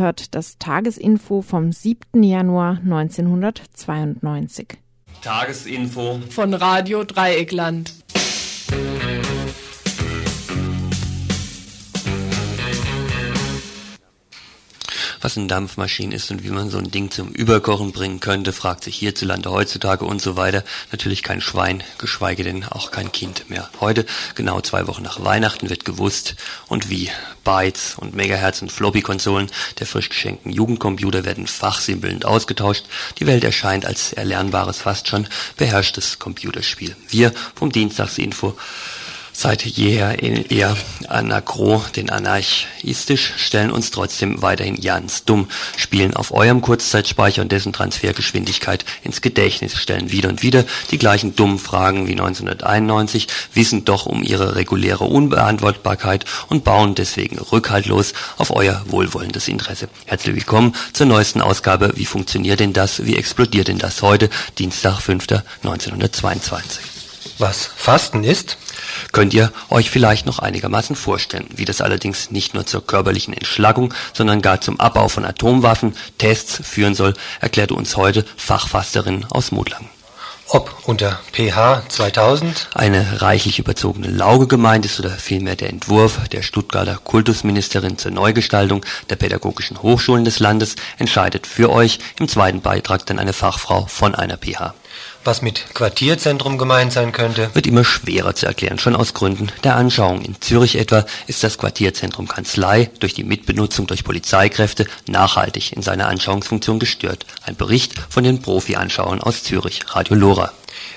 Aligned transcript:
Hört 0.00 0.34
das 0.34 0.56
Tagesinfo 0.56 1.42
vom 1.42 1.72
7. 1.72 2.22
Januar 2.22 2.78
1992. 2.82 4.78
Tagesinfo 5.20 6.20
von 6.30 6.54
Radio 6.54 7.04
Dreieckland. 7.04 7.92
Was 15.20 15.36
eine 15.36 15.48
Dampfmaschine 15.48 16.14
ist 16.14 16.30
und 16.30 16.44
wie 16.44 16.50
man 16.50 16.70
so 16.70 16.78
ein 16.78 16.90
Ding 16.90 17.10
zum 17.10 17.28
Überkochen 17.30 17.92
bringen 17.92 18.20
könnte, 18.20 18.52
fragt 18.52 18.84
sich 18.84 18.96
hierzulande 18.96 19.50
heutzutage 19.50 20.04
und 20.04 20.22
so 20.22 20.36
weiter. 20.36 20.64
Natürlich 20.92 21.22
kein 21.22 21.40
Schwein, 21.40 21.82
geschweige 21.98 22.42
denn 22.42 22.64
auch 22.64 22.90
kein 22.90 23.12
Kind 23.12 23.50
mehr. 23.50 23.68
Heute, 23.80 24.06
genau 24.34 24.60
zwei 24.62 24.86
Wochen 24.86 25.02
nach 25.02 25.22
Weihnachten, 25.22 25.68
wird 25.68 25.84
gewusst 25.84 26.36
und 26.68 26.88
wie. 26.88 27.10
Bytes 27.44 27.94
und 27.96 28.14
Megahertz 28.14 28.60
und 28.62 28.70
Floppy-Konsolen 28.70 29.50
der 29.78 29.86
frisch 29.86 30.10
geschenkten 30.10 30.52
Jugendcomputer 30.52 31.24
werden 31.24 31.46
fachsimpelnd 31.46 32.24
ausgetauscht. 32.24 32.84
Die 33.18 33.26
Welt 33.26 33.44
erscheint 33.44 33.86
als 33.86 34.12
erlernbares, 34.12 34.78
fast 34.78 35.08
schon 35.08 35.26
beherrschtes 35.56 36.18
Computerspiel. 36.18 36.96
Wir 37.08 37.32
vom 37.54 37.72
Dienstagsinfo 37.72 38.56
seit 39.40 39.64
jeher 39.64 40.22
eher 40.22 40.76
anachro, 41.08 41.82
den 41.96 42.10
anarchistisch, 42.10 43.32
stellen 43.38 43.70
uns 43.70 43.90
trotzdem 43.90 44.42
weiterhin 44.42 44.78
ganz 44.78 45.24
dumm, 45.24 45.48
spielen 45.78 46.14
auf 46.14 46.30
eurem 46.30 46.60
Kurzzeitspeicher 46.60 47.40
und 47.40 47.50
dessen 47.50 47.72
Transfergeschwindigkeit 47.72 48.84
ins 49.02 49.22
Gedächtnis, 49.22 49.76
stellen 49.76 50.12
wieder 50.12 50.28
und 50.28 50.42
wieder 50.42 50.64
die 50.90 50.98
gleichen 50.98 51.36
dummen 51.36 51.58
Fragen 51.58 52.06
wie 52.06 52.12
1991, 52.12 53.28
wissen 53.54 53.86
doch 53.86 54.04
um 54.04 54.22
ihre 54.22 54.56
reguläre 54.56 55.04
Unbeantwortbarkeit 55.04 56.26
und 56.50 56.64
bauen 56.64 56.94
deswegen 56.94 57.38
rückhaltlos 57.38 58.12
auf 58.36 58.54
euer 58.54 58.82
wohlwollendes 58.88 59.48
Interesse. 59.48 59.88
Herzlich 60.04 60.36
willkommen 60.36 60.74
zur 60.92 61.06
neuesten 61.06 61.40
Ausgabe 61.40 61.92
Wie 61.96 62.04
funktioniert 62.04 62.60
denn 62.60 62.74
das? 62.74 63.06
Wie 63.06 63.16
explodiert 63.16 63.68
denn 63.68 63.78
das 63.78 64.02
heute? 64.02 64.28
Dienstag, 64.58 65.00
5. 65.00 65.28
1922. 65.62 66.99
Was 67.40 67.70
Fasten 67.74 68.22
ist? 68.22 68.58
Könnt 69.12 69.32
ihr 69.32 69.50
euch 69.70 69.88
vielleicht 69.88 70.26
noch 70.26 70.40
einigermaßen 70.40 70.94
vorstellen, 70.94 71.46
wie 71.56 71.64
das 71.64 71.80
allerdings 71.80 72.30
nicht 72.30 72.52
nur 72.52 72.66
zur 72.66 72.86
körperlichen 72.86 73.32
Entschlackung, 73.32 73.94
sondern 74.12 74.42
gar 74.42 74.60
zum 74.60 74.78
Abbau 74.78 75.08
von 75.08 75.24
Atomwaffen, 75.24 75.96
Tests 76.18 76.60
führen 76.62 76.94
soll, 76.94 77.14
erklärte 77.40 77.72
uns 77.72 77.96
heute 77.96 78.26
Fachfasterin 78.36 79.24
aus 79.30 79.52
Mutlang. 79.52 79.88
Ob 80.48 80.82
unter 80.84 81.18
pH 81.32 81.84
2000 81.88 82.68
eine 82.74 83.22
reichlich 83.22 83.58
überzogene 83.58 84.08
Lauge 84.08 84.46
gemeint 84.46 84.84
ist 84.84 85.00
oder 85.00 85.08
vielmehr 85.08 85.56
der 85.56 85.70
Entwurf 85.70 86.28
der 86.28 86.42
Stuttgarter 86.42 86.98
Kultusministerin 87.02 87.96
zur 87.96 88.10
Neugestaltung 88.10 88.84
der 89.08 89.16
pädagogischen 89.16 89.80
Hochschulen 89.80 90.26
des 90.26 90.40
Landes, 90.40 90.76
entscheidet 90.98 91.46
für 91.46 91.70
euch 91.70 92.00
im 92.18 92.28
zweiten 92.28 92.60
Beitrag 92.60 93.06
dann 93.06 93.18
eine 93.18 93.32
Fachfrau 93.32 93.86
von 93.86 94.14
einer 94.14 94.36
pH. 94.36 94.74
Was 95.22 95.42
mit 95.42 95.74
Quartierzentrum 95.74 96.56
gemeint 96.56 96.92
sein 96.92 97.12
könnte, 97.12 97.50
wird 97.54 97.66
immer 97.66 97.84
schwerer 97.84 98.34
zu 98.34 98.46
erklären, 98.46 98.78
schon 98.78 98.96
aus 98.96 99.12
Gründen 99.12 99.52
der 99.64 99.76
Anschauung. 99.76 100.22
In 100.22 100.40
Zürich 100.40 100.76
etwa 100.76 101.04
ist 101.26 101.44
das 101.44 101.58
Quartierzentrum 101.58 102.26
Kanzlei 102.26 102.90
durch 103.00 103.12
die 103.12 103.24
Mitbenutzung 103.24 103.86
durch 103.86 104.02
Polizeikräfte 104.02 104.86
nachhaltig 105.06 105.72
in 105.72 105.82
seiner 105.82 106.08
Anschauungsfunktion 106.08 106.78
gestört. 106.78 107.26
Ein 107.42 107.56
Bericht 107.56 107.94
von 108.08 108.24
den 108.24 108.40
Profi-Anschauern 108.40 109.20
aus 109.20 109.42
Zürich, 109.42 109.80
Radio 109.94 110.16
Lora 110.16 110.52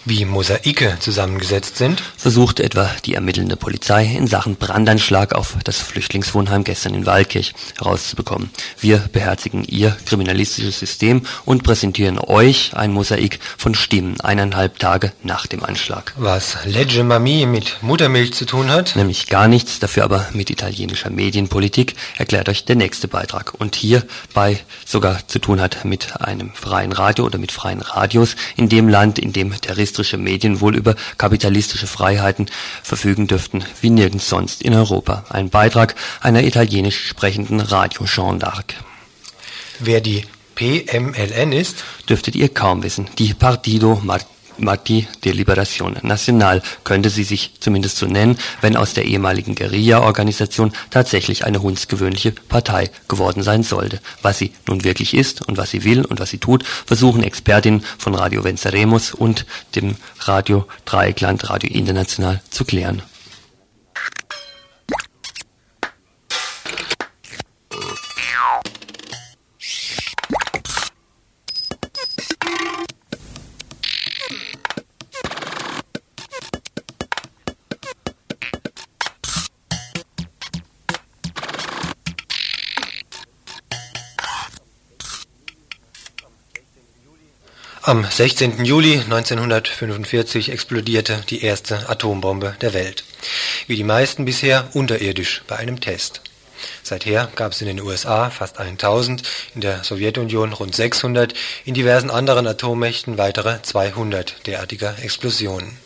wie 0.05 0.25
Mosaike 0.25 0.97
zusammengesetzt 0.99 1.77
sind, 1.77 2.03
versucht 2.17 2.59
etwa 2.59 2.89
die 3.05 3.15
ermittelnde 3.15 3.55
Polizei 3.55 4.05
in 4.05 4.27
Sachen 4.27 4.55
Brandanschlag 4.55 5.33
auf 5.33 5.55
das 5.63 5.79
Flüchtlingswohnheim 5.79 6.63
gestern 6.63 6.93
in 6.93 7.05
Waldkirch 7.05 7.53
herauszubekommen. 7.77 8.49
Wir 8.79 8.97
beherzigen 9.11 9.63
ihr 9.63 9.95
kriminalistisches 10.05 10.79
System 10.79 11.23
und 11.45 11.63
präsentieren 11.63 12.19
euch 12.19 12.71
ein 12.75 12.91
Mosaik 12.91 13.39
von 13.57 13.75
Stimmen 13.75 14.19
eineinhalb 14.21 14.79
Tage 14.79 15.13
nach 15.23 15.47
dem 15.47 15.63
Anschlag. 15.63 16.13
Was 16.17 16.57
Legge 16.65 17.03
Mami 17.03 17.45
mit 17.45 17.77
Muttermilch 17.81 18.33
zu 18.33 18.45
tun 18.45 18.69
hat? 18.69 18.95
Nämlich 18.95 19.27
gar 19.27 19.47
nichts, 19.47 19.79
dafür 19.79 20.03
aber 20.03 20.27
mit 20.33 20.49
italienischer 20.49 21.09
Medienpolitik, 21.09 21.95
erklärt 22.17 22.49
euch 22.49 22.65
der 22.65 22.75
nächste 22.75 23.07
Beitrag. 23.07 23.53
Und 23.59 23.75
hierbei 23.75 24.59
sogar 24.85 25.27
zu 25.27 25.39
tun 25.39 25.61
hat 25.61 25.85
mit 25.85 26.21
einem 26.21 26.51
freien 26.53 26.91
Radio 26.91 27.25
oder 27.25 27.37
mit 27.37 27.51
freien 27.51 27.81
Radios 27.81 28.35
in 28.55 28.69
dem 28.69 28.87
Land, 28.87 29.19
in 29.19 29.33
dem 29.33 29.53
terroristische 29.63 30.17
Medien 30.17 30.61
wohl 30.61 30.75
über 30.75 30.95
kapitalistische 31.17 31.87
Freiheiten 31.87 32.47
verfügen 32.83 33.27
dürften 33.27 33.65
wie 33.81 33.89
nirgends 33.89 34.29
sonst 34.29 34.61
in 34.61 34.73
Europa. 34.73 35.25
Ein 35.29 35.49
Beitrag 35.49 35.95
einer 36.21 36.43
italienisch 36.43 37.07
sprechenden 37.07 37.59
Radio 37.59 38.05
Jean 38.05 38.39
d'Arc. 38.39 38.75
Wer 39.79 40.01
die 40.01 40.25
PMLN 40.55 41.51
ist, 41.51 41.83
dürftet 42.07 42.35
ihr 42.35 42.49
kaum 42.49 42.83
wissen. 42.83 43.07
Die 43.17 43.33
Partido 43.33 43.99
Martino 44.03 44.32
Marti 44.57 45.07
de 45.23 45.33
Liberación 45.33 45.97
Nacional 46.01 46.61
könnte 46.83 47.09
sie 47.09 47.23
sich 47.23 47.53
zumindest 47.59 47.97
so 47.97 48.05
nennen, 48.05 48.37
wenn 48.61 48.77
aus 48.77 48.93
der 48.93 49.05
ehemaligen 49.05 49.55
Guerilla-Organisation 49.55 50.73
tatsächlich 50.89 51.45
eine 51.45 51.61
hundsgewöhnliche 51.61 52.31
Partei 52.31 52.89
geworden 53.07 53.43
sein 53.43 53.63
sollte. 53.63 53.99
Was 54.21 54.37
sie 54.37 54.53
nun 54.67 54.83
wirklich 54.83 55.13
ist 55.13 55.47
und 55.47 55.57
was 55.57 55.71
sie 55.71 55.83
will 55.83 56.05
und 56.05 56.19
was 56.19 56.29
sie 56.29 56.37
tut, 56.37 56.63
versuchen 56.63 57.23
Expertinnen 57.23 57.83
von 57.97 58.15
Radio 58.15 58.43
Venceremos 58.43 59.13
und 59.13 59.45
dem 59.75 59.95
Radio 60.19 60.65
Dreieckland 60.85 61.49
Radio 61.49 61.69
International 61.69 62.41
zu 62.49 62.65
klären. 62.65 63.01
Am 87.85 88.05
16. 88.09 88.63
Juli 88.63 88.93
1945 88.93 90.53
explodierte 90.53 91.21
die 91.29 91.43
erste 91.43 91.89
Atombombe 91.89 92.55
der 92.61 92.73
Welt. 92.73 93.03
Wie 93.67 93.75
die 93.75 93.83
meisten 93.83 94.23
bisher 94.23 94.69
unterirdisch 94.71 95.43
bei 95.47 95.57
einem 95.57 95.81
Test. 95.81 96.21
Seither 96.81 97.29
gab 97.35 97.51
es 97.51 97.59
in 97.59 97.67
den 97.67 97.81
USA 97.81 98.29
fast 98.29 98.57
1000, 98.57 99.23
in 99.53 99.59
der 99.59 99.83
Sowjetunion 99.83 100.53
rund 100.53 100.73
600, 100.73 101.33
in 101.65 101.73
diversen 101.73 102.09
anderen 102.09 102.47
Atommächten 102.47 103.17
weitere 103.17 103.61
200 103.61 104.47
derartiger 104.47 104.95
Explosionen. 105.01 105.77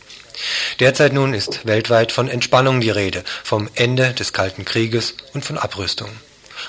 Derzeit 0.80 1.14
nun 1.14 1.34
ist 1.34 1.66
weltweit 1.66 2.12
von 2.12 2.30
Entspannung 2.30 2.80
die 2.80 2.92
Rede, 2.92 3.24
vom 3.44 3.72
Ende 3.74 4.14
des 4.14 4.34
Kalten 4.34 4.66
Krieges 4.66 5.16
und 5.34 5.44
von 5.44 5.58
Abrüstung. 5.58 6.12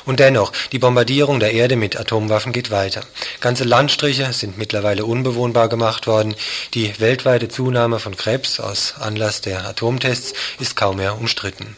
Und 0.04 0.20
dennoch, 0.20 0.53
die 0.72 0.78
Bombardierung 0.78 1.41
der 1.41 1.53
Erde 1.53 1.76
mit 1.76 1.98
Atomwaffen 1.98 2.53
geht 2.53 2.70
weiter. 2.70 3.03
Ganze 3.41 3.64
Landstriche 3.64 4.32
sind 4.32 4.59
mittlerweile 4.59 5.04
unbewohnbar 5.04 5.69
gemacht 5.69 6.06
worden. 6.06 6.34
Die 6.75 6.98
weltweite 6.98 7.48
Zunahme 7.48 7.98
von 7.98 8.16
Krebs 8.16 8.60
aus 8.60 8.95
Anlass 8.98 9.41
der 9.41 9.66
Atomtests 9.66 10.34
ist 10.59 10.77
kaum 10.77 10.97
mehr 10.97 11.18
umstritten. 11.18 11.77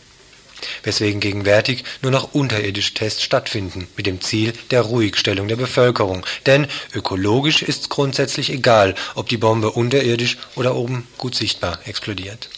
Weswegen 0.82 1.20
gegenwärtig 1.20 1.84
nur 2.02 2.12
noch 2.12 2.34
unterirdische 2.34 2.94
Tests 2.94 3.22
stattfinden, 3.22 3.88
mit 3.96 4.06
dem 4.06 4.20
Ziel 4.20 4.52
der 4.70 4.82
Ruhigstellung 4.82 5.48
der 5.48 5.56
Bevölkerung. 5.56 6.26
Denn 6.46 6.66
ökologisch 6.94 7.62
ist 7.62 7.82
es 7.82 7.88
grundsätzlich 7.88 8.50
egal, 8.50 8.94
ob 9.14 9.28
die 9.28 9.38
Bombe 9.38 9.70
unterirdisch 9.70 10.38
oder 10.56 10.76
oben 10.76 11.06
gut 11.18 11.34
sichtbar 11.34 11.78
explodiert. 11.86 12.50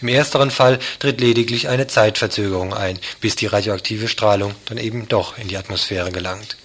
Im 0.00 0.08
ersteren 0.08 0.50
Fall 0.50 0.78
tritt 0.98 1.20
lediglich 1.20 1.68
eine 1.68 1.86
Zeitverzögerung 1.86 2.74
ein, 2.74 2.98
bis 3.20 3.36
die 3.36 3.46
radioaktive 3.46 4.08
Strahlung 4.08 4.54
dann 4.66 4.78
eben 4.78 5.08
doch 5.08 5.38
in 5.38 5.48
die 5.48 5.56
Atmosphäre 5.56 6.10
gelangt. 6.10 6.56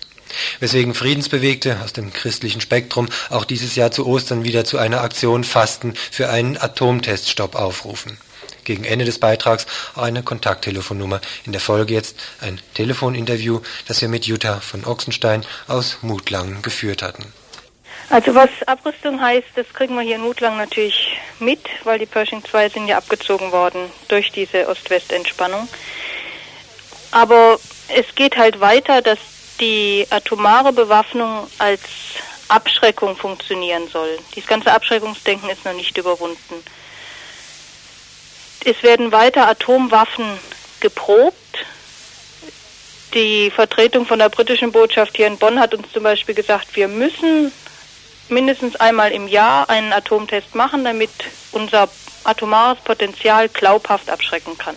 Weswegen 0.59 0.93
Friedensbewegte 0.93 1.79
aus 1.83 1.93
dem 1.93 2.13
christlichen 2.13 2.61
Spektrum 2.61 3.09
auch 3.29 3.45
dieses 3.45 3.75
Jahr 3.75 3.91
zu 3.91 4.05
Ostern 4.05 4.43
wieder 4.43 4.63
zu 4.65 4.77
einer 4.77 5.01
Aktion 5.01 5.43
Fasten 5.43 5.95
für 6.11 6.29
einen 6.29 6.57
Atomteststopp 6.57 7.55
aufrufen. 7.55 8.17
Gegen 8.63 8.83
Ende 8.83 9.05
des 9.05 9.19
Beitrags 9.19 9.65
auch 9.95 10.03
eine 10.03 10.21
Kontakttelefonnummer. 10.21 11.21
In 11.45 11.53
der 11.53 11.61
Folge 11.61 11.93
jetzt 11.93 12.17
ein 12.39 12.61
Telefoninterview, 12.75 13.61
das 13.87 14.01
wir 14.01 14.09
mit 14.09 14.25
Jutta 14.25 14.59
von 14.59 14.85
Ochsenstein 14.85 15.43
aus 15.67 15.97
Mutlangen 16.01 16.61
geführt 16.61 17.01
hatten. 17.01 17.25
Also 18.09 18.33
was 18.33 18.49
Abrüstung 18.65 19.21
heißt, 19.21 19.49
das 19.55 19.71
kriegen 19.71 19.93
wir 19.95 20.01
hier 20.01 20.15
in 20.15 20.21
Mutlang 20.21 20.57
natürlich 20.57 21.19
mit, 21.39 21.59
weil 21.83 21.99
die 21.99 22.07
Pershing 22.07 22.43
2 22.43 22.69
sind 22.69 22.87
ja 22.87 22.97
abgezogen 22.97 23.51
worden 23.51 23.91
durch 24.07 24.31
diese 24.31 24.67
Ost-West-Entspannung. 24.67 25.67
Aber 27.11 27.59
es 27.87 28.15
geht 28.15 28.35
halt 28.37 28.59
weiter, 28.59 29.03
dass 29.03 29.19
die 29.59 30.07
atomare 30.09 30.73
Bewaffnung 30.73 31.47
als 31.59 31.81
Abschreckung 32.47 33.15
funktionieren 33.15 33.87
soll. 33.87 34.17
Dieses 34.35 34.49
ganze 34.49 34.71
Abschreckungsdenken 34.71 35.49
ist 35.49 35.63
noch 35.65 35.73
nicht 35.73 35.95
überwunden. 35.95 36.63
Es 38.65 38.81
werden 38.81 39.11
weiter 39.11 39.47
Atomwaffen 39.47 40.39
geprobt. 40.79 41.35
Die 43.13 43.51
Vertretung 43.51 44.05
von 44.05 44.19
der 44.19 44.29
britischen 44.29 44.71
Botschaft 44.71 45.15
hier 45.15 45.27
in 45.27 45.37
Bonn 45.37 45.59
hat 45.59 45.73
uns 45.75 45.91
zum 45.91 46.03
Beispiel 46.03 46.35
gesagt, 46.35 46.75
wir 46.75 46.87
müssen 46.87 47.51
mindestens 48.29 48.75
einmal 48.75 49.11
im 49.11 49.27
Jahr 49.27 49.69
einen 49.69 49.93
Atomtest 49.93 50.55
machen, 50.55 50.83
damit 50.83 51.11
unser 51.51 51.89
atomares 52.23 52.79
Potenzial 52.83 53.49
glaubhaft 53.49 54.09
abschrecken 54.09 54.57
kann. 54.57 54.75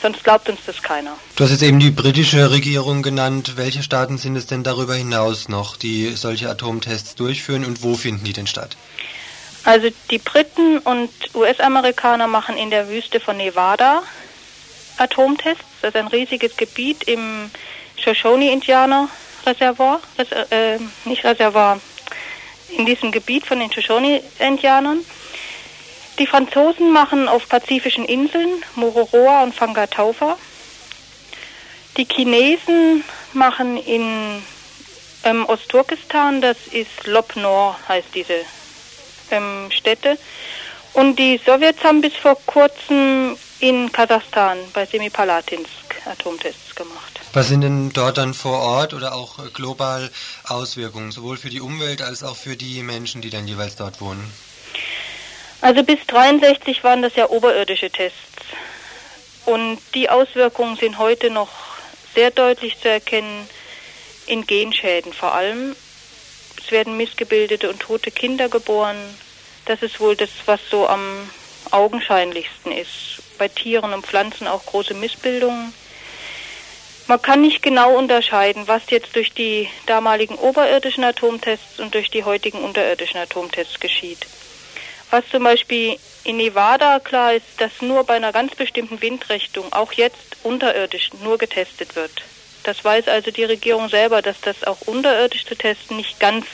Sonst 0.00 0.22
glaubt 0.22 0.48
uns 0.48 0.60
das 0.64 0.80
keiner. 0.82 1.16
Du 1.34 1.42
hast 1.42 1.50
jetzt 1.50 1.62
eben 1.62 1.80
die 1.80 1.90
britische 1.90 2.52
Regierung 2.52 3.02
genannt. 3.02 3.54
Welche 3.56 3.82
Staaten 3.82 4.16
sind 4.16 4.36
es 4.36 4.46
denn 4.46 4.62
darüber 4.62 4.94
hinaus 4.94 5.48
noch, 5.48 5.76
die 5.76 6.14
solche 6.14 6.48
Atomtests 6.48 7.16
durchführen 7.16 7.64
und 7.64 7.82
wo 7.82 7.96
finden 7.96 8.24
die 8.24 8.32
denn 8.32 8.46
statt? 8.46 8.76
Also 9.64 9.88
die 10.10 10.18
Briten 10.18 10.78
und 10.78 11.10
US-Amerikaner 11.34 12.28
machen 12.28 12.56
in 12.56 12.70
der 12.70 12.88
Wüste 12.88 13.18
von 13.18 13.36
Nevada 13.36 14.02
Atomtests. 14.98 15.64
Das 15.82 15.94
ist 15.94 15.96
ein 15.96 16.06
riesiges 16.06 16.56
Gebiet 16.56 17.02
im 17.04 17.50
Shoshone-Indianer-Reservoir, 17.96 20.00
äh, 20.50 20.78
nicht 21.04 21.24
Reservoir, 21.24 21.80
in 22.76 22.86
diesem 22.86 23.12
Gebiet 23.12 23.46
von 23.46 23.60
den 23.60 23.72
Shoshone-Indianern. 23.72 25.04
Die 26.18 26.26
Franzosen 26.26 26.90
machen 26.90 27.28
auf 27.28 27.48
pazifischen 27.48 28.04
Inseln 28.04 28.64
Mororoa 28.74 29.44
und 29.44 29.54
Fangataufa. 29.54 30.36
Die 31.96 32.06
Chinesen 32.10 33.04
machen 33.32 33.76
in 33.76 34.42
ähm, 35.24 35.46
Ostturkestan, 35.46 36.40
das 36.40 36.56
ist 36.70 37.06
Lopnor, 37.06 37.78
heißt 37.88 38.08
diese 38.14 38.44
ähm, 39.30 39.70
Städte. 39.70 40.18
Und 40.94 41.18
die 41.18 41.40
Sowjets 41.44 41.84
haben 41.84 42.00
bis 42.00 42.16
vor 42.16 42.36
kurzem 42.46 43.36
in 43.60 43.92
Kasachstan 43.92 44.58
bei 44.72 44.86
Semipalatinsk 44.86 45.94
Atomtests 46.06 46.74
gemacht. 46.74 47.17
Was 47.32 47.48
sind 47.48 47.60
denn 47.60 47.90
dort 47.92 48.18
dann 48.18 48.32
vor 48.32 48.58
Ort 48.58 48.94
oder 48.94 49.14
auch 49.14 49.52
global 49.52 50.10
Auswirkungen, 50.44 51.12
sowohl 51.12 51.36
für 51.36 51.50
die 51.50 51.60
Umwelt 51.60 52.02
als 52.02 52.22
auch 52.22 52.36
für 52.36 52.56
die 52.56 52.82
Menschen, 52.82 53.20
die 53.20 53.30
dann 53.30 53.46
jeweils 53.46 53.76
dort 53.76 54.00
wohnen? 54.00 54.32
Also 55.60 55.82
bis 55.82 55.98
63 56.06 56.84
waren 56.84 57.02
das 57.02 57.16
ja 57.16 57.28
oberirdische 57.28 57.90
Tests. 57.90 58.18
Und 59.44 59.78
die 59.94 60.08
Auswirkungen 60.08 60.76
sind 60.76 60.98
heute 60.98 61.30
noch 61.30 61.50
sehr 62.14 62.30
deutlich 62.30 62.78
zu 62.80 62.88
erkennen 62.88 63.48
in 64.26 64.46
Genschäden 64.46 65.12
vor 65.12 65.34
allem. 65.34 65.74
Es 66.62 66.70
werden 66.70 66.96
missgebildete 66.96 67.70
und 67.70 67.80
tote 67.80 68.10
Kinder 68.10 68.48
geboren. 68.48 68.96
Das 69.64 69.82
ist 69.82 70.00
wohl 70.00 70.16
das, 70.16 70.30
was 70.46 70.60
so 70.70 70.86
am 70.86 71.30
augenscheinlichsten 71.70 72.72
ist. 72.72 73.22
Bei 73.38 73.48
Tieren 73.48 73.92
und 73.92 74.06
Pflanzen 74.06 74.46
auch 74.46 74.64
große 74.66 74.94
Missbildungen. 74.94 75.72
Man 77.08 77.22
kann 77.22 77.40
nicht 77.40 77.62
genau 77.62 77.96
unterscheiden, 77.96 78.68
was 78.68 78.82
jetzt 78.90 79.16
durch 79.16 79.32
die 79.32 79.66
damaligen 79.86 80.34
oberirdischen 80.34 81.04
Atomtests 81.04 81.80
und 81.80 81.94
durch 81.94 82.10
die 82.10 82.24
heutigen 82.24 82.58
unterirdischen 82.58 83.18
Atomtests 83.18 83.80
geschieht. 83.80 84.26
Was 85.10 85.24
zum 85.30 85.42
Beispiel 85.42 85.96
in 86.24 86.36
Nevada 86.36 87.00
klar 87.00 87.32
ist, 87.32 87.46
dass 87.56 87.80
nur 87.80 88.04
bei 88.04 88.16
einer 88.16 88.32
ganz 88.32 88.54
bestimmten 88.54 89.00
Windrichtung, 89.00 89.72
auch 89.72 89.92
jetzt 89.92 90.36
unterirdisch, 90.42 91.08
nur 91.22 91.38
getestet 91.38 91.96
wird. 91.96 92.12
Das 92.64 92.84
weiß 92.84 93.08
also 93.08 93.30
die 93.30 93.44
Regierung 93.44 93.88
selber, 93.88 94.20
dass 94.20 94.42
das 94.42 94.64
auch 94.64 94.82
unterirdisch 94.82 95.46
zu 95.46 95.54
testen 95.54 95.96
nicht 95.96 96.20
ganz 96.20 96.44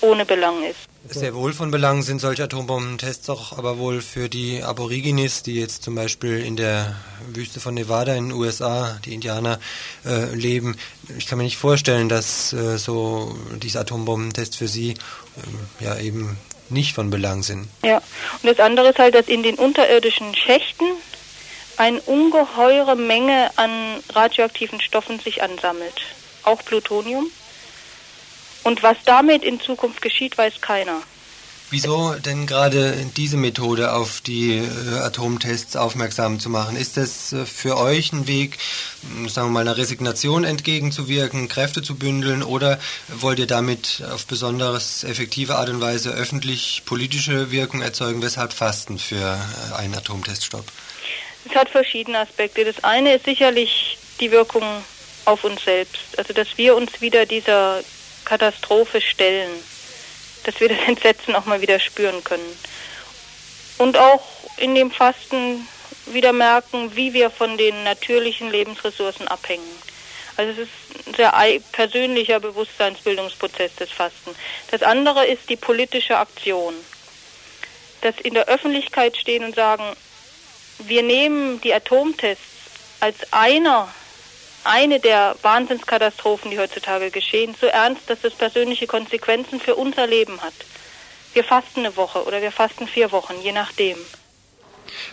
ohne 0.00 0.24
Belang 0.24 0.64
ist. 0.64 0.88
Sehr 1.06 1.34
wohl 1.34 1.52
von 1.52 1.70
Belang 1.70 2.02
sind 2.02 2.20
solche 2.20 2.44
Atombombentests 2.44 3.28
auch 3.28 3.56
aber 3.58 3.78
wohl 3.78 4.00
für 4.00 4.30
die 4.30 4.62
Aborigines, 4.62 5.42
die 5.42 5.60
jetzt 5.60 5.82
zum 5.82 5.94
Beispiel 5.94 6.42
in 6.42 6.56
der 6.56 6.96
Wüste 7.28 7.60
von 7.60 7.74
Nevada 7.74 8.14
in 8.14 8.30
den 8.30 8.38
USA, 8.38 8.98
die 9.04 9.12
Indianer, 9.12 9.60
äh, 10.06 10.34
leben. 10.34 10.76
Ich 11.18 11.26
kann 11.26 11.36
mir 11.36 11.44
nicht 11.44 11.58
vorstellen, 11.58 12.08
dass 12.08 12.54
äh, 12.54 12.78
so 12.78 13.36
diese 13.62 13.80
Atombombentests 13.80 14.56
für 14.56 14.66
sie 14.66 14.92
äh, 14.92 15.84
ja 15.84 15.98
eben 15.98 16.38
nicht 16.70 16.94
von 16.94 17.10
Belang 17.10 17.42
sind. 17.42 17.68
Ja, 17.84 17.98
und 18.42 18.48
das 18.48 18.58
andere 18.58 18.88
ist 18.88 18.98
halt, 18.98 19.14
dass 19.14 19.28
in 19.28 19.42
den 19.42 19.56
unterirdischen 19.56 20.34
Schächten 20.34 20.86
eine 21.76 22.00
ungeheure 22.00 22.96
Menge 22.96 23.50
an 23.56 23.70
radioaktiven 24.14 24.80
Stoffen 24.80 25.20
sich 25.20 25.42
ansammelt. 25.42 26.00
Auch 26.44 26.64
Plutonium. 26.64 27.26
Und 28.64 28.82
was 28.82 28.96
damit 29.04 29.44
in 29.44 29.60
Zukunft 29.60 30.02
geschieht, 30.02 30.36
weiß 30.36 30.60
keiner. 30.60 31.02
Wieso 31.70 32.14
denn 32.14 32.46
gerade 32.46 32.94
diese 33.16 33.36
Methode 33.36 33.94
auf 33.94 34.20
die 34.20 34.58
äh, 34.58 34.98
Atomtests 34.98 35.76
aufmerksam 35.76 36.38
zu 36.38 36.48
machen? 36.48 36.76
Ist 36.76 36.96
das 36.96 37.32
äh, 37.32 37.46
für 37.46 37.78
euch 37.78 38.12
ein 38.12 38.26
Weg, 38.28 38.58
sagen 39.26 39.48
wir 39.48 39.52
mal, 39.52 39.60
einer 39.62 39.76
Resignation 39.76 40.44
entgegenzuwirken, 40.44 41.48
Kräfte 41.48 41.82
zu 41.82 41.96
bündeln 41.96 42.42
oder 42.42 42.78
wollt 43.08 43.38
ihr 43.38 43.46
damit 43.46 44.04
auf 44.12 44.26
besonders 44.26 45.04
effektive 45.04 45.56
Art 45.56 45.68
und 45.68 45.80
Weise 45.80 46.10
öffentlich 46.10 46.82
politische 46.84 47.50
Wirkung 47.50 47.82
erzeugen? 47.82 48.22
Weshalb 48.22 48.52
Fasten 48.52 48.98
für 48.98 49.16
äh, 49.16 49.74
einen 49.74 49.94
Atomteststopp? 49.94 50.66
Es 51.48 51.56
hat 51.56 51.70
verschiedene 51.70 52.20
Aspekte. 52.20 52.64
Das 52.64 52.84
eine 52.84 53.14
ist 53.14 53.24
sicherlich 53.24 53.98
die 54.20 54.30
Wirkung 54.30 54.62
auf 55.24 55.42
uns 55.42 55.64
selbst. 55.64 56.18
Also, 56.18 56.32
dass 56.34 56.56
wir 56.56 56.76
uns 56.76 57.00
wieder 57.00 57.26
dieser 57.26 57.82
Katastrophe 58.24 59.00
stellen. 59.00 59.50
Dass 60.44 60.60
wir 60.60 60.68
das 60.68 60.78
Entsetzen 60.86 61.34
auch 61.34 61.46
mal 61.46 61.60
wieder 61.60 61.80
spüren 61.80 62.22
können. 62.24 62.58
Und 63.78 63.96
auch 63.96 64.22
in 64.56 64.74
dem 64.74 64.90
Fasten 64.90 65.66
wieder 66.06 66.32
merken, 66.32 66.94
wie 66.94 67.12
wir 67.12 67.30
von 67.30 67.56
den 67.56 67.82
natürlichen 67.84 68.50
Lebensressourcen 68.50 69.26
abhängen. 69.28 69.64
Also 70.36 70.52
es 70.52 70.68
ist 70.68 71.06
ein 71.08 71.14
sehr 71.14 71.60
persönlicher 71.72 72.40
Bewusstseinsbildungsprozess 72.40 73.76
des 73.76 73.90
Fasten. 73.90 74.34
Das 74.70 74.82
andere 74.82 75.26
ist 75.26 75.48
die 75.48 75.56
politische 75.56 76.18
Aktion. 76.18 76.74
Dass 78.00 78.18
in 78.20 78.34
der 78.34 78.48
Öffentlichkeit 78.48 79.16
stehen 79.16 79.44
und 79.44 79.54
sagen, 79.54 79.84
wir 80.78 81.02
nehmen 81.02 81.60
die 81.60 81.72
Atomtests 81.72 82.42
als 83.00 83.32
einer, 83.32 83.88
eine 84.64 85.00
der 85.00 85.36
Wahnsinnskatastrophen, 85.42 86.50
die 86.50 86.58
heutzutage 86.58 87.10
geschehen, 87.10 87.54
so 87.60 87.66
ernst, 87.66 88.02
dass 88.08 88.24
es 88.24 88.34
persönliche 88.34 88.86
Konsequenzen 88.86 89.60
für 89.60 89.74
unser 89.74 90.06
Leben 90.06 90.40
hat. 90.40 90.54
Wir 91.32 91.44
fasten 91.44 91.80
eine 91.80 91.96
Woche 91.96 92.24
oder 92.24 92.40
wir 92.42 92.52
fasten 92.52 92.86
vier 92.86 93.12
Wochen, 93.12 93.34
je 93.42 93.52
nachdem. 93.52 93.96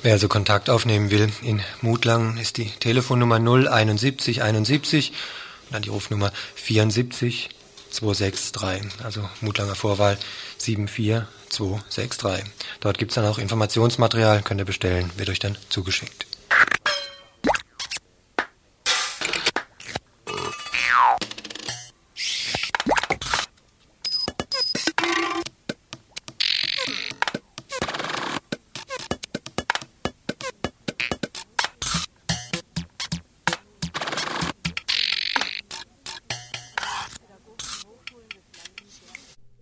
Wer 0.01 0.13
also 0.13 0.27
Kontakt 0.27 0.69
aufnehmen 0.69 1.11
will 1.11 1.31
in 1.41 1.63
Mutlangen, 1.81 2.37
ist 2.37 2.57
die 2.57 2.69
Telefonnummer 2.69 3.39
071 3.39 4.43
71 4.43 5.11
und 5.11 5.73
dann 5.73 5.81
die 5.81 5.89
Rufnummer 5.89 6.31
74 6.55 7.49
263, 7.91 9.03
also 9.03 9.27
Mutlanger 9.41 9.75
Vorwahl 9.75 10.17
74263. 10.57 12.45
Dort 12.79 12.97
gibt 12.97 13.11
es 13.11 13.15
dann 13.15 13.25
auch 13.25 13.37
Informationsmaterial, 13.37 14.41
könnt 14.43 14.61
ihr 14.61 14.65
bestellen, 14.65 15.11
wird 15.17 15.29
euch 15.29 15.39
dann 15.39 15.57
zugeschickt. 15.69 16.30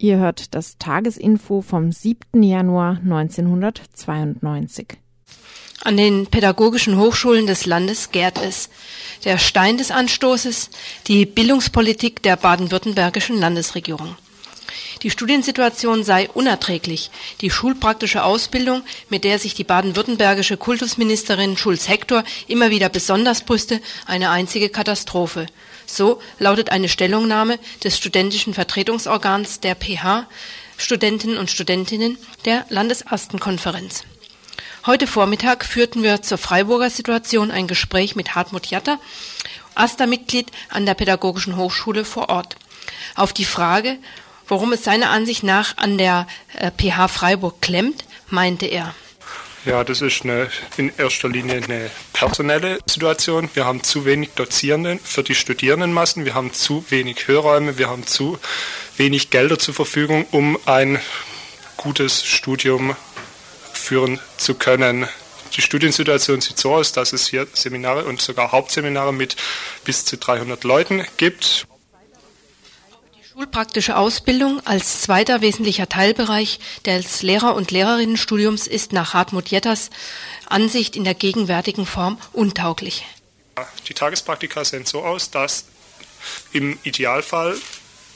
Ihr 0.01 0.17
hört 0.17 0.55
das 0.55 0.77
Tagesinfo 0.77 1.61
vom 1.61 1.91
7. 1.91 2.41
Januar 2.41 3.01
1992. 3.03 4.87
An 5.83 5.97
den 5.97 6.25
pädagogischen 6.27 6.97
Hochschulen 6.97 7.47
des 7.47 7.65
Landes 7.65 8.11
gärt 8.11 8.41
es. 8.41 8.69
Der 9.25 9.37
Stein 9.37 9.77
des 9.77 9.91
Anstoßes, 9.91 10.69
die 11.07 11.25
Bildungspolitik 11.25 12.23
der 12.23 12.37
baden-württembergischen 12.37 13.37
Landesregierung. 13.37 14.15
Die 15.03 15.09
Studiensituation 15.09 16.05
sei 16.05 16.29
unerträglich. 16.29 17.11
Die 17.41 17.49
schulpraktische 17.49 18.23
Ausbildung, 18.23 18.83
mit 19.09 19.25
der 19.25 19.37
sich 19.37 19.53
die 19.53 19.65
baden-württembergische 19.65 20.55
Kultusministerin 20.55 21.57
Schulz-Hector 21.57 22.23
immer 22.47 22.69
wieder 22.69 22.87
besonders 22.87 23.41
brüste, 23.41 23.81
eine 24.05 24.29
einzige 24.29 24.69
Katastrophe. 24.69 25.47
So 25.89 26.21
lautet 26.37 26.71
eine 26.71 26.87
Stellungnahme 26.87 27.57
des 27.83 27.97
studentischen 27.97 28.53
Vertretungsorgans 28.53 29.59
der 29.59 29.75
PH 29.75 30.27
Studentinnen 30.77 31.37
und 31.37 31.49
Studentinnen 31.49 32.17
der 32.45 32.65
Landesastenkonferenz. 32.69 34.03
Heute 34.85 35.07
Vormittag 35.07 35.65
führten 35.65 36.03
wir 36.03 36.21
zur 36.21 36.37
Freiburger 36.37 36.89
Situation 36.89 37.51
ein 37.51 37.67
Gespräch 37.67 38.15
mit 38.15 38.35
Hartmut 38.35 38.67
Jatter, 38.67 38.99
AStA-Mitglied 39.75 40.51
an 40.69 40.85
der 40.85 40.93
Pädagogischen 40.93 41.57
Hochschule 41.57 42.05
vor 42.05 42.29
Ort. 42.29 42.55
Auf 43.15 43.33
die 43.33 43.45
Frage, 43.45 43.97
warum 44.47 44.71
es 44.71 44.83
seiner 44.83 45.09
Ansicht 45.09 45.43
nach 45.43 45.75
an 45.77 45.97
der 45.97 46.27
PH 46.77 47.05
äh, 47.05 47.07
Freiburg 47.07 47.61
klemmt, 47.61 48.05
meinte 48.29 48.67
er. 48.67 48.93
Ja, 49.65 49.83
das 49.83 50.01
ist 50.01 50.23
eine, 50.23 50.49
in 50.77 50.91
erster 50.97 51.27
Linie 51.27 51.61
eine 51.61 51.91
personelle 52.13 52.79
Situation. 52.85 53.49
Wir 53.53 53.65
haben 53.65 53.83
zu 53.83 54.05
wenig 54.05 54.29
Dozierende 54.35 54.99
für 55.03 55.21
die 55.21 55.35
Studierendenmassen, 55.35 56.23
wir 56.23 56.33
haben 56.33 56.53
zu 56.53 56.85
wenig 56.89 57.27
Hörräume, 57.27 57.77
wir 57.77 57.89
haben 57.89 58.07
zu 58.07 58.39
wenig 58.95 59.31
Gelder 59.31 59.59
zur 59.59 59.73
Verfügung, 59.73 60.25
um 60.31 60.57
ein 60.65 60.99
gutes 61.75 62.25
Studium 62.25 62.95
führen 63.73 64.19
zu 64.37 64.55
können. 64.55 65.09
Die 65.57 65.61
Studiensituation 65.61 66.39
sieht 66.39 66.57
so 66.57 66.75
aus, 66.75 66.93
dass 66.93 67.11
es 67.11 67.27
hier 67.27 67.45
Seminare 67.51 68.05
und 68.05 68.21
sogar 68.21 68.53
Hauptseminare 68.53 69.11
mit 69.11 69.35
bis 69.83 70.05
zu 70.05 70.17
300 70.17 70.63
Leuten 70.63 71.05
gibt. 71.17 71.67
Schulpraktische 73.39 73.95
Ausbildung 73.95 74.59
als 74.67 75.01
zweiter 75.01 75.39
wesentlicher 75.39 75.87
Teilbereich 75.87 76.59
des 76.85 77.21
Lehrer- 77.21 77.55
und 77.55 77.71
Lehrerinnenstudiums 77.71 78.67
ist 78.67 78.91
nach 78.91 79.13
Hartmut 79.13 79.47
Jetters 79.47 79.91
Ansicht 80.47 80.97
in 80.97 81.05
der 81.05 81.13
gegenwärtigen 81.13 81.85
Form 81.85 82.19
untauglich. 82.33 83.05
Die 83.87 83.93
Tagespraktika 83.93 84.65
sehen 84.65 84.85
so 84.85 85.05
aus, 85.05 85.31
dass 85.31 85.63
im 86.51 86.77
Idealfall 86.83 87.55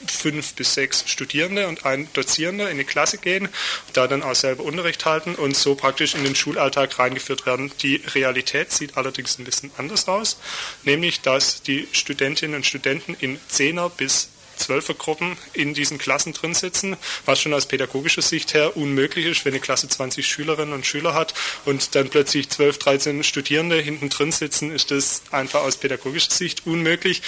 fünf 0.06 0.52
bis 0.56 0.74
sechs 0.74 1.04
Studierende 1.06 1.68
und 1.68 1.86
ein 1.86 2.06
Dozierender 2.12 2.66
in 2.66 2.72
eine 2.72 2.84
Klasse 2.84 3.16
gehen, 3.16 3.48
da 3.94 4.06
dann 4.06 4.22
auch 4.22 4.34
selber 4.34 4.64
Unterricht 4.64 5.06
halten 5.06 5.36
und 5.36 5.56
so 5.56 5.74
praktisch 5.74 6.14
in 6.14 6.24
den 6.24 6.34
Schulalltag 6.34 6.98
reingeführt 6.98 7.46
werden. 7.46 7.72
Die 7.80 8.02
Realität 8.14 8.72
sieht 8.72 8.98
allerdings 8.98 9.38
ein 9.38 9.44
bisschen 9.44 9.70
anders 9.78 10.06
aus, 10.06 10.36
nämlich 10.82 11.22
dass 11.22 11.62
die 11.62 11.88
Studentinnen 11.92 12.56
und 12.56 12.66
Studenten 12.66 13.16
in 13.18 13.40
Zehner 13.48 13.88
bis 13.88 14.28
Zwölfergruppen 14.56 15.36
in 15.52 15.74
diesen 15.74 15.98
Klassen 15.98 16.32
drin 16.32 16.54
sitzen, 16.54 16.96
was 17.24 17.40
schon 17.40 17.54
aus 17.54 17.66
pädagogischer 17.66 18.22
Sicht 18.22 18.54
her 18.54 18.76
unmöglich 18.76 19.26
ist, 19.26 19.44
wenn 19.44 19.52
eine 19.52 19.60
Klasse 19.60 19.88
20 19.88 20.26
Schülerinnen 20.26 20.74
und 20.74 20.86
Schüler 20.86 21.14
hat 21.14 21.34
und 21.64 21.94
dann 21.94 22.08
plötzlich 22.08 22.48
12, 22.48 22.78
13 22.78 23.24
Studierende 23.24 23.78
hinten 23.80 24.08
drin 24.08 24.32
sitzen, 24.32 24.70
ist 24.70 24.90
das 24.90 25.22
einfach 25.30 25.62
aus 25.62 25.76
pädagogischer 25.76 26.30
Sicht 26.30 26.66
unmöglich. 26.66 27.22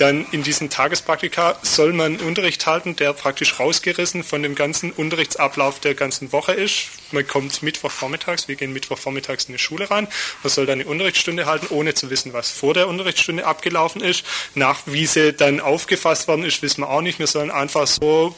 Dann 0.00 0.24
in 0.32 0.42
diesen 0.42 0.70
Tagespraktika 0.70 1.58
soll 1.60 1.92
man 1.92 2.16
Unterricht 2.16 2.64
halten, 2.64 2.96
der 2.96 3.12
praktisch 3.12 3.60
rausgerissen 3.60 4.24
von 4.24 4.42
dem 4.42 4.54
ganzen 4.54 4.92
Unterrichtsablauf 4.92 5.78
der 5.78 5.94
ganzen 5.94 6.32
Woche 6.32 6.52
ist. 6.52 6.88
Man 7.12 7.26
kommt 7.26 7.62
Mittwochvormittags, 7.62 8.48
wir 8.48 8.56
gehen 8.56 8.72
Mittwochvormittags 8.72 9.44
in 9.44 9.52
die 9.52 9.58
Schule 9.58 9.90
rein, 9.90 10.08
man 10.42 10.50
soll 10.50 10.64
dann 10.64 10.80
eine 10.80 10.88
Unterrichtsstunde 10.88 11.44
halten, 11.44 11.66
ohne 11.68 11.92
zu 11.92 12.08
wissen, 12.08 12.32
was 12.32 12.50
vor 12.50 12.72
der 12.72 12.88
Unterrichtsstunde 12.88 13.44
abgelaufen 13.44 14.00
ist. 14.00 14.24
Nach 14.54 14.80
wie 14.86 15.04
sie 15.04 15.34
dann 15.34 15.60
aufgefasst 15.60 16.28
worden 16.28 16.46
ist, 16.46 16.62
wissen 16.62 16.80
wir 16.80 16.88
auch 16.88 17.02
nicht. 17.02 17.18
Wir 17.18 17.26
sollen 17.26 17.50
einfach 17.50 17.86
so 17.86 18.34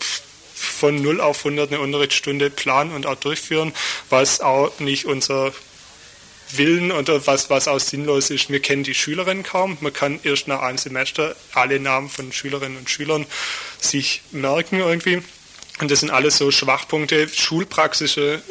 von 0.52 1.00
0 1.00 1.20
auf 1.20 1.46
100 1.46 1.70
eine 1.70 1.80
Unterrichtsstunde 1.80 2.50
planen 2.50 2.92
und 2.92 3.06
auch 3.06 3.14
durchführen, 3.14 3.72
was 4.10 4.40
auch 4.40 4.80
nicht 4.80 5.04
unser 5.04 5.52
Willen 6.56 6.92
oder 6.92 7.26
was, 7.26 7.50
was 7.50 7.68
auch 7.68 7.78
sinnlos 7.78 8.30
ist. 8.30 8.50
Wir 8.50 8.60
kennen 8.60 8.84
die 8.84 8.94
Schülerinnen 8.94 9.42
kaum. 9.42 9.78
Man 9.80 9.92
kann 9.92 10.20
erst 10.22 10.48
nach 10.48 10.60
einem 10.60 10.78
Semester 10.78 11.36
alle 11.52 11.80
Namen 11.80 12.08
von 12.08 12.32
Schülerinnen 12.32 12.78
und 12.78 12.90
Schülern 12.90 13.26
sich 13.80 14.22
merken 14.30 14.80
irgendwie. 14.80 15.22
Und 15.80 15.90
das 15.90 16.00
sind 16.00 16.10
alles 16.10 16.38
so 16.38 16.50
Schwachpunkte. 16.50 17.28
Schulpraxische 17.28 18.42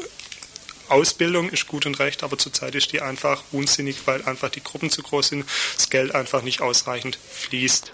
Ausbildung 0.89 1.50
ist 1.50 1.67
gut 1.67 1.86
und 1.86 2.00
recht, 2.00 2.24
aber 2.24 2.38
zurzeit 2.38 2.75
ist 2.75 2.91
die 2.91 3.01
einfach 3.01 3.43
unsinnig, 3.51 3.98
weil 4.05 4.24
einfach 4.24 4.50
die 4.50 4.63
Gruppen 4.63 4.89
zu 4.89 5.01
groß 5.01 5.29
sind, 5.29 5.46
das 5.77 5.89
Geld 5.89 6.13
einfach 6.13 6.41
nicht 6.41 6.62
ausreichend 6.62 7.17
fließt. 7.31 7.93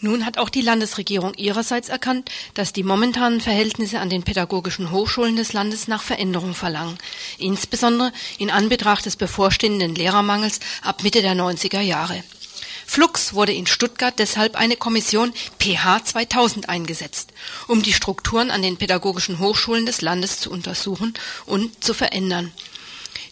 Nun 0.00 0.26
hat 0.26 0.36
auch 0.36 0.50
die 0.50 0.60
Landesregierung 0.60 1.34
ihrerseits 1.34 1.88
erkannt, 1.88 2.30
dass 2.52 2.74
die 2.74 2.82
momentanen 2.82 3.40
Verhältnisse 3.40 3.98
an 3.98 4.10
den 4.10 4.24
pädagogischen 4.24 4.90
Hochschulen 4.90 5.36
des 5.36 5.54
Landes 5.54 5.88
nach 5.88 6.02
Veränderung 6.02 6.54
verlangen, 6.54 6.98
insbesondere 7.38 8.12
in 8.38 8.50
Anbetracht 8.50 9.06
des 9.06 9.16
bevorstehenden 9.16 9.94
Lehrermangels 9.94 10.60
ab 10.82 11.02
Mitte 11.02 11.22
der 11.22 11.34
90er 11.34 11.80
Jahre. 11.80 12.22
Flux 12.86 13.34
wurde 13.34 13.52
in 13.52 13.66
Stuttgart 13.66 14.14
deshalb 14.18 14.54
eine 14.54 14.76
Kommission 14.76 15.32
PH 15.58 16.04
2000 16.04 16.68
eingesetzt, 16.68 17.32
um 17.66 17.82
die 17.82 17.92
Strukturen 17.92 18.50
an 18.50 18.62
den 18.62 18.76
pädagogischen 18.76 19.40
Hochschulen 19.40 19.86
des 19.86 20.02
Landes 20.02 20.38
zu 20.40 20.50
untersuchen 20.50 21.14
und 21.46 21.82
zu 21.82 21.94
verändern. 21.94 22.52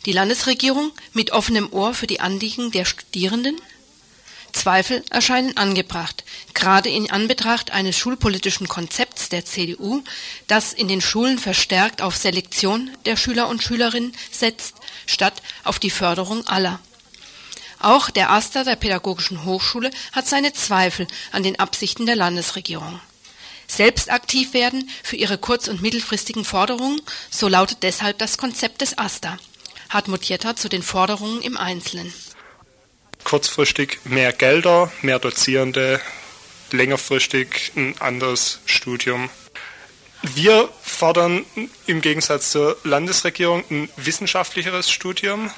Die 0.06 0.12
Landesregierung 0.12 0.92
mit 1.12 1.30
offenem 1.30 1.72
Ohr 1.72 1.94
für 1.94 2.06
die 2.06 2.20
Anliegen 2.20 2.72
der 2.72 2.84
Studierenden 2.84 3.56
Zweifel 4.54 5.04
erscheinen 5.10 5.56
angebracht, 5.56 6.24
gerade 6.54 6.88
in 6.88 7.10
Anbetracht 7.10 7.72
eines 7.72 7.98
schulpolitischen 7.98 8.68
Konzepts 8.68 9.28
der 9.28 9.44
CDU, 9.44 10.02
das 10.46 10.72
in 10.72 10.88
den 10.88 11.00
Schulen 11.00 11.38
verstärkt 11.38 12.00
auf 12.00 12.16
Selektion 12.16 12.90
der 13.04 13.16
Schüler 13.16 13.48
und 13.48 13.62
Schülerinnen 13.62 14.14
setzt, 14.30 14.76
statt 15.06 15.42
auf 15.64 15.78
die 15.78 15.90
Förderung 15.90 16.46
aller. 16.46 16.80
Auch 17.80 18.08
der 18.08 18.30
AStA 18.30 18.64
der 18.64 18.76
Pädagogischen 18.76 19.44
Hochschule 19.44 19.90
hat 20.12 20.26
seine 20.26 20.54
Zweifel 20.54 21.06
an 21.32 21.42
den 21.42 21.58
Absichten 21.58 22.06
der 22.06 22.16
Landesregierung. 22.16 23.00
Selbst 23.66 24.10
aktiv 24.10 24.54
werden 24.54 24.88
für 25.02 25.16
ihre 25.16 25.36
kurz- 25.36 25.68
und 25.68 25.82
mittelfristigen 25.82 26.44
Forderungen, 26.44 27.02
so 27.30 27.48
lautet 27.48 27.82
deshalb 27.82 28.18
das 28.18 28.38
Konzept 28.38 28.80
des 28.80 28.96
AStA. 28.96 29.36
Hartmut 29.90 30.24
Jetter 30.24 30.56
zu 30.56 30.68
den 30.68 30.82
Forderungen 30.82 31.42
im 31.42 31.56
Einzelnen 31.56 32.12
kurzfristig 33.24 33.98
mehr 34.04 34.32
Gelder, 34.32 34.92
mehr 35.02 35.18
Dozierende, 35.18 36.00
längerfristig 36.70 37.72
ein 37.74 38.00
anderes 38.00 38.60
Studium. 38.66 39.30
Wir 40.22 40.70
fordern 40.82 41.44
im 41.86 42.00
Gegensatz 42.00 42.50
zur 42.50 42.78
Landesregierung 42.84 43.64
ein 43.70 43.88
wissenschaftlicheres 43.96 44.90
Studium. 44.90 45.50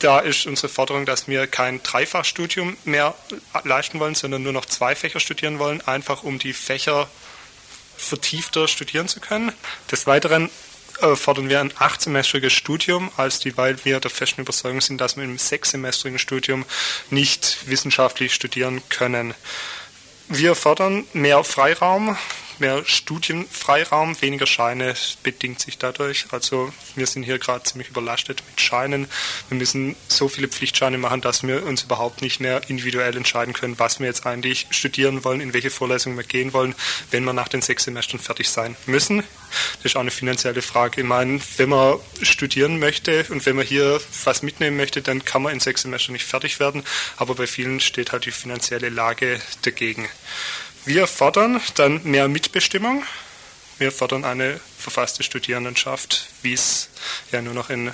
Da 0.00 0.20
ist 0.20 0.46
unsere 0.46 0.68
Forderung, 0.68 1.04
dass 1.04 1.28
wir 1.28 1.46
kein 1.46 1.82
Dreifachstudium 1.82 2.76
mehr 2.84 3.14
leisten 3.64 4.00
wollen, 4.00 4.14
sondern 4.14 4.42
nur 4.42 4.52
noch 4.52 4.64
zwei 4.64 4.94
Fächer 4.94 5.20
studieren 5.20 5.58
wollen, 5.58 5.80
einfach 5.82 6.22
um 6.22 6.38
die 6.38 6.54
Fächer 6.54 7.08
vertiefter 7.96 8.66
studieren 8.66 9.08
zu 9.08 9.20
können. 9.20 9.52
Des 9.90 10.06
Weiteren 10.06 10.50
äh, 11.02 11.16
fordern 11.16 11.48
wir 11.48 11.60
ein 11.60 11.72
achtsemestriges 11.78 12.52
Studium, 12.52 13.10
als 13.16 13.38
die, 13.38 13.56
weil 13.56 13.84
wir 13.84 14.00
der 14.00 14.10
festen 14.10 14.42
Überzeugung 14.42 14.80
sind, 14.80 15.00
dass 15.00 15.16
wir 15.16 15.24
im 15.24 15.38
sechssemestrigen 15.38 16.18
Studium 16.18 16.64
nicht 17.10 17.58
wissenschaftlich 17.66 18.34
studieren 18.34 18.82
können. 18.88 19.34
Wir 20.28 20.54
fordern 20.54 21.04
mehr 21.12 21.42
Freiraum 21.44 22.16
mehr 22.60 22.84
Studienfreiraum, 22.84 24.20
weniger 24.20 24.46
Scheine 24.46 24.94
bedingt 25.22 25.60
sich 25.60 25.78
dadurch. 25.78 26.26
Also 26.30 26.72
wir 26.94 27.06
sind 27.06 27.22
hier 27.22 27.38
gerade 27.38 27.64
ziemlich 27.64 27.88
überlastet 27.88 28.42
mit 28.48 28.60
Scheinen. 28.60 29.08
Wir 29.48 29.58
müssen 29.58 29.96
so 30.08 30.28
viele 30.28 30.48
Pflichtscheine 30.48 30.98
machen, 30.98 31.20
dass 31.20 31.42
wir 31.42 31.64
uns 31.64 31.82
überhaupt 31.82 32.22
nicht 32.22 32.40
mehr 32.40 32.62
individuell 32.68 33.16
entscheiden 33.16 33.54
können, 33.54 33.78
was 33.78 34.00
wir 34.00 34.06
jetzt 34.06 34.26
eigentlich 34.26 34.66
studieren 34.70 35.24
wollen, 35.24 35.40
in 35.40 35.54
welche 35.54 35.70
Vorlesungen 35.70 36.16
wir 36.16 36.24
gehen 36.24 36.52
wollen, 36.52 36.74
wenn 37.10 37.24
wir 37.24 37.32
nach 37.32 37.48
den 37.48 37.62
sechs 37.62 37.84
Semestern 37.84 38.20
fertig 38.20 38.48
sein 38.48 38.76
müssen. 38.86 39.22
Das 39.76 39.86
ist 39.86 39.96
auch 39.96 40.00
eine 40.00 40.10
finanzielle 40.10 40.62
Frage. 40.62 41.00
Ich 41.00 41.06
meine, 41.06 41.40
wenn 41.56 41.70
man 41.70 41.98
studieren 42.22 42.78
möchte 42.78 43.24
und 43.30 43.44
wenn 43.46 43.56
man 43.56 43.66
hier 43.66 44.00
was 44.24 44.42
mitnehmen 44.42 44.76
möchte, 44.76 45.02
dann 45.02 45.24
kann 45.24 45.42
man 45.42 45.52
in 45.52 45.60
sechs 45.60 45.82
Semestern 45.82 46.12
nicht 46.12 46.26
fertig 46.26 46.60
werden. 46.60 46.84
Aber 47.16 47.34
bei 47.34 47.46
vielen 47.46 47.80
steht 47.80 48.12
halt 48.12 48.26
die 48.26 48.30
finanzielle 48.30 48.88
Lage 48.88 49.40
dagegen. 49.62 50.08
Wir 50.92 51.06
fordern 51.06 51.60
dann 51.76 52.02
mehr 52.02 52.26
Mitbestimmung. 52.26 53.04
Wir 53.78 53.92
fordern 53.92 54.24
eine 54.24 54.58
verfasste 54.76 55.22
Studierendenschaft, 55.22 56.26
wie 56.42 56.52
es 56.52 56.88
ja 57.30 57.40
nur 57.40 57.54
noch 57.54 57.70
in 57.70 57.92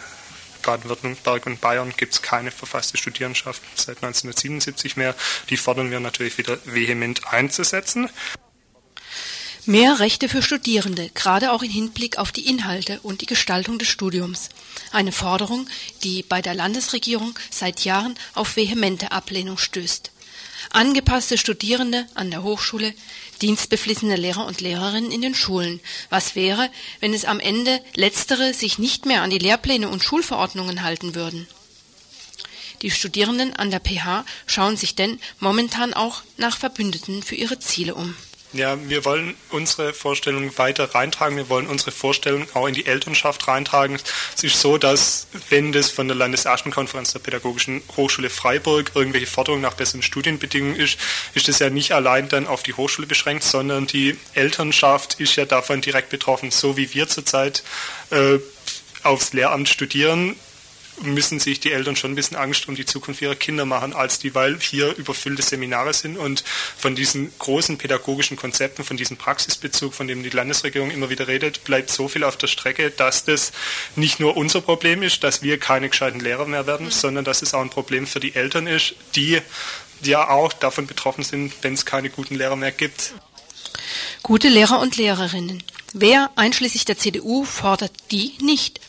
Baden-Württemberg 0.62 1.44
und 1.44 1.60
Bayern 1.60 1.92
gibt 1.94 2.14
es 2.14 2.22
keine 2.22 2.50
verfasste 2.50 2.96
Studierendenschaft 2.96 3.60
seit 3.74 3.98
1977 3.98 4.96
mehr. 4.96 5.14
Die 5.50 5.58
fordern 5.58 5.90
wir 5.90 6.00
natürlich 6.00 6.38
wieder 6.38 6.56
vehement 6.64 7.30
einzusetzen. 7.30 8.08
Mehr 9.66 10.00
Rechte 10.00 10.30
für 10.30 10.40
Studierende, 10.40 11.10
gerade 11.12 11.52
auch 11.52 11.62
im 11.62 11.70
Hinblick 11.70 12.16
auf 12.16 12.32
die 12.32 12.48
Inhalte 12.48 13.00
und 13.02 13.20
die 13.20 13.26
Gestaltung 13.26 13.78
des 13.78 13.88
Studiums. 13.88 14.48
Eine 14.90 15.12
Forderung, 15.12 15.68
die 16.02 16.22
bei 16.22 16.40
der 16.40 16.54
Landesregierung 16.54 17.38
seit 17.50 17.80
Jahren 17.80 18.18
auf 18.32 18.56
vehemente 18.56 19.12
Ablehnung 19.12 19.58
stößt 19.58 20.12
angepasste 20.70 21.38
Studierende 21.38 22.06
an 22.14 22.30
der 22.30 22.42
Hochschule, 22.42 22.94
dienstbeflissene 23.42 24.16
Lehrer 24.16 24.46
und 24.46 24.60
Lehrerinnen 24.60 25.10
in 25.10 25.22
den 25.22 25.34
Schulen. 25.34 25.80
Was 26.10 26.34
wäre, 26.34 26.70
wenn 27.00 27.14
es 27.14 27.24
am 27.24 27.40
Ende 27.40 27.80
letztere 27.94 28.54
sich 28.54 28.78
nicht 28.78 29.06
mehr 29.06 29.22
an 29.22 29.30
die 29.30 29.38
Lehrpläne 29.38 29.88
und 29.88 30.02
Schulverordnungen 30.02 30.82
halten 30.82 31.14
würden? 31.14 31.46
Die 32.82 32.90
Studierenden 32.90 33.54
an 33.54 33.70
der 33.70 33.80
PH 33.80 34.24
schauen 34.46 34.76
sich 34.76 34.94
denn 34.94 35.18
momentan 35.38 35.94
auch 35.94 36.22
nach 36.36 36.56
Verbündeten 36.56 37.22
für 37.22 37.34
ihre 37.34 37.58
Ziele 37.58 37.94
um. 37.94 38.14
Ja, 38.56 38.78
wir 38.88 39.04
wollen 39.04 39.34
unsere 39.50 39.92
Vorstellung 39.92 40.56
weiter 40.56 40.94
reintragen. 40.94 41.36
Wir 41.36 41.48
wollen 41.48 41.66
unsere 41.66 41.90
Vorstellung 41.90 42.46
auch 42.54 42.66
in 42.66 42.74
die 42.74 42.86
Elternschaft 42.86 43.46
reintragen. 43.48 43.98
Es 44.34 44.42
ist 44.42 44.60
so, 44.60 44.78
dass 44.78 45.26
wenn 45.50 45.72
das 45.72 45.90
von 45.90 46.08
der 46.08 46.16
Landesärztenkonferenz 46.16 47.12
der 47.12 47.18
Pädagogischen 47.18 47.82
Hochschule 47.96 48.30
Freiburg 48.30 48.92
irgendwelche 48.94 49.26
Forderungen 49.26 49.62
nach 49.62 49.74
besseren 49.74 50.02
Studienbedingungen 50.02 50.76
ist, 50.76 50.98
ist 51.34 51.48
das 51.48 51.58
ja 51.58 51.68
nicht 51.68 51.92
allein 51.92 52.28
dann 52.28 52.46
auf 52.46 52.62
die 52.62 52.72
Hochschule 52.72 53.06
beschränkt, 53.06 53.44
sondern 53.44 53.86
die 53.86 54.16
Elternschaft 54.34 55.20
ist 55.20 55.36
ja 55.36 55.44
davon 55.44 55.82
direkt 55.82 56.08
betroffen, 56.08 56.50
so 56.50 56.76
wie 56.76 56.94
wir 56.94 57.08
zurzeit 57.08 57.62
äh, 58.10 58.38
aufs 59.02 59.32
Lehramt 59.32 59.68
studieren, 59.68 60.34
müssen 61.02 61.38
sich 61.38 61.60
die 61.60 61.72
Eltern 61.72 61.96
schon 61.96 62.12
ein 62.12 62.14
bisschen 62.14 62.36
Angst 62.36 62.68
um 62.68 62.74
die 62.74 62.86
Zukunft 62.86 63.20
ihrer 63.22 63.34
Kinder 63.34 63.64
machen, 63.64 63.92
als 63.92 64.18
die, 64.18 64.34
weil 64.34 64.58
hier 64.60 64.94
überfüllte 64.96 65.42
Seminare 65.42 65.92
sind 65.92 66.16
und 66.16 66.44
von 66.76 66.94
diesen 66.94 67.32
großen 67.38 67.78
pädagogischen 67.78 68.36
Konzepten, 68.36 68.84
von 68.84 68.96
diesem 68.96 69.16
Praxisbezug, 69.16 69.94
von 69.94 70.08
dem 70.08 70.22
die 70.22 70.30
Landesregierung 70.30 70.90
immer 70.90 71.10
wieder 71.10 71.28
redet, 71.28 71.64
bleibt 71.64 71.90
so 71.90 72.08
viel 72.08 72.24
auf 72.24 72.36
der 72.36 72.46
Strecke, 72.46 72.90
dass 72.90 73.24
das 73.24 73.52
nicht 73.94 74.20
nur 74.20 74.36
unser 74.36 74.60
Problem 74.60 75.02
ist, 75.02 75.22
dass 75.24 75.42
wir 75.42 75.58
keine 75.58 75.88
gescheiten 75.88 76.20
Lehrer 76.20 76.46
mehr 76.46 76.66
werden, 76.66 76.90
sondern 76.90 77.24
dass 77.24 77.42
es 77.42 77.54
auch 77.54 77.60
ein 77.60 77.70
Problem 77.70 78.06
für 78.06 78.20
die 78.20 78.34
Eltern 78.34 78.66
ist, 78.66 78.94
die 79.14 79.40
ja 80.02 80.28
auch 80.28 80.52
davon 80.52 80.86
betroffen 80.86 81.24
sind, 81.24 81.52
wenn 81.62 81.74
es 81.74 81.86
keine 81.86 82.10
guten 82.10 82.34
Lehrer 82.34 82.56
mehr 82.56 82.72
gibt. 82.72 83.14
Gute 84.22 84.48
Lehrer 84.48 84.80
und 84.80 84.96
Lehrerinnen. 84.96 85.62
Wer 85.92 86.30
einschließlich 86.36 86.84
der 86.84 86.98
CDU 86.98 87.44
fordert 87.44 87.92
die 88.10 88.34
nicht? 88.40 88.80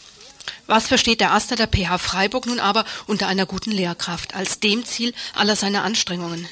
Was 0.68 0.88
versteht 0.88 1.22
der 1.22 1.32
Aster 1.32 1.56
der 1.56 1.68
PH 1.68 1.98
Freiburg 1.98 2.46
nun 2.46 2.60
aber 2.60 2.86
unter 3.08 3.28
einer 3.28 3.46
guten 3.46 3.72
Lehrkraft 3.72 4.36
als 4.36 4.60
dem 4.60 4.86
Ziel 4.86 5.14
aller 5.34 5.56
seiner 5.56 5.84
Anstrengungen? 5.84 6.48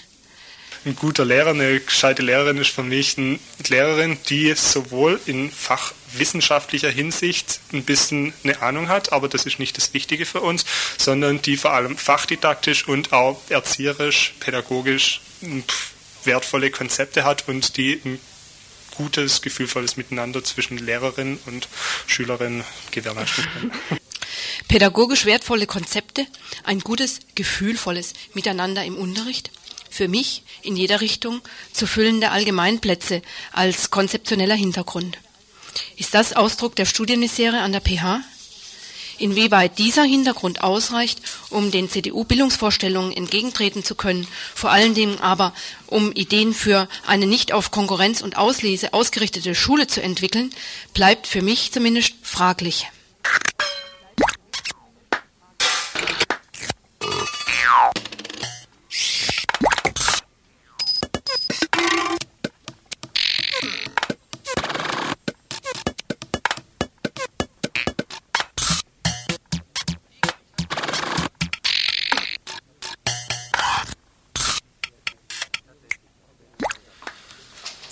Ein 0.86 0.95
guter 0.95 1.25
Lehrer, 1.25 1.50
eine 1.50 1.79
gescheite 1.79 2.22
Lehrerin 2.22 2.57
ist 2.57 2.69
für 2.69 2.84
mich 2.84 3.17
eine 3.17 3.39
Lehrerin, 3.67 4.17
die 4.29 4.53
sowohl 4.53 5.19
in 5.25 5.51
fachwissenschaftlicher 5.51 6.91
Hinsicht 6.91 7.60
ein 7.74 7.84
bisschen 7.84 8.34
eine 8.43 8.62
Ahnung 8.62 8.88
hat, 8.88 9.12
aber 9.12 9.27
das 9.27 9.45
ist 9.45 9.60
nicht 9.60 9.75
das 9.77 9.93
Wichtige 9.93 10.25
für 10.25 10.41
uns, 10.41 10.63
sondern 10.98 11.41
die 11.41 11.57
vor 11.57 11.72
allem 11.74 11.98
fachdidaktisch 11.98 12.88
und 12.88 13.13
auch 13.13 13.41
erzieherisch, 13.50 14.36
pädagogisch 14.39 15.22
wertvolle 16.24 16.69
Konzepte 16.69 17.24
hat 17.24 17.48
und 17.48 17.77
die 17.77 18.00
ein 18.05 18.19
gutes, 18.95 19.41
gefühlvolles 19.41 19.98
Miteinander 19.98 20.43
zwischen 20.43 20.77
Lehrerin 20.77 21.39
und 21.48 21.67
Schülerin 22.07 22.63
gewährleisten 22.91 23.43
können. 23.53 23.72
Pädagogisch 24.68 25.25
wertvolle 25.25 25.68
Konzepte, 25.68 26.25
ein 26.63 26.80
gutes, 26.80 27.20
gefühlvolles 27.36 28.13
Miteinander 28.34 28.84
im 28.84 28.96
Unterricht, 28.96 29.51
für 29.89 30.08
mich 30.08 30.44
in 30.62 30.75
jeder 30.75 31.01
Richtung 31.01 31.42
zu 31.72 31.88
füllende 31.88 32.32
Allgemeinplätze 32.32 33.22
als 33.51 33.92
konzeptioneller 33.92 34.56
Hintergrund. 34.56 35.18
Ist 35.98 36.13
das 36.13 36.34
Ausdruck 36.34 36.75
der 36.75 36.86
Studienmisere 36.86 37.60
an 37.60 37.72
der 37.72 37.82
PH? 37.82 38.22
Inwieweit 39.18 39.77
dieser 39.80 40.04
Hintergrund 40.04 40.62
ausreicht, 40.62 41.22
um 41.50 41.72
den 41.72 41.89
CDU-Bildungsvorstellungen 41.89 43.15
entgegentreten 43.15 43.84
zu 43.84 43.96
können, 43.96 44.27
vor 44.54 44.72
allen 44.72 44.94
Dingen 44.94 45.20
aber, 45.22 45.54
um 45.88 46.12
Ideen 46.12 46.54
für 46.54 46.89
eine 47.08 47.25
nicht 47.25 47.54
auf 47.54 47.72
Konkurrenz 47.72 48.22
und 48.22 48.36
Auslese 48.36 48.94
ausgerichtete 48.94 49.56
Schule 49.56 49.88
zu 49.88 50.01
entwickeln, 50.01 50.54
bleibt 50.94 51.27
für 51.27 51.42
mich 51.42 51.72
zumindest 51.72 52.13
fraglich. 52.24 52.88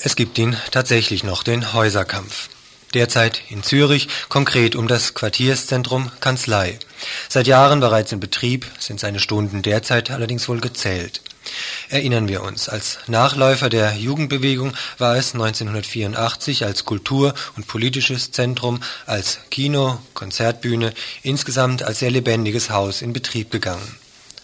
Es 0.06 0.18
gibt 0.18 0.38
ihn 0.38 0.58
tatsächlich 0.72 1.24
noch, 1.24 1.44
den 1.44 1.72
Häuserkampf. 1.72 2.50
Derzeit 2.94 3.42
in 3.50 3.64
Zürich, 3.64 4.10
konkret 4.28 4.76
um 4.76 4.90
das 4.90 5.14
Quartierszentrum 5.14 6.12
Kanzlei. 6.20 6.78
Seit 7.30 7.48
Jahren 7.48 7.80
bereits 7.80 8.12
in 8.12 8.20
Betrieb, 8.20 8.66
sind 8.80 9.00
seine 9.00 9.22
Stunden 9.22 9.62
derzeit 9.62 10.12
allerdings 10.12 10.50
wohl 10.50 10.60
gezählt. 10.60 11.22
Erinnern 11.88 12.28
wir 12.28 12.44
uns, 12.44 12.68
als 12.68 13.00
Nachläufer 13.08 13.70
der 13.70 13.94
Jugendbewegung 13.96 14.74
war 14.98 15.16
es 15.16 15.34
1984 15.36 16.66
als 16.66 16.84
Kultur- 16.84 17.34
und 17.56 17.68
politisches 17.68 18.32
Zentrum, 18.32 18.82
als 19.06 19.40
Kino, 19.52 20.00
Konzertbühne, 20.14 20.94
insgesamt 21.22 21.82
als 21.82 22.00
sehr 22.00 22.12
lebendiges 22.12 22.70
Haus 22.70 23.02
in 23.02 23.14
Betrieb 23.14 23.52
gegangen. 23.52 24.03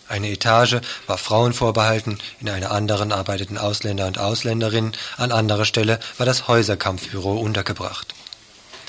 Eine 0.09 0.31
Etage 0.31 0.77
war 1.05 1.19
Frauen 1.19 1.53
vorbehalten, 1.53 2.17
in 2.41 2.49
einer 2.49 2.71
anderen 2.71 3.11
arbeiteten 3.11 3.59
Ausländer 3.59 4.07
und 4.07 4.17
Ausländerinnen, 4.17 4.93
an 5.17 5.31
anderer 5.31 5.65
Stelle 5.65 5.99
war 6.17 6.25
das 6.25 6.47
Häuserkampfbüro 6.47 7.37
untergebracht. 7.37 8.15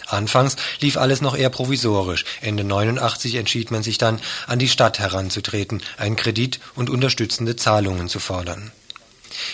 Anfangs 0.07 0.57
lief 0.81 0.97
alles 0.97 1.21
noch 1.21 1.37
eher 1.37 1.51
provisorisch. 1.51 2.25
Ende 2.41 2.65
89 2.65 3.35
entschied 3.35 3.71
man 3.71 3.83
sich 3.83 3.99
dann, 3.99 4.19
an 4.47 4.59
die 4.59 4.71
Stadt 4.71 4.99
heranzutreten, 4.99 5.83
einen 5.99 6.17
Kredit 6.17 6.59
und 6.75 6.89
unterstützende 6.89 7.55
Zahlungen 7.55 8.09
zu 8.09 8.19
fordern. 8.19 8.73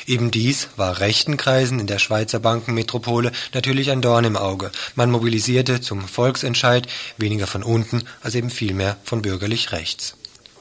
Eben 0.06 0.30
dies 0.30 0.68
war 0.76 1.00
rechten 1.00 1.36
Kreisen 1.36 1.80
in 1.80 1.88
der 1.88 1.98
Schweizer 1.98 2.38
Bankenmetropole 2.38 3.32
natürlich 3.54 3.90
ein 3.90 4.02
Dorn 4.02 4.24
im 4.24 4.36
Auge. 4.36 4.70
Man 4.94 5.10
mobilisierte 5.10 5.80
zum 5.80 6.06
Volksentscheid 6.06 6.86
weniger 7.18 7.48
von 7.48 7.64
unten 7.64 8.04
als 8.22 8.36
eben 8.36 8.50
vielmehr 8.50 8.96
von 9.02 9.20
bürgerlich 9.20 9.72
rechts 9.72 10.16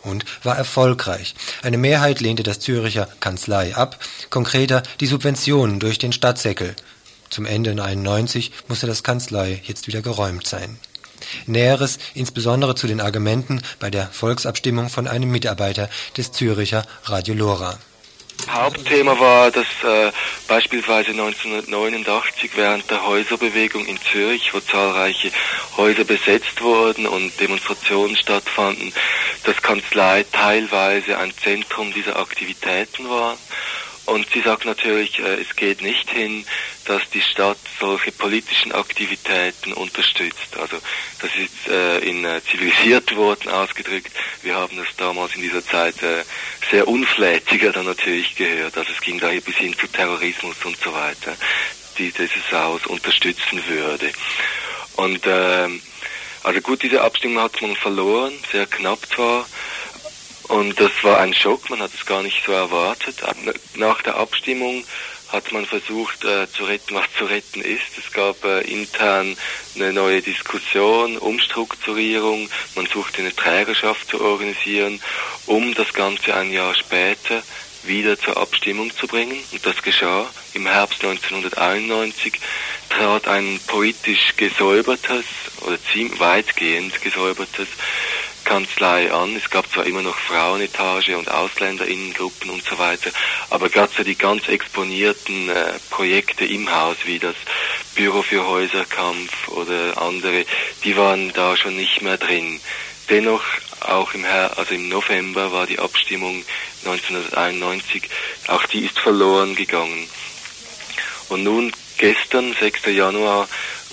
und 0.05 0.25
war 0.43 0.57
erfolgreich. 0.57 1.35
Eine 1.61 1.77
Mehrheit 1.77 2.21
lehnte 2.21 2.43
das 2.43 2.59
Züricher 2.59 3.07
Kanzlei 3.19 3.75
ab, 3.75 3.99
konkreter 4.29 4.83
die 4.99 5.07
Subventionen 5.07 5.79
durch 5.79 5.97
den 5.97 6.13
Stadtsäckel. 6.13 6.75
Zum 7.29 7.45
Ende 7.45 7.71
91 7.71 8.51
musste 8.67 8.87
das 8.87 9.03
Kanzlei 9.03 9.61
jetzt 9.65 9.87
wieder 9.87 10.01
geräumt 10.01 10.47
sein. 10.47 10.79
Näheres 11.47 11.97
insbesondere 12.13 12.75
zu 12.75 12.87
den 12.87 13.01
Argumenten 13.01 13.61
bei 13.79 13.89
der 13.89 14.07
Volksabstimmung 14.07 14.89
von 14.89 15.07
einem 15.07 15.31
Mitarbeiter 15.31 15.89
des 16.17 16.31
Züricher 16.31 16.85
Radio 17.05 17.33
Lora. 17.33 17.77
Hauptthema 18.49 19.19
war, 19.19 19.51
dass 19.51 19.65
äh, 19.83 20.11
beispielsweise 20.47 21.11
1989 21.11 22.51
während 22.55 22.89
der 22.89 23.05
Häuserbewegung 23.05 23.85
in 23.85 23.99
Zürich, 24.11 24.53
wo 24.53 24.59
zahlreiche 24.59 25.31
Häuser 25.77 26.03
besetzt 26.03 26.61
wurden 26.61 27.07
und 27.07 27.39
Demonstrationen 27.39 28.15
stattfanden, 28.15 28.93
das 29.43 29.61
Kanzlei 29.61 30.25
teilweise 30.31 31.17
ein 31.17 31.33
Zentrum 31.43 31.93
dieser 31.93 32.17
Aktivitäten 32.17 33.09
war. 33.09 33.37
Und 34.05 34.27
sie 34.31 34.41
sagt 34.41 34.65
natürlich, 34.65 35.19
äh, 35.19 35.41
es 35.41 35.55
geht 35.55 35.81
nicht 35.81 36.09
hin, 36.09 36.45
dass 36.85 37.09
die 37.09 37.21
Stadt 37.21 37.57
solche 37.79 38.11
politischen 38.11 38.71
Aktivitäten 38.71 39.73
unterstützt. 39.73 40.55
Also 40.59 40.77
das 41.21 41.31
ist 41.35 41.67
äh, 41.67 41.97
in 41.99 42.23
äh, 42.23 42.41
zivilisiert 42.49 43.15
Worten 43.15 43.49
ausgedrückt. 43.49 44.11
Wir 44.43 44.55
haben 44.55 44.77
das 44.77 44.87
damals 44.97 45.35
in 45.35 45.41
dieser 45.41 45.65
Zeit 45.65 46.01
äh, 46.03 46.23
sehr 46.69 46.87
unflätiger 46.87 47.71
dann 47.71 47.85
natürlich 47.85 48.35
gehört. 48.35 48.77
Also 48.77 48.91
es 48.91 49.01
ging 49.01 49.19
da 49.19 49.29
bis 49.29 49.55
hin 49.55 49.75
zu 49.77 49.87
Terrorismus 49.87 50.55
und 50.63 50.77
so 50.79 50.93
weiter, 50.93 51.35
die 51.97 52.11
dieses 52.11 52.51
Haus 52.51 52.85
unterstützen 52.85 53.63
würde. 53.67 54.11
Und 54.97 55.21
ähm, 55.25 55.81
also 56.43 56.61
gut, 56.61 56.83
diese 56.83 57.01
Abstimmung 57.01 57.41
hat 57.41 57.59
man 57.61 57.75
verloren, 57.75 58.33
sehr 58.51 58.67
knapp 58.67 58.99
zwar. 59.07 59.47
Und 60.47 60.79
das 60.79 60.91
war 61.01 61.19
ein 61.19 61.34
Schock, 61.34 61.69
man 61.69 61.81
hat 61.81 61.91
es 61.93 62.05
gar 62.05 62.21
nicht 62.21 62.43
so 62.45 62.51
erwartet. 62.51 63.17
Nach 63.75 64.01
der 64.01 64.15
Abstimmung 64.17 64.84
hat 65.29 65.51
man 65.51 65.65
versucht 65.65 66.23
äh, 66.23 66.49
zu 66.51 66.65
retten, 66.65 66.95
was 66.95 67.05
zu 67.17 67.25
retten 67.25 67.62
ist. 67.62 67.97
Es 67.97 68.12
gab 68.12 68.43
äh, 68.45 68.62
intern 68.62 69.36
eine 69.75 69.91
neue 69.91 70.21
Diskussion, 70.21 71.17
Umstrukturierung, 71.17 72.49
man 72.75 72.86
suchte 72.86 73.21
eine 73.21 73.36
Trägerschaft 73.36 74.10
zu 74.10 74.21
organisieren, 74.21 75.01
um 75.45 75.73
das 75.73 75.91
Ganze 75.93 76.36
ein 76.36 76.51
Jahr 76.51 76.75
später 76.75 77.41
wieder 77.84 78.17
zur 78.19 78.38
Abstimmung 78.38 78.95
zu 78.95 79.08
bringen. 79.08 79.38
Und 79.51 79.65
das 79.65 79.81
geschah. 79.81 80.27
Im 80.53 80.67
Herbst 80.67 81.03
1991 81.03 82.34
trat 82.89 83.27
ein 83.27 83.60
politisch 83.67 84.36
gesäubertes 84.38 85.25
oder 85.62 85.77
ziemlich 85.91 86.19
weitgehend 86.19 87.01
gesäubertes 87.01 87.67
Kanzlei 88.45 89.12
an. 89.12 89.36
Es 89.36 89.49
gab 89.49 89.69
zwar 89.69 89.86
immer 89.86 90.01
noch 90.01 90.17
Frauenetage 90.17 91.17
und 91.17 91.29
Ausländerinnengruppen 91.29 92.49
und 92.49 92.63
so 92.63 92.77
weiter, 92.77 93.12
aber 93.49 93.69
gerade 93.69 93.91
so 93.97 94.03
die 94.03 94.15
ganz 94.15 94.47
exponierten 94.47 95.49
äh, 95.49 95.73
Projekte 95.89 96.45
im 96.45 96.73
Haus 96.73 96.95
wie 97.05 97.19
das 97.19 97.36
Büro 97.95 98.21
für 98.21 98.47
Häuserkampf 98.47 99.49
oder 99.49 100.01
andere, 100.01 100.45
die 100.84 100.95
waren 100.95 101.34
da 101.34 101.58
schon 101.58 101.75
nicht 101.75 102.01
mehr 102.01 102.17
drin. 102.17 102.62
Dennoch 103.10 103.43
auch 103.81 104.13
im 104.13 104.23
Her 104.23 104.53
also 104.58 104.73
im 104.73 104.89
November 104.89 105.51
war 105.51 105.67
die 105.67 105.79
Abstimmung 105.79 106.43
1991, 106.86 108.03
auch 108.47 108.65
die 108.65 108.86
ist 108.86 108.99
verloren 108.99 109.55
gegangen. 109.55 110.08
Und 111.29 111.43
nun 111.43 111.71
gestern, 111.97 112.55
6. 112.60 112.86
Januar, 112.88 113.47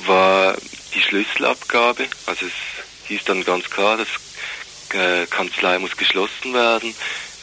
war 0.07 0.57
die 0.95 1.01
Schlüsselabgabe, 1.01 2.07
also 2.27 2.47
es 2.47 2.53
hieß 3.09 3.25
dann 3.25 3.45
ganz 3.45 3.69
klar, 3.71 3.97
das 3.97 4.09
Kanzlei 5.31 5.78
muss 5.78 5.96
geschlossen 5.96 6.55
werden. 6.55 6.94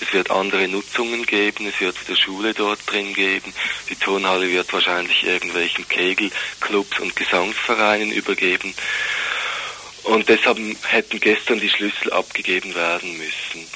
Es 0.01 0.13
wird 0.13 0.31
andere 0.31 0.67
Nutzungen 0.67 1.25
geben, 1.25 1.67
es 1.67 1.79
wird 1.81 1.95
wieder 2.07 2.19
Schule 2.19 2.53
dort 2.53 2.79
drin 2.89 3.13
geben. 3.13 3.53
Die 3.89 3.95
Turnhalle 3.95 4.49
wird 4.49 4.71
wahrscheinlich 4.71 5.23
irgendwelchen 5.23 5.88
Kegelclubs 5.88 6.99
und 6.99 7.15
Gesangsvereinen 7.15 8.12
übergeben. 8.12 8.73
Und 10.03 10.29
deshalb 10.29 10.57
hätten 10.88 11.19
gestern 11.19 11.59
die 11.59 11.69
Schlüssel 11.69 12.13
abgegeben 12.13 12.73
werden 12.73 13.17
müssen. 13.17 13.68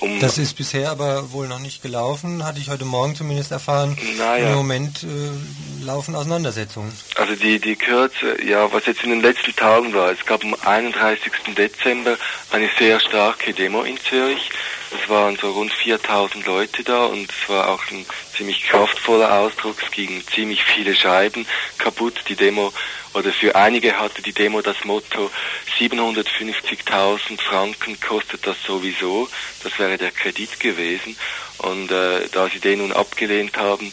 Um 0.00 0.20
das 0.20 0.38
ist 0.38 0.56
bisher 0.56 0.90
aber 0.90 1.32
wohl 1.32 1.48
noch 1.48 1.58
nicht 1.58 1.82
gelaufen, 1.82 2.44
hatte 2.44 2.58
ich 2.58 2.68
heute 2.68 2.84
Morgen 2.84 3.14
zumindest 3.14 3.50
erfahren. 3.50 3.96
Naja. 4.18 4.50
Im 4.50 4.56
Moment 4.56 5.04
äh, 5.04 5.84
laufen 5.84 6.14
Auseinandersetzungen. 6.14 6.92
Also 7.16 7.34
die, 7.34 7.58
die 7.58 7.76
Kürze, 7.76 8.42
ja, 8.44 8.70
was 8.72 8.86
jetzt 8.86 9.02
in 9.04 9.10
den 9.10 9.22
letzten 9.22 9.54
Tagen 9.56 9.94
war, 9.94 10.10
es 10.10 10.24
gab 10.26 10.44
am 10.44 10.54
31. 10.64 11.32
Dezember 11.56 12.16
eine 12.50 12.68
sehr 12.78 13.00
starke 13.00 13.54
Demo 13.54 13.82
in 13.82 13.98
Zürich. 13.98 14.50
Es 14.92 15.08
waren 15.08 15.36
so 15.36 15.50
rund 15.50 15.72
4000 15.72 16.46
Leute 16.46 16.84
da 16.84 17.06
und 17.06 17.30
es 17.30 17.48
war 17.48 17.68
auch 17.68 17.82
ein 17.90 18.06
ziemlich 18.36 18.62
kraftvoller 18.64 19.40
Ausdruck. 19.40 19.76
Es 19.82 19.90
gingen 19.90 20.22
ziemlich 20.28 20.62
viele 20.62 20.94
Scheiben 20.94 21.46
kaputt. 21.78 22.22
Die 22.28 22.36
Demo 22.36 22.72
oder 23.12 23.32
für 23.32 23.56
einige 23.56 23.98
hatte 23.98 24.22
die 24.22 24.32
Demo 24.32 24.62
das 24.62 24.84
Motto 24.84 25.30
750.000 25.78 27.40
Franken 27.40 27.98
kostet 28.00 28.46
das 28.46 28.56
sowieso. 28.64 29.28
Das 29.64 29.78
wäre 29.78 29.98
der 29.98 30.12
Kredit 30.12 30.60
gewesen. 30.60 31.16
Und 31.58 31.90
äh, 31.90 32.28
da 32.30 32.48
sie 32.48 32.60
den 32.60 32.78
nun 32.78 32.92
abgelehnt 32.92 33.56
haben, 33.56 33.92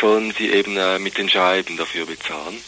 sollen 0.00 0.34
sie 0.36 0.50
eben 0.50 0.76
äh, 0.76 0.98
mit 0.98 1.18
den 1.18 1.28
Scheiben 1.28 1.76
dafür 1.76 2.06
bezahlen. 2.06 2.60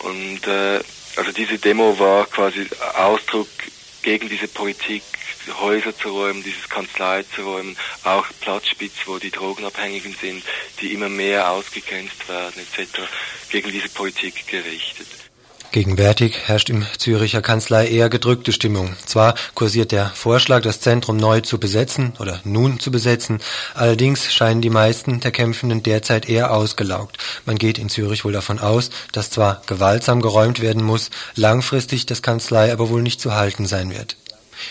Und 0.00 0.46
äh, 0.46 0.80
also 1.16 1.32
diese 1.32 1.58
Demo 1.58 1.98
war 1.98 2.26
quasi 2.26 2.66
Ausdruck 2.94 3.48
gegen 4.08 4.30
diese 4.30 4.48
Politik, 4.48 5.02
Häuser 5.60 5.94
zu 5.94 6.08
räumen, 6.08 6.42
dieses 6.42 6.66
Kanzlei 6.70 7.24
zu 7.24 7.42
räumen, 7.42 7.76
auch 8.04 8.24
Platzspitz, 8.40 8.94
wo 9.04 9.18
die 9.18 9.30
Drogenabhängigen 9.30 10.16
sind, 10.18 10.42
die 10.80 10.94
immer 10.94 11.10
mehr 11.10 11.50
ausgegrenzt 11.50 12.26
werden 12.26 12.54
etc., 12.58 13.00
gegen 13.50 13.70
diese 13.70 13.90
Politik 13.90 14.46
gerichtet. 14.46 15.27
Gegenwärtig 15.70 16.34
herrscht 16.46 16.70
im 16.70 16.86
Züricher 16.96 17.42
Kanzlei 17.42 17.88
eher 17.88 18.08
gedrückte 18.08 18.52
Stimmung. 18.52 18.96
Zwar 19.04 19.34
kursiert 19.54 19.92
der 19.92 20.06
Vorschlag, 20.06 20.62
das 20.62 20.80
Zentrum 20.80 21.18
neu 21.18 21.42
zu 21.42 21.60
besetzen 21.60 22.14
oder 22.18 22.40
nun 22.44 22.80
zu 22.80 22.90
besetzen, 22.90 23.40
allerdings 23.74 24.32
scheinen 24.32 24.62
die 24.62 24.70
meisten 24.70 25.20
der 25.20 25.30
Kämpfenden 25.30 25.82
derzeit 25.82 26.26
eher 26.26 26.54
ausgelaugt. 26.54 27.18
Man 27.44 27.58
geht 27.58 27.78
in 27.78 27.90
Zürich 27.90 28.24
wohl 28.24 28.32
davon 28.32 28.58
aus, 28.58 28.88
dass 29.12 29.30
zwar 29.30 29.60
gewaltsam 29.66 30.22
geräumt 30.22 30.60
werden 30.60 30.82
muss, 30.82 31.10
langfristig 31.34 32.06
das 32.06 32.22
Kanzlei 32.22 32.72
aber 32.72 32.88
wohl 32.88 33.02
nicht 33.02 33.20
zu 33.20 33.34
halten 33.34 33.66
sein 33.66 33.90
wird. 33.90 34.16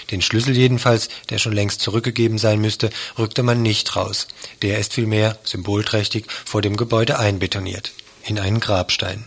Den 0.10 0.24
Schlüssel 0.24 0.58
jedenfalls, 0.58 1.10
der 1.30 1.38
schon 1.38 1.54
längst 1.54 1.80
zurückgegeben 1.82 2.40
sein 2.40 2.60
müsste, 2.60 2.90
rückte 3.20 3.44
man 3.44 3.62
nicht 3.62 3.96
raus. 3.96 4.28
Der 4.64 4.80
ist 4.80 4.94
vielmehr, 4.94 5.38
symbolträchtig, 5.44 6.26
vor 6.44 6.64
dem 6.64 6.76
Gebäude 6.76 7.20
einbetoniert. 7.20 7.92
In 8.26 8.40
einen 8.40 8.60
Grabstein. 8.60 9.26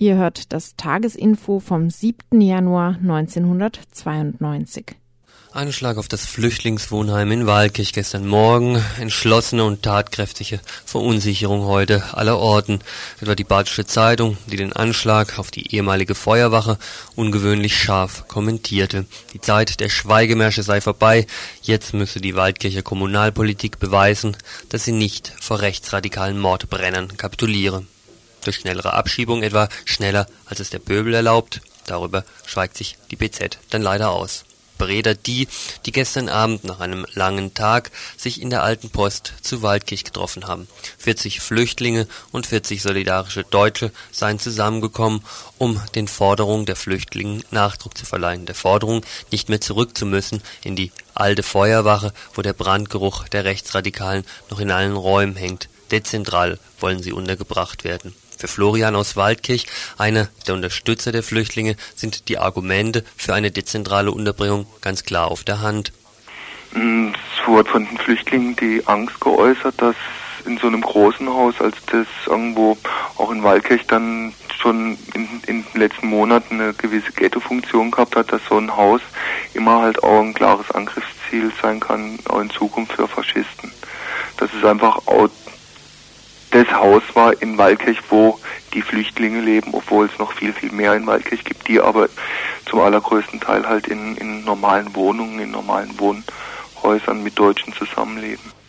Ihr 0.00 0.16
hört 0.16 0.54
das 0.54 0.76
Tagesinfo 0.76 1.60
vom 1.60 1.90
7. 1.90 2.40
Januar 2.40 2.96
1992. 3.02 4.96
Ein 5.52 5.74
Schlag 5.74 5.98
auf 5.98 6.08
das 6.08 6.24
Flüchtlingswohnheim 6.24 7.30
in 7.32 7.46
Walkirch 7.46 7.92
gestern 7.92 8.26
Morgen, 8.26 8.82
entschlossene 8.98 9.62
und 9.62 9.82
tatkräftige 9.82 10.60
Verunsicherung 10.86 11.64
heute 11.64 12.14
aller 12.14 12.38
Orten. 12.38 12.78
Etwa 13.20 13.34
die 13.34 13.44
Badische 13.44 13.84
Zeitung, 13.84 14.38
die 14.46 14.56
den 14.56 14.72
Anschlag 14.72 15.38
auf 15.38 15.50
die 15.50 15.74
ehemalige 15.74 16.14
Feuerwache 16.14 16.78
ungewöhnlich 17.14 17.76
scharf 17.76 18.26
kommentierte. 18.26 19.04
Die 19.34 19.42
Zeit 19.42 19.80
der 19.80 19.90
Schweigemärsche 19.90 20.62
sei 20.62 20.80
vorbei, 20.80 21.26
jetzt 21.60 21.92
müsse 21.92 22.22
die 22.22 22.36
Waldkircher 22.36 22.80
Kommunalpolitik 22.80 23.78
beweisen, 23.78 24.34
dass 24.70 24.86
sie 24.86 24.92
nicht 24.92 25.30
vor 25.38 25.60
rechtsradikalen 25.60 26.38
Mordbrennern 26.38 27.18
kapituliere 27.18 27.84
durch 28.40 28.56
schnellere 28.56 28.94
Abschiebung 28.94 29.42
etwa 29.42 29.68
schneller 29.84 30.26
als 30.46 30.60
es 30.60 30.70
der 30.70 30.78
Pöbel 30.78 31.14
erlaubt. 31.14 31.60
Darüber 31.86 32.24
schweigt 32.46 32.76
sich 32.76 32.96
die 33.10 33.16
BZ 33.16 33.58
dann 33.70 33.82
leider 33.82 34.10
aus. 34.10 34.44
Breder 34.80 35.14
die, 35.14 35.46
die 35.84 35.92
gestern 35.92 36.30
Abend 36.30 36.64
nach 36.64 36.80
einem 36.80 37.04
langen 37.12 37.52
Tag 37.52 37.90
sich 38.16 38.40
in 38.40 38.48
der 38.48 38.62
alten 38.62 38.88
Post 38.88 39.34
zu 39.42 39.60
Waldkirch 39.60 40.04
getroffen 40.04 40.48
haben. 40.48 40.68
40 40.96 41.40
Flüchtlinge 41.40 42.08
und 42.32 42.46
40 42.46 42.80
solidarische 42.80 43.44
Deutsche 43.44 43.92
seien 44.10 44.38
zusammengekommen, 44.38 45.22
um 45.58 45.78
den 45.94 46.08
Forderungen 46.08 46.64
der 46.64 46.76
Flüchtlinge 46.76 47.42
Nachdruck 47.50 47.98
zu 47.98 48.06
verleihen. 48.06 48.46
Der 48.46 48.54
Forderung, 48.54 49.04
nicht 49.30 49.50
mehr 49.50 49.60
zurück 49.60 49.98
zu 49.98 50.06
müssen 50.06 50.42
in 50.64 50.76
die 50.76 50.92
alte 51.12 51.42
Feuerwache, 51.42 52.14
wo 52.32 52.40
der 52.40 52.54
Brandgeruch 52.54 53.28
der 53.28 53.44
Rechtsradikalen 53.44 54.24
noch 54.48 54.60
in 54.60 54.70
allen 54.70 54.96
Räumen 54.96 55.36
hängt. 55.36 55.68
Dezentral 55.90 56.58
wollen 56.78 57.02
sie 57.02 57.12
untergebracht 57.12 57.84
werden. 57.84 58.14
Für 58.40 58.48
Florian 58.48 58.96
aus 58.96 59.16
Waldkirch, 59.16 59.66
einer 59.98 60.28
der 60.46 60.54
Unterstützer 60.54 61.12
der 61.12 61.22
Flüchtlinge, 61.22 61.76
sind 61.94 62.30
die 62.30 62.38
Argumente 62.38 63.04
für 63.14 63.34
eine 63.34 63.50
dezentrale 63.50 64.10
Unterbringung 64.12 64.66
ganz 64.80 65.04
klar 65.04 65.30
auf 65.30 65.44
der 65.44 65.60
Hand. 65.60 65.92
Mm, 66.72 67.08
es 67.08 67.46
wurde 67.46 67.68
von 67.68 67.84
den 67.84 67.98
Flüchtlingen 67.98 68.56
die 68.56 68.82
Angst 68.86 69.20
geäußert, 69.20 69.74
dass 69.76 69.94
in 70.46 70.56
so 70.56 70.68
einem 70.68 70.80
großen 70.80 71.28
Haus, 71.28 71.60
als 71.60 71.76
das 71.92 72.06
irgendwo 72.24 72.78
auch 73.18 73.30
in 73.30 73.42
Waldkirch 73.42 73.86
dann 73.86 74.32
schon 74.58 74.96
in, 75.12 75.28
in 75.46 75.64
den 75.72 75.80
letzten 75.80 76.06
Monaten 76.06 76.62
eine 76.62 76.72
gewisse 76.72 77.12
Ghetto-Funktion 77.12 77.90
gehabt 77.90 78.16
hat, 78.16 78.32
dass 78.32 78.40
so 78.48 78.56
ein 78.56 78.74
Haus 78.74 79.02
immer 79.52 79.82
halt 79.82 80.02
auch 80.02 80.22
ein 80.22 80.32
klares 80.32 80.70
Angriffsziel 80.70 81.52
sein 81.60 81.78
kann, 81.78 82.18
auch 82.26 82.40
in 82.40 82.48
Zukunft 82.48 82.92
für 82.92 83.06
Faschisten. 83.06 83.70
Das 84.38 84.48
ist 84.54 84.64
einfach 84.64 84.96
auch 85.06 85.28
das 86.50 86.70
Haus 86.72 87.02
war 87.14 87.40
in 87.40 87.58
Waldkirch, 87.58 87.98
wo 88.08 88.38
die 88.74 88.82
Flüchtlinge 88.82 89.40
leben, 89.40 89.72
obwohl 89.72 90.06
es 90.06 90.18
noch 90.18 90.32
viel, 90.32 90.52
viel 90.52 90.72
mehr 90.72 90.94
in 90.94 91.06
Waldkirch 91.06 91.44
gibt, 91.44 91.68
die 91.68 91.80
aber 91.80 92.08
zum 92.66 92.80
allergrößten 92.80 93.40
Teil 93.40 93.68
halt 93.68 93.88
in, 93.88 94.16
in 94.16 94.44
normalen 94.44 94.94
Wohnungen, 94.94 95.38
in 95.40 95.50
normalen 95.50 95.98
Wohnhäusern 95.98 97.22
mit 97.22 97.38
Deutschen 97.38 97.72
zusammenleben. 97.72 98.59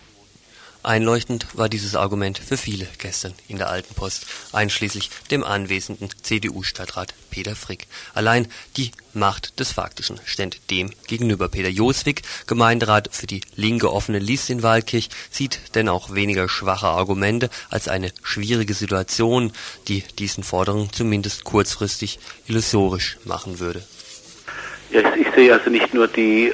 Einleuchtend 0.84 1.46
war 1.54 1.70
dieses 1.70 1.96
Argument 1.96 2.40
für 2.40 2.58
viele 2.58 2.88
gestern 2.98 3.34
in 3.48 3.58
der 3.58 3.70
Alten 3.70 3.94
Post, 3.94 4.26
einschließlich 4.52 5.12
dem 5.30 5.44
anwesenden 5.44 6.10
CDU-Stadtrat 6.24 7.14
Peter 7.30 7.56
Frick. 7.56 7.88
Allein 8.16 8.48
die 8.78 8.92
Macht 9.14 9.60
des 9.60 9.72
Faktischen 9.74 10.20
stand 10.26 10.72
dem 10.72 10.92
gegenüber. 11.06 11.50
Peter 11.50 11.70
Joswig, 11.70 12.24
Gemeinderat 12.48 13.10
für 13.12 13.28
die 13.28 13.42
linke 13.56 13.92
offene 13.92 14.18
List 14.18 14.50
in 14.50 14.64
Waldkirch, 14.64 15.10
sieht 15.30 15.76
denn 15.76 15.88
auch 15.88 16.16
weniger 16.16 16.50
schwache 16.50 16.88
Argumente 16.88 17.52
als 17.70 17.88
eine 17.88 18.12
schwierige 18.24 18.74
Situation, 18.74 19.52
die 19.88 20.04
diesen 20.18 20.44
Forderungen 20.44 20.92
zumindest 20.92 21.44
kurzfristig 21.44 22.20
illusorisch 22.48 23.18
machen 23.24 23.60
würde. 23.60 23.84
Ja, 24.92 25.02
ich, 25.16 25.28
sehe 25.34 25.54
also 25.54 25.70
nicht 25.70 25.94
nur 25.94 26.08
die, 26.10 26.48
äh, 26.48 26.54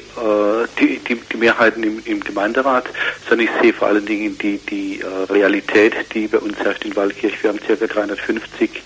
die, 0.79 0.99
die, 0.99 1.15
die, 1.15 1.37
Mehrheiten 1.37 1.81
im, 1.81 2.03
im, 2.05 2.19
Gemeinderat, 2.19 2.85
sondern 3.27 3.47
ich 3.47 3.61
sehe 3.61 3.73
vor 3.73 3.87
allen 3.87 4.05
Dingen 4.05 4.37
die, 4.37 4.59
die 4.59 5.01
äh, 5.01 5.31
Realität, 5.33 5.95
die 6.13 6.27
bei 6.27 6.37
uns 6.37 6.55
herrscht 6.59 6.85
in 6.85 6.95
Waldkirch. 6.95 7.41
Wir 7.41 7.49
haben 7.49 7.59
ca. 7.59 7.73
350 7.73 8.83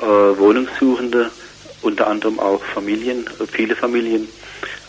äh, 0.00 0.04
Wohnungssuchende, 0.04 1.30
unter 1.82 2.06
anderem 2.06 2.40
auch 2.40 2.62
Familien, 2.64 3.26
äh, 3.26 3.46
viele 3.46 3.76
Familien, 3.76 4.26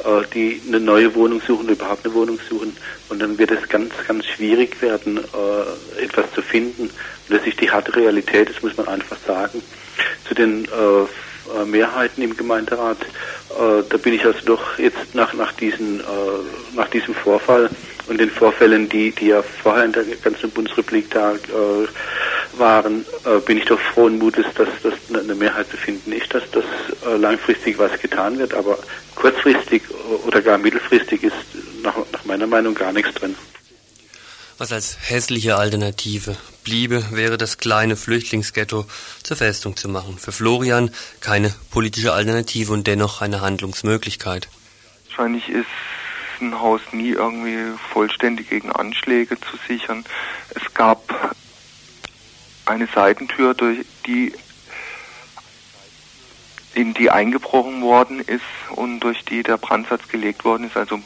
äh, 0.05 0.25
die 0.33 0.61
eine 0.65 0.79
neue 0.79 1.13
Wohnung 1.13 1.41
suchen, 1.45 1.67
überhaupt 1.67 2.05
eine 2.05 2.13
Wohnung 2.13 2.39
suchen. 2.49 2.77
Und 3.09 3.21
dann 3.21 3.37
wird 3.37 3.51
es 3.51 3.67
ganz, 3.67 3.91
ganz 4.07 4.25
schwierig 4.27 4.81
werden, 4.81 5.17
äh, 5.17 6.03
etwas 6.03 6.31
zu 6.33 6.41
finden. 6.41 6.83
Und 6.83 7.37
das 7.37 7.45
ist 7.45 7.59
die 7.59 7.69
harte 7.69 7.93
Realität, 7.93 8.49
das 8.49 8.63
muss 8.63 8.77
man 8.77 8.87
einfach 8.87 9.17
sagen. 9.27 9.61
Zu 10.25 10.35
den 10.35 10.65
Mehrheiten 11.65 12.21
im 12.21 12.35
Gemeinderat 12.35 12.97
äh, 13.49 13.83
da 13.89 13.97
bin 13.97 14.13
ich 14.13 14.25
also 14.25 14.39
doch 14.45 14.77
jetzt 14.77 15.15
nach, 15.15 15.33
nach, 15.33 15.51
diesen, 15.53 15.99
äh, 15.99 16.03
nach 16.75 16.87
diesem 16.89 17.13
Vorfall 17.13 17.69
und 18.07 18.19
den 18.19 18.29
Vorfällen, 18.29 18.87
die, 18.87 19.11
die 19.11 19.27
ja 19.27 19.41
vorher 19.41 19.85
in 19.85 19.91
der 19.91 20.03
ganzen 20.23 20.51
Bundesrepublik 20.51 21.09
da 21.11 21.33
äh, 21.33 22.57
waren, 22.57 23.05
äh, 23.25 23.39
bin 23.39 23.57
ich 23.57 23.65
doch 23.65 23.79
frohen 23.79 24.17
Mutes, 24.17 24.45
dass 24.55 24.69
das 24.83 24.93
eine 25.13 25.35
Mehrheit 25.35 25.69
zu 25.69 25.77
finden 25.77 26.11
ist, 26.11 26.33
dass 26.33 26.43
das 26.51 26.63
äh, 27.05 27.17
langfristig 27.17 27.77
was 27.79 27.99
getan 27.99 28.37
wird, 28.37 28.53
aber 28.53 28.77
kurzfristig 29.15 29.83
oder 30.25 30.41
gar 30.41 30.57
mittelfristig 30.57 31.23
ist 31.23 31.35
nach, 31.83 31.95
nach 32.11 32.25
meiner 32.25 32.47
Meinung 32.47 32.75
gar 32.75 32.93
nichts 32.93 33.13
drin. 33.15 33.35
Was 34.59 34.73
als 34.73 34.97
hässliche 35.09 35.55
Alternative 35.55 36.35
bliebe, 36.65 37.01
wäre 37.11 37.37
das 37.37 37.59
kleine 37.59 37.95
Flüchtlingsghetto 37.95 38.85
zur 39.23 39.37
Festung 39.37 39.77
zu 39.77 39.87
machen. 39.87 40.17
Für 40.17 40.33
Florian 40.33 40.91
keine 41.21 41.55
politische 41.71 42.11
Alternative 42.11 42.73
und 42.73 42.85
dennoch 42.85 43.21
eine 43.21 43.39
Handlungsmöglichkeit. 43.39 44.49
Wahrscheinlich 45.07 45.47
ist 45.47 45.65
ein 46.41 46.59
Haus 46.59 46.81
nie 46.91 47.11
irgendwie 47.11 47.73
vollständig 47.93 48.49
gegen 48.49 48.69
Anschläge 48.69 49.39
zu 49.39 49.55
sichern. 49.65 50.03
Es 50.49 50.73
gab 50.73 51.33
eine 52.65 52.89
Seitentür, 52.93 53.53
durch 53.53 53.85
die 54.05 54.33
in 56.73 56.93
die 56.93 57.09
eingebrochen 57.09 57.81
worden 57.81 58.19
ist 58.19 58.41
und 58.75 58.99
durch 58.99 59.23
die 59.23 59.41
der 59.41 59.57
Brandsatz 59.57 60.09
gelegt 60.09 60.43
worden 60.43 60.65
ist. 60.67 60.75
Also 60.75 60.99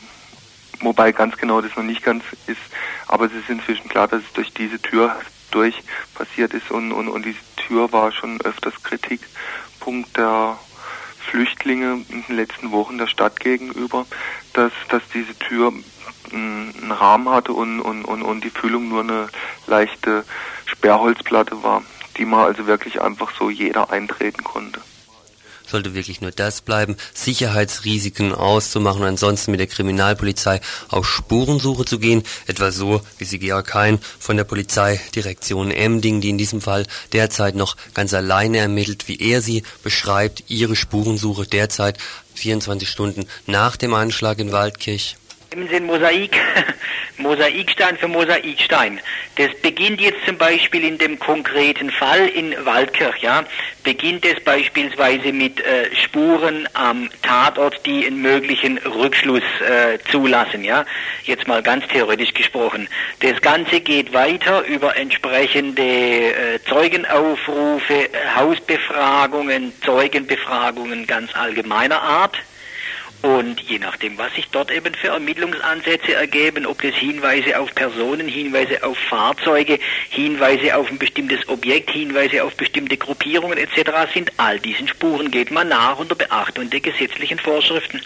wobei 0.83 1.11
ganz 1.11 1.37
genau 1.37 1.61
das 1.61 1.75
noch 1.75 1.83
nicht 1.83 2.03
ganz 2.03 2.23
ist, 2.47 2.61
aber 3.07 3.25
es 3.25 3.33
ist 3.33 3.49
inzwischen 3.49 3.89
klar, 3.89 4.07
dass 4.07 4.21
es 4.21 4.33
durch 4.33 4.53
diese 4.53 4.81
Tür 4.81 5.15
durch 5.51 5.83
passiert 6.15 6.53
ist 6.53 6.71
und, 6.71 6.91
und, 6.91 7.07
und 7.07 7.25
diese 7.25 7.39
Tür 7.55 7.91
war 7.91 8.11
schon 8.11 8.41
öfters 8.41 8.73
Kritikpunkt 8.83 10.17
der 10.17 10.57
Flüchtlinge 11.29 12.03
in 12.09 12.23
den 12.27 12.35
letzten 12.35 12.71
Wochen 12.71 12.97
der 12.97 13.07
Stadt 13.07 13.39
gegenüber, 13.39 14.05
dass, 14.53 14.71
dass 14.89 15.03
diese 15.13 15.37
Tür 15.37 15.71
einen 16.31 16.91
Rahmen 16.91 17.29
hatte 17.29 17.53
und, 17.53 17.79
und, 17.81 18.03
und, 18.05 18.23
und 18.23 18.43
die 18.43 18.49
Füllung 18.49 18.89
nur 18.89 19.01
eine 19.01 19.27
leichte 19.67 20.25
Sperrholzplatte 20.65 21.63
war, 21.63 21.83
die 22.17 22.25
man 22.25 22.45
also 22.45 22.65
wirklich 22.65 23.01
einfach 23.01 23.31
so 23.37 23.49
jeder 23.49 23.91
eintreten 23.91 24.43
konnte 24.43 24.81
sollte 25.73 25.95
wirklich 25.95 26.21
nur 26.21 26.31
das 26.31 26.61
bleiben, 26.61 26.95
Sicherheitsrisiken 27.15 28.31
auszumachen 28.31 29.01
und 29.01 29.07
ansonsten 29.07 29.51
mit 29.51 29.59
der 29.59 29.67
Kriminalpolizei 29.67 30.61
auf 30.87 31.09
Spurensuche 31.09 31.83
zu 31.83 31.97
gehen, 31.97 32.23
etwa 32.45 32.71
so, 32.71 33.01
wie 33.17 33.25
sie 33.25 33.39
Georg 33.39 33.73
Hein 33.73 33.99
von 34.19 34.37
der 34.37 34.43
Polizeidirektion 34.43 35.71
Emding, 35.71 36.21
die 36.21 36.29
in 36.29 36.37
diesem 36.37 36.61
Fall 36.61 36.85
derzeit 37.11 37.55
noch 37.55 37.75
ganz 37.95 38.13
alleine 38.13 38.59
ermittelt, 38.59 39.07
wie 39.07 39.19
er 39.19 39.41
sie 39.41 39.63
beschreibt, 39.81 40.43
ihre 40.47 40.75
Spurensuche 40.75 41.47
derzeit 41.47 41.97
24 42.35 42.87
Stunden 42.87 43.25
nach 43.47 43.75
dem 43.75 43.95
Anschlag 43.95 44.37
in 44.39 44.51
Waldkirch 44.51 45.17
Sie 45.55 45.75
ein 45.75 45.85
Mosaik, 45.85 46.35
Mosaikstein 47.17 47.95
für 47.97 48.07
Mosaikstein. 48.07 48.99
Das 49.35 49.53
beginnt 49.61 50.01
jetzt 50.01 50.25
zum 50.25 50.37
Beispiel 50.37 50.83
in 50.83 50.97
dem 50.97 51.19
konkreten 51.19 51.91
Fall 51.91 52.27
in 52.27 52.55
Waldkirch, 52.65 53.19
ja, 53.19 53.43
beginnt 53.83 54.25
es 54.25 54.43
beispielsweise 54.43 55.31
mit 55.31 55.59
äh, 55.59 55.95
Spuren 55.95 56.67
am 56.73 57.09
Tatort, 57.21 57.85
die 57.85 58.05
einen 58.07 58.21
möglichen 58.21 58.79
Rückschluss 58.79 59.43
äh, 59.61 59.99
zulassen, 60.11 60.63
ja, 60.63 60.85
jetzt 61.23 61.47
mal 61.47 61.61
ganz 61.61 61.87
theoretisch 61.87 62.33
gesprochen. 62.33 62.87
Das 63.19 63.39
Ganze 63.41 63.79
geht 63.79 64.11
weiter 64.11 64.63
über 64.65 64.97
entsprechende 64.97 65.83
äh, 65.83 66.59
Zeugenaufrufe, 66.67 68.09
Hausbefragungen, 68.35 69.71
Zeugenbefragungen 69.85 71.05
ganz 71.05 71.35
allgemeiner 71.35 72.01
Art, 72.01 72.37
und 73.23 73.61
je 73.61 73.79
nachdem, 73.79 74.17
was 74.17 74.33
sich 74.35 74.49
dort 74.49 74.69
eben 74.69 74.93
für 74.93 75.07
Ermittlungsansätze 75.07 76.13
ergeben, 76.13 76.65
ob 76.65 76.81
das 76.81 76.93
Hinweise 76.95 77.57
auf 77.57 77.73
Personen, 77.73 78.27
Hinweise 78.27 78.83
auf 78.83 78.97
Fahrzeuge, 78.97 79.79
Hinweise 80.09 80.75
auf 80.75 80.91
ein 80.91 80.99
bestimmtes 80.99 81.47
Objekt, 81.47 81.89
Hinweise 81.91 82.43
auf 82.43 82.55
bestimmte 82.55 82.97
Gruppierungen 82.97 83.57
etc. 83.57 84.11
sind, 84.13 84.31
all 84.35 84.59
diesen 84.59 84.89
Spuren 84.89 85.31
geht 85.31 85.51
man 85.51 85.69
nach 85.69 85.97
unter 85.99 86.15
Beachtung 86.15 86.69
der 86.69 86.81
gesetzlichen 86.81 87.39
Vorschriften. 87.39 88.01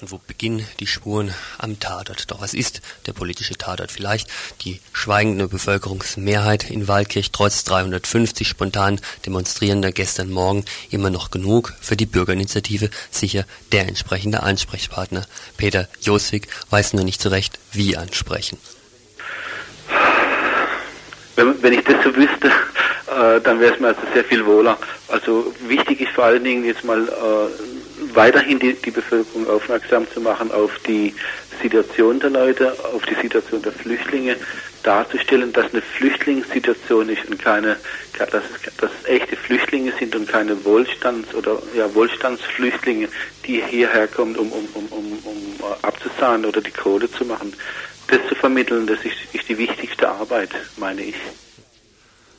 Und 0.00 0.12
wo 0.12 0.20
beginnen 0.24 0.64
die 0.78 0.86
Spuren 0.86 1.34
am 1.58 1.80
Tatort? 1.80 2.30
Doch 2.30 2.40
was 2.40 2.54
ist 2.54 2.82
der 3.06 3.12
politische 3.12 3.54
Tatort? 3.54 3.90
Vielleicht 3.90 4.28
die 4.60 4.80
schweigende 4.92 5.48
Bevölkerungsmehrheit 5.48 6.70
in 6.70 6.86
Waldkirch 6.86 7.32
trotz 7.32 7.64
350 7.64 8.46
spontan 8.46 9.00
Demonstrierender 9.26 9.90
gestern 9.90 10.30
Morgen 10.30 10.64
immer 10.90 11.10
noch 11.10 11.32
genug 11.32 11.74
für 11.80 11.96
die 11.96 12.06
Bürgerinitiative 12.06 12.90
sicher 13.10 13.44
der 13.72 13.88
entsprechende 13.88 14.44
Ansprechpartner. 14.44 15.26
Peter 15.56 15.88
Joswig 16.00 16.46
weiß 16.70 16.92
nur 16.92 17.04
nicht 17.04 17.20
zurecht, 17.20 17.58
wie 17.72 17.96
ansprechen. 17.96 18.58
Wenn, 21.34 21.60
wenn 21.60 21.72
ich 21.72 21.84
das 21.84 22.04
so 22.04 22.14
wüsste, 22.14 22.48
äh, 22.48 23.40
dann 23.40 23.58
wäre 23.58 23.74
es 23.74 23.80
mir 23.80 23.88
also 23.88 24.00
sehr 24.14 24.24
viel 24.24 24.46
wohler. 24.46 24.78
Also 25.08 25.52
wichtig 25.66 26.02
ist 26.02 26.12
vor 26.12 26.24
allen 26.24 26.44
Dingen 26.44 26.64
jetzt 26.64 26.84
mal 26.84 27.08
äh, 27.08 27.87
weiterhin 28.14 28.58
die, 28.58 28.74
die 28.74 28.90
Bevölkerung 28.90 29.48
aufmerksam 29.48 30.06
zu 30.12 30.20
machen 30.20 30.50
auf 30.52 30.70
die 30.86 31.14
Situation 31.62 32.20
der 32.20 32.30
Leute, 32.30 32.72
auf 32.92 33.04
die 33.06 33.14
Situation 33.14 33.62
der 33.62 33.72
Flüchtlinge, 33.72 34.36
darzustellen, 34.82 35.52
dass 35.52 35.72
eine 35.72 35.82
Flüchtlingssituation 35.82 37.08
ist 37.08 37.28
und 37.28 37.38
keine, 37.38 37.76
dass 38.18 38.30
es, 38.32 38.76
dass 38.76 38.90
es 39.02 39.08
echte 39.08 39.36
Flüchtlinge 39.36 39.92
sind 39.98 40.14
und 40.14 40.28
keine 40.28 40.64
Wohlstands- 40.64 41.34
oder 41.34 41.60
ja, 41.74 41.92
Wohlstandsflüchtlinge, 41.94 43.08
die 43.44 43.62
hierher 43.62 44.06
kommen, 44.06 44.36
um, 44.36 44.50
um, 44.52 44.68
um, 44.74 44.86
um, 44.90 45.18
um 45.24 45.74
abzusahnen 45.82 46.46
oder 46.46 46.60
die 46.60 46.70
Kohle 46.70 47.10
zu 47.10 47.24
machen. 47.24 47.52
Das 48.08 48.20
zu 48.28 48.34
vermitteln, 48.34 48.86
das 48.86 48.98
ist, 49.04 49.16
ist 49.34 49.48
die 49.48 49.58
wichtigste 49.58 50.08
Arbeit, 50.08 50.50
meine 50.76 51.02
ich. 51.02 51.16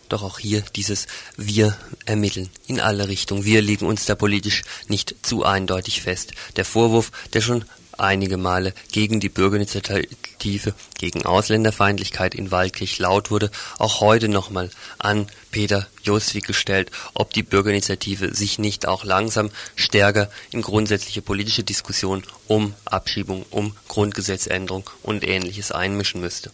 Doch 0.10 0.24
auch 0.24 0.39
hier 0.39 0.63
dieses 0.76 1.08
Wir 1.38 1.78
ermitteln 2.06 2.50
in 2.67 2.80
alle 2.80 3.08
Richtungen. 3.08 3.45
Wir 3.45 3.62
legen 3.62 3.86
uns 3.86 4.06
da 4.06 4.15
politisch 4.15 4.63
nicht 4.88 5.15
zu 5.22 5.45
eindeutig 5.45 6.02
fest. 6.02 6.34
Der 6.56 6.65
Vorwurf, 6.65 7.12
der 7.34 7.41
schon 7.41 7.63
einige 8.00 8.38
Male 8.38 8.74
gegen 8.91 9.19
die 9.19 9.30
Bürgerinitiative, 9.30 10.74
gegen 10.98 11.26
Ausländerfeindlichkeit 11.26 12.34
in 12.34 12.50
Waldkirch 12.50 12.98
laut 12.98 13.30
wurde, 13.30 13.52
auch 13.78 14.02
heute 14.02 14.30
nochmal 14.30 14.72
an 14.98 15.28
Peter 15.52 15.88
Joswig 16.04 16.45
gestellt, 16.45 16.91
ob 17.13 17.34
die 17.34 17.43
Bürgerinitiative 17.43 18.34
sich 18.34 18.58
nicht 18.58 18.88
auch 18.88 19.04
langsam 19.04 19.52
stärker 19.76 20.32
in 20.50 20.62
grundsätzliche 20.62 21.22
politische 21.22 21.63
Diskussionen 21.63 22.24
um 22.48 22.74
Abschiebung, 22.86 23.45
um 23.50 23.76
Grundgesetzänderung 23.88 24.89
und 25.04 25.28
ähnliches 25.28 25.72
einmischen 25.72 26.22
müsste. 26.22 26.52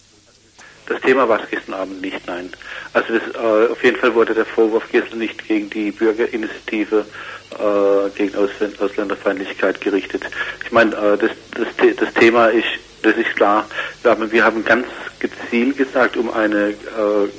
Das 0.88 1.02
Thema 1.02 1.28
war 1.28 1.42
es 1.42 1.50
gestern 1.50 1.74
Abend 1.74 2.02
nicht, 2.02 2.28
nein. 2.28 2.50
Also 2.94 3.14
das, 3.14 3.36
äh, 3.36 3.72
auf 3.72 3.84
jeden 3.84 3.98
Fall 3.98 4.14
wurde 4.14 4.34
der 4.34 4.46
Vorwurf 4.46 4.84
gestern 4.92 5.20
nicht 5.20 5.48
gegen 5.48 5.70
die 5.70 5.92
Bürgerinitiative 5.92 7.06
äh, 7.52 8.10
gegen 8.16 8.36
Ausländ 8.36 8.80
Ausländerfeindlichkeit 8.80 9.82
gerichtet. 9.82 10.24
Ich 10.64 10.72
meine, 10.72 10.96
äh, 10.96 11.18
das, 11.18 11.32
das, 11.52 11.96
das 11.96 12.14
Thema 12.14 12.48
ist, 12.48 12.68
das 13.02 13.16
ist 13.16 13.36
klar, 13.36 13.68
wir 14.02 14.12
haben, 14.12 14.32
wir 14.32 14.44
haben 14.44 14.64
ganz 14.64 14.88
gezielt 15.20 15.78
gesagt, 15.78 16.18
um 16.18 16.32
eine 16.32 16.70
äh, 16.70 17.30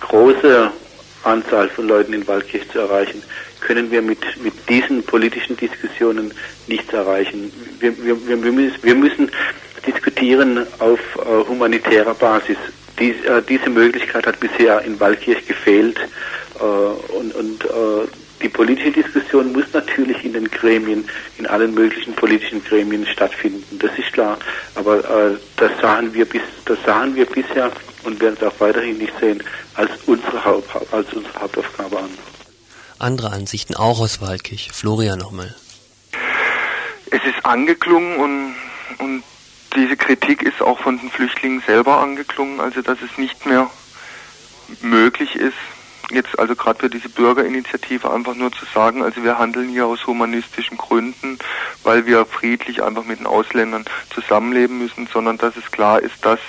große 0.00 0.70
Anzahl 1.24 1.68
von 1.68 1.88
Leuten 1.88 2.12
in 2.12 2.26
Waldkirch 2.26 2.70
zu 2.70 2.78
erreichen, 2.78 3.22
können 3.60 3.90
wir 3.90 4.00
mit, 4.00 4.20
mit 4.42 4.54
diesen 4.68 5.02
politischen 5.02 5.56
Diskussionen 5.56 6.32
nichts 6.68 6.92
erreichen. 6.92 7.52
Wir, 7.80 7.96
wir, 8.04 8.26
wir, 8.26 8.52
müssen, 8.52 8.82
wir 8.82 8.94
müssen 8.94 9.30
diskutieren 9.86 10.66
auf 10.78 11.00
äh, 11.16 11.48
humanitärer 11.48 12.14
Basis. 12.14 12.56
Dies, 12.98 13.22
äh, 13.24 13.42
diese 13.48 13.70
Möglichkeit 13.70 14.26
hat 14.26 14.40
bisher 14.40 14.82
in 14.82 14.98
Waldkirch 14.98 15.46
gefehlt 15.46 15.98
äh, 16.58 16.62
und, 16.62 17.34
und 17.34 17.64
äh, 17.64 18.08
die 18.42 18.48
politische 18.48 18.90
Diskussion 18.90 19.52
muss 19.52 19.64
natürlich 19.72 20.24
in 20.24 20.34
den 20.34 20.50
Gremien, 20.50 21.08
in 21.38 21.46
allen 21.46 21.72
möglichen 21.74 22.14
politischen 22.14 22.62
Gremien 22.62 23.06
stattfinden. 23.06 23.78
Das 23.78 23.90
ist 23.98 24.12
klar. 24.12 24.38
Aber 24.74 24.98
äh, 24.98 25.36
das 25.56 25.72
sahen 25.80 26.12
wir 26.12 26.26
bis, 26.26 26.42
das 26.66 26.78
sahen 26.84 27.14
wir 27.16 27.24
bisher 27.24 27.70
und 28.04 28.20
werden 28.20 28.36
es 28.38 28.46
auch 28.46 28.60
weiterhin 28.60 28.98
nicht 28.98 29.12
sehen 29.20 29.42
als 29.74 29.90
unsere, 30.06 30.44
Haupt, 30.44 30.68
als 30.92 31.12
unsere 31.12 31.40
Hauptaufgabe 31.40 31.98
an. 31.98 32.10
Andere 32.98 33.32
Ansichten 33.32 33.74
auch 33.74 34.00
aus 34.00 34.20
Waldkirch. 34.20 34.70
Florian 34.72 35.18
nochmal. 35.18 35.54
Es 37.10 37.24
ist 37.24 37.44
angeklungen 37.44 38.16
und, 38.16 38.54
und 38.98 39.22
diese 39.76 39.96
Kritik 39.96 40.42
ist 40.42 40.62
auch 40.62 40.80
von 40.80 40.98
den 40.98 41.10
Flüchtlingen 41.10 41.60
selber 41.60 42.00
angeklungen, 42.00 42.60
also 42.60 42.82
dass 42.82 42.98
es 43.02 43.18
nicht 43.18 43.46
mehr 43.46 43.70
möglich 44.80 45.36
ist, 45.36 45.56
jetzt 46.10 46.38
also 46.38 46.54
gerade 46.54 46.80
für 46.80 46.90
diese 46.90 47.08
Bürgerinitiative 47.08 48.10
einfach 48.10 48.34
nur 48.34 48.52
zu 48.52 48.64
sagen, 48.72 49.02
also 49.02 49.22
wir 49.22 49.38
handeln 49.38 49.68
hier 49.68 49.86
aus 49.86 50.06
humanistischen 50.06 50.76
Gründen, 50.76 51.38
weil 51.82 52.06
wir 52.06 52.26
friedlich 52.26 52.82
einfach 52.82 53.04
mit 53.04 53.20
den 53.20 53.26
Ausländern 53.26 53.84
zusammenleben 54.10 54.78
müssen, 54.78 55.08
sondern 55.12 55.38
dass 55.38 55.56
es 55.56 55.70
klar 55.70 56.00
ist, 56.00 56.24
dass 56.24 56.40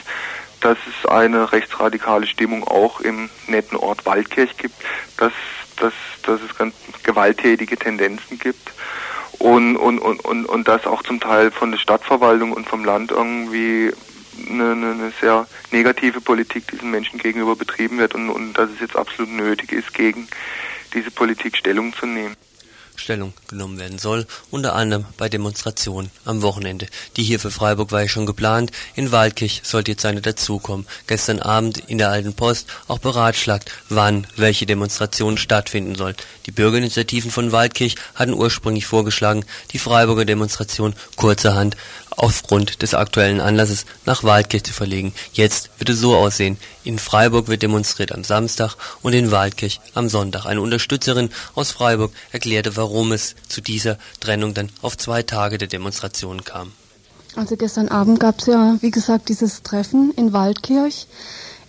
dass 0.59 0.77
es 0.89 1.07
eine 1.07 1.51
rechtsradikale 1.51 2.25
Stimmung 2.25 2.63
auch 2.63 2.99
im 2.99 3.29
netten 3.45 3.77
Ort 3.77 4.07
Waldkirch 4.07 4.57
gibt, 4.57 4.75
dass, 5.17 5.31
dass, 5.75 5.93
dass 6.23 6.41
es 6.41 6.57
ganz 6.57 6.73
gewalttätige 7.03 7.77
Tendenzen 7.77 8.39
gibt 8.39 8.71
und, 9.39 9.77
und, 9.77 9.99
und, 9.99 10.23
und, 10.25 10.45
und 10.45 10.67
das 10.67 10.85
auch 10.85 11.03
zum 11.03 11.19
Teil 11.19 11.51
von 11.51 11.71
der 11.71 11.77
Stadtverwaltung 11.77 12.53
und 12.53 12.67
vom 12.67 12.83
Land 12.83 13.11
irgendwie 13.11 13.91
eine, 14.49 14.71
eine, 14.71 15.13
sehr 15.19 15.47
negative 15.71 16.21
Politik 16.21 16.67
diesen 16.67 16.91
Menschen 16.91 17.19
gegenüber 17.19 17.55
betrieben 17.55 17.97
wird 17.97 18.15
und, 18.15 18.29
und 18.29 18.53
dass 18.53 18.69
es 18.69 18.79
jetzt 18.79 18.95
absolut 18.95 19.31
nötig 19.31 19.71
ist, 19.71 19.93
gegen 19.93 20.27
diese 20.93 21.11
Politik 21.11 21.57
Stellung 21.57 21.93
zu 21.93 22.05
nehmen. 22.05 22.35
Stellung 22.97 23.33
genommen 23.47 23.79
werden 23.79 23.99
soll, 23.99 24.25
unter 24.51 24.75
anderem 24.75 25.05
bei 25.17 25.29
Demonstrationen 25.29 26.11
am 26.25 26.41
Wochenende. 26.41 26.87
Die 27.15 27.23
hier 27.23 27.39
für 27.39 27.51
Freiburg 27.51 27.91
war 27.91 28.01
ja 28.01 28.07
schon 28.07 28.25
geplant, 28.25 28.71
in 28.95 29.11
Waldkirch 29.11 29.61
sollte 29.63 29.91
jetzt 29.91 30.05
eine 30.05 30.21
dazukommen. 30.21 30.87
Gestern 31.05 31.39
Abend 31.39 31.77
in 31.87 31.97
der 31.97 32.09
Alten 32.09 32.33
Post 32.33 32.67
auch 32.87 32.99
beratschlagt, 32.99 33.71
wann 33.89 34.27
welche 34.35 34.65
Demonstration 34.65 35.37
stattfinden 35.37 35.95
soll. 35.95 36.15
Die 36.45 36.51
Bürgerinitiativen 36.51 37.31
von 37.31 37.51
Waldkirch 37.51 37.95
hatten 38.15 38.33
ursprünglich 38.33 38.85
vorgeschlagen, 38.85 39.45
die 39.71 39.79
Freiburger 39.79 40.25
Demonstration 40.25 40.93
kurzerhand 41.15 41.77
aufgrund 42.17 42.81
des 42.81 42.93
aktuellen 42.93 43.39
Anlasses 43.39 43.85
nach 44.05 44.23
Waldkirch 44.23 44.63
zu 44.63 44.73
verlegen. 44.73 45.13
Jetzt 45.31 45.69
wird 45.77 45.89
es 45.89 45.99
so 45.99 46.15
aussehen. 46.15 46.57
In 46.83 46.99
Freiburg 46.99 47.47
wird 47.47 47.61
demonstriert 47.61 48.11
am 48.11 48.23
Samstag 48.23 48.75
und 49.01 49.13
in 49.13 49.31
Waldkirch 49.31 49.79
am 49.93 50.09
Sonntag. 50.09 50.45
Eine 50.45 50.61
Unterstützerin 50.61 51.29
aus 51.55 51.71
Freiburg 51.71 52.11
erklärte, 52.31 52.75
warum 52.75 53.11
es 53.11 53.35
zu 53.47 53.61
dieser 53.61 53.97
Trennung 54.19 54.53
dann 54.53 54.69
auf 54.81 54.97
zwei 54.97 55.23
Tage 55.23 55.57
der 55.57 55.67
Demonstration 55.67 56.43
kam. 56.43 56.73
Also 57.35 57.55
gestern 57.55 57.87
Abend 57.87 58.19
gab 58.19 58.39
es 58.39 58.47
ja, 58.47 58.77
wie 58.81 58.91
gesagt, 58.91 59.29
dieses 59.29 59.61
Treffen 59.61 60.11
in 60.17 60.33
Waldkirch 60.33 61.05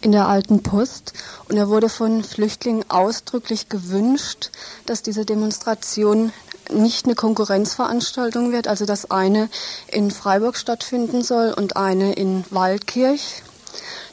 in 0.00 0.12
der 0.12 0.28
alten 0.28 0.62
Post 0.62 1.12
und 1.48 1.56
er 1.56 1.68
wurde 1.68 1.88
von 1.88 2.22
Flüchtlingen 2.22 2.84
ausdrücklich 2.88 3.68
gewünscht, 3.68 4.50
dass 4.86 5.02
diese 5.02 5.24
Demonstration 5.24 6.32
nicht 6.70 7.06
eine 7.06 7.14
Konkurrenzveranstaltung 7.14 8.52
wird, 8.52 8.68
also 8.68 8.84
dass 8.84 9.10
eine 9.10 9.48
in 9.88 10.10
Freiburg 10.10 10.56
stattfinden 10.56 11.22
soll 11.22 11.52
und 11.56 11.76
eine 11.76 12.12
in 12.12 12.44
Waldkirch. 12.50 13.42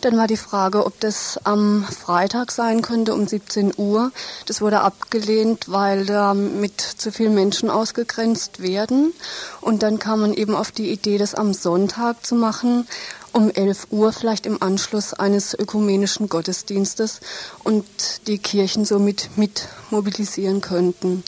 Dann 0.02 0.17
war 0.17 0.28
die 0.28 0.38
Frage, 0.38 0.86
ob 0.86 1.00
das 1.00 1.39
am 1.45 1.84
Freitag 1.84 2.52
sein 2.52 2.82
könnte 2.82 3.13
um 3.13 3.28
17 3.28 3.74
Uhr. 3.78 4.12
Das 4.45 4.62
wurde 4.62 4.82
abgelehnt, 4.82 5.71
weil 5.71 6.06
da 6.06 6.34
mit 6.34 6.80
zu 6.80 7.12
vielen 7.12 7.34
Menschen 7.34 7.69
ausgegrenzt 7.69 8.62
werden. 8.62 9.13
Und 9.62 9.82
dann 9.82 9.98
kam 9.98 10.21
man 10.21 10.34
eben 10.34 10.56
auf 10.56 10.71
die 10.71 10.91
Idee, 10.91 11.17
das 11.17 11.34
am 11.34 11.54
Sonntag 11.54 12.26
zu 12.26 12.36
machen, 12.36 12.88
um 13.36 13.52
11 13.52 13.88
Uhr, 13.89 14.13
vielleicht 14.13 14.45
im 14.45 14.62
Anschluss 14.62 15.13
eines 15.13 15.54
ökumenischen 15.54 16.30
Gottesdienstes 16.30 17.19
und 17.63 17.86
die 18.28 18.38
Kirchen 18.38 18.86
somit 18.86 19.30
mit 19.36 19.67
mobilisieren 19.89 20.62
könnten. 20.62 21.21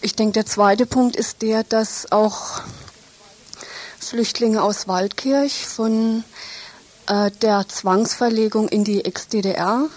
Ich 0.00 0.16
denke, 0.16 0.32
der 0.32 0.46
zweite 0.46 0.86
Punkt 0.86 1.14
ist 1.14 1.42
der, 1.42 1.62
dass 1.62 2.10
auch 2.10 2.62
Flüchtlinge 3.98 4.62
aus 4.62 4.88
Waldkirch 4.88 5.66
von 5.66 6.24
äh, 7.06 7.30
der 7.42 7.68
Zwangsverlegung 7.68 8.68
in 8.68 8.84
die 8.84 9.04
Ex-DDR 9.04 9.90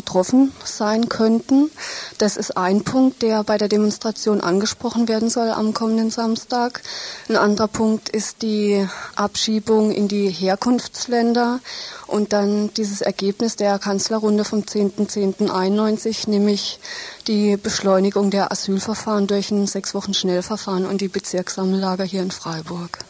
betroffen 0.00 0.50
sein 0.64 1.10
könnten. 1.10 1.70
Das 2.16 2.38
ist 2.38 2.56
ein 2.56 2.84
Punkt, 2.84 3.20
der 3.20 3.44
bei 3.44 3.58
der 3.58 3.68
Demonstration 3.68 4.40
angesprochen 4.40 5.08
werden 5.08 5.28
soll 5.28 5.50
am 5.50 5.74
kommenden 5.74 6.10
Samstag. 6.10 6.80
Ein 7.28 7.36
anderer 7.36 7.68
Punkt 7.68 8.08
ist 8.08 8.40
die 8.40 8.88
Abschiebung 9.14 9.92
in 9.92 10.08
die 10.08 10.30
Herkunftsländer 10.30 11.60
und 12.06 12.32
dann 12.32 12.72
dieses 12.72 13.02
Ergebnis 13.02 13.56
der 13.56 13.78
Kanzlerrunde 13.78 14.46
vom 14.46 14.60
10.10.91, 14.60 16.30
nämlich 16.30 16.80
die 17.26 17.58
Beschleunigung 17.58 18.30
der 18.30 18.50
Asylverfahren 18.50 19.26
durch 19.26 19.50
ein 19.50 19.66
sechs 19.66 19.92
Wochen 19.92 20.14
Schnellverfahren 20.14 20.86
und 20.86 21.02
die 21.02 21.08
Bezirkssammellager 21.08 22.04
hier 22.04 22.22
in 22.22 22.30
Freiburg. 22.30 23.00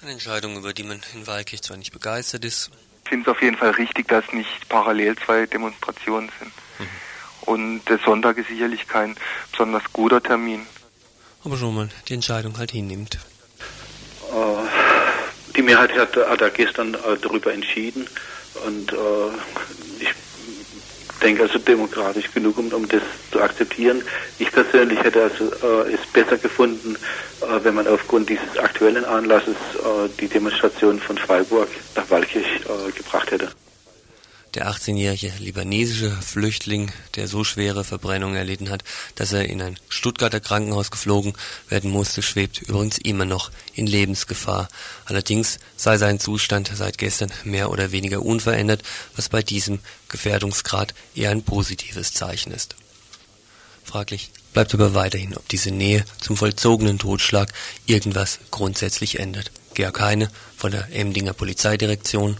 Eine 0.00 0.12
Entscheidung, 0.12 0.56
über 0.56 0.72
die 0.72 0.84
man 0.84 1.02
in 1.14 1.26
Walkirch 1.26 1.60
zwar 1.60 1.76
nicht 1.76 1.92
begeistert 1.92 2.46
ist, 2.46 2.70
finde 3.10 3.28
es 3.28 3.36
auf 3.36 3.42
jeden 3.42 3.56
Fall 3.56 3.70
richtig, 3.70 4.08
dass 4.08 4.24
nicht 4.32 4.68
parallel 4.68 5.16
zwei 5.16 5.44
Demonstrationen 5.44 6.30
sind. 6.38 6.52
Mhm. 6.78 6.86
Und 7.42 7.84
der 7.88 7.98
Sonntag 7.98 8.38
ist 8.38 8.48
sicherlich 8.48 8.86
kein 8.86 9.16
besonders 9.50 9.82
guter 9.92 10.22
Termin. 10.22 10.64
Aber 11.44 11.56
schon 11.56 11.74
mal 11.74 11.88
die 12.08 12.14
Entscheidung 12.14 12.56
halt 12.56 12.70
hinnimmt. 12.70 13.18
Äh, 14.30 15.52
die 15.56 15.62
Mehrheit 15.62 15.92
hat, 15.98 16.16
hat 16.16 16.54
gestern 16.54 16.94
äh, 16.94 17.18
darüber 17.20 17.52
entschieden 17.52 18.06
und 18.66 18.92
äh, 18.92 18.96
denke 21.22 21.42
also 21.42 21.58
demokratisch 21.58 22.30
genug, 22.32 22.58
um, 22.58 22.68
um 22.72 22.88
das 22.88 23.02
zu 23.30 23.40
akzeptieren. 23.40 24.02
Ich 24.38 24.50
persönlich 24.50 25.02
hätte 25.02 25.22
also 25.22 25.44
äh, 25.44 25.92
es 25.92 26.00
besser 26.12 26.38
gefunden, 26.38 26.96
äh, 27.42 27.64
wenn 27.64 27.74
man 27.74 27.86
aufgrund 27.86 28.28
dieses 28.28 28.58
aktuellen 28.58 29.04
Anlasses 29.04 29.56
äh, 29.76 30.08
die 30.20 30.28
Demonstration 30.28 30.98
von 30.98 31.18
Freiburg 31.18 31.68
nach 31.94 32.08
Waldkirch 32.10 32.46
äh, 32.46 32.92
gebracht 32.92 33.30
hätte. 33.30 33.48
Der 34.54 34.68
18-jährige 34.68 35.32
libanesische 35.38 36.10
Flüchtling, 36.10 36.90
der 37.14 37.28
so 37.28 37.44
schwere 37.44 37.84
Verbrennungen 37.84 38.34
erlitten 38.34 38.68
hat, 38.68 38.82
dass 39.14 39.32
er 39.32 39.48
in 39.48 39.62
ein 39.62 39.78
Stuttgarter 39.88 40.40
Krankenhaus 40.40 40.90
geflogen 40.90 41.34
werden 41.68 41.88
musste, 41.90 42.20
schwebt 42.20 42.60
übrigens 42.60 42.98
immer 42.98 43.24
noch 43.24 43.52
in 43.74 43.86
Lebensgefahr. 43.86 44.68
Allerdings 45.04 45.60
sei 45.76 45.98
sein 45.98 46.18
Zustand 46.18 46.68
seit 46.74 46.98
gestern 46.98 47.30
mehr 47.44 47.70
oder 47.70 47.92
weniger 47.92 48.22
unverändert, 48.22 48.82
was 49.14 49.28
bei 49.28 49.40
diesem 49.40 49.78
Gefährdungsgrad 50.08 50.94
eher 51.14 51.30
ein 51.30 51.44
positives 51.44 52.12
Zeichen 52.12 52.50
ist. 52.50 52.74
Fraglich 53.84 54.32
bleibt 54.52 54.74
aber 54.74 54.94
weiterhin, 54.94 55.36
ob 55.36 55.48
diese 55.48 55.70
Nähe 55.70 56.04
zum 56.20 56.36
vollzogenen 56.36 56.98
Totschlag 56.98 57.52
irgendwas 57.86 58.40
grundsätzlich 58.50 59.20
ändert. 59.20 59.52
Georg 59.74 60.00
Heine 60.00 60.28
von 60.56 60.72
der 60.72 60.88
Emdinger 60.92 61.34
Polizeidirektion 61.34 62.36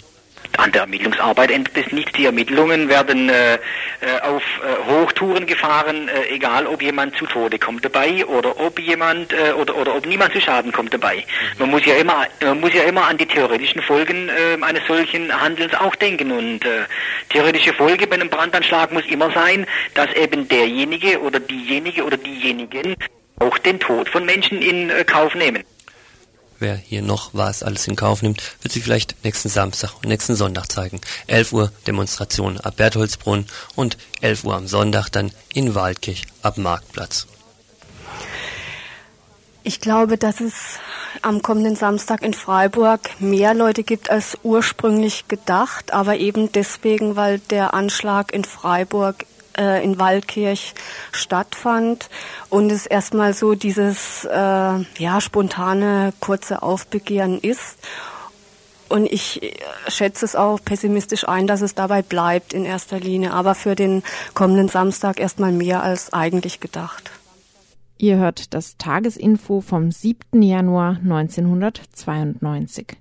an 0.58 0.72
der 0.72 0.82
Ermittlungsarbeit 0.82 1.50
ändert 1.50 1.76
es 1.76 1.92
nichts. 1.92 2.12
Die 2.12 2.26
Ermittlungen 2.26 2.88
werden 2.88 3.28
äh, 3.28 3.54
äh, 3.54 3.58
auf 4.22 4.42
äh, 4.42 4.90
Hochtouren 4.90 5.46
gefahren, 5.46 6.08
äh, 6.08 6.34
egal 6.34 6.66
ob 6.66 6.82
jemand 6.82 7.16
zu 7.16 7.26
Tode 7.26 7.58
kommt 7.58 7.84
dabei 7.84 8.24
oder 8.26 8.58
ob 8.60 8.78
jemand 8.78 9.32
äh, 9.32 9.52
oder, 9.52 9.76
oder 9.76 9.94
ob 9.94 10.06
niemand 10.06 10.32
zu 10.32 10.40
Schaden 10.40 10.72
kommt 10.72 10.92
dabei. 10.92 11.16
Mhm. 11.16 11.58
Man 11.58 11.70
muss 11.70 11.84
ja 11.84 11.94
immer 11.94 12.26
man 12.42 12.60
muss 12.60 12.74
ja 12.74 12.82
immer 12.82 13.06
an 13.06 13.16
die 13.16 13.26
theoretischen 13.26 13.82
Folgen 13.82 14.28
äh, 14.28 14.62
eines 14.62 14.86
solchen 14.86 15.40
Handelns 15.40 15.74
auch 15.74 15.94
denken 15.94 16.32
und 16.32 16.60
theoretische 17.28 17.72
Folge 17.72 18.06
bei 18.06 18.16
einem 18.16 18.28
Brandanschlag 18.28 18.92
muss 18.92 19.04
immer 19.06 19.30
sein, 19.32 19.66
dass 19.94 20.12
eben 20.14 20.48
derjenige 20.48 21.20
oder 21.20 21.40
diejenige 21.40 22.04
oder 22.04 22.16
diejenigen 22.16 22.96
auch 23.38 23.58
den 23.58 23.80
Tod 23.80 24.08
von 24.08 24.24
Menschen 24.24 24.60
in 24.60 24.92
Kauf 25.06 25.34
nehmen 25.34 25.64
wer 26.60 26.76
hier 26.76 27.02
noch 27.02 27.30
was 27.32 27.62
alles 27.62 27.88
in 27.88 27.96
Kauf 27.96 28.22
nimmt, 28.22 28.42
wird 28.62 28.72
sich 28.72 28.82
vielleicht 28.82 29.24
nächsten 29.24 29.48
Samstag 29.48 29.94
und 29.96 30.06
nächsten 30.08 30.36
Sonntag 30.36 30.70
zeigen. 30.70 31.00
11 31.26 31.52
Uhr 31.52 31.72
Demonstration 31.86 32.58
ab 32.58 32.76
Bertholdsbrunn 32.76 33.46
und 33.74 33.96
11 34.20 34.44
Uhr 34.44 34.54
am 34.54 34.68
Sonntag 34.68 35.08
dann 35.10 35.32
in 35.52 35.74
Waldkirch 35.74 36.22
ab 36.42 36.58
Marktplatz. 36.58 37.26
Ich 39.62 39.80
glaube, 39.80 40.16
dass 40.16 40.40
es 40.40 40.54
am 41.22 41.42
kommenden 41.42 41.76
Samstag 41.76 42.22
in 42.22 42.32
Freiburg 42.32 43.20
mehr 43.20 43.52
Leute 43.52 43.82
gibt 43.82 44.08
als 44.08 44.38
ursprünglich 44.42 45.28
gedacht, 45.28 45.92
aber 45.92 46.16
eben 46.16 46.50
deswegen, 46.52 47.16
weil 47.16 47.40
der 47.40 47.74
Anschlag 47.74 48.32
in 48.32 48.44
Freiburg 48.44 49.26
äh, 49.60 49.84
in 49.84 49.98
Waldkirch 49.98 50.74
stattfand 51.12 52.08
und 52.48 52.72
es 52.72 52.86
erstmal 52.86 53.34
so 53.34 53.54
dieses 53.54 54.24
äh, 54.24 54.32
ja 54.32 55.20
spontane 55.20 56.14
kurze 56.20 56.62
Aufbegehren 56.62 57.38
ist. 57.38 57.78
Und 58.88 59.06
ich 59.06 59.42
äh, 59.42 59.52
schätze 59.88 60.24
es 60.24 60.34
auch 60.34 60.58
pessimistisch 60.64 61.28
ein, 61.28 61.46
dass 61.46 61.60
es 61.60 61.74
dabei 61.74 62.02
bleibt 62.02 62.54
in 62.54 62.64
erster 62.64 62.98
Linie, 62.98 63.32
aber 63.32 63.54
für 63.54 63.76
den 63.76 64.02
kommenden 64.34 64.68
Samstag 64.68 65.20
erstmal 65.20 65.52
mehr 65.52 65.82
als 65.82 66.12
eigentlich 66.12 66.58
gedacht. 66.60 67.10
Ihr 67.98 68.16
hört 68.16 68.54
das 68.54 68.78
Tagesinfo 68.78 69.60
vom 69.60 69.92
7. 69.92 70.40
Januar 70.40 70.96
1992. 71.02 72.99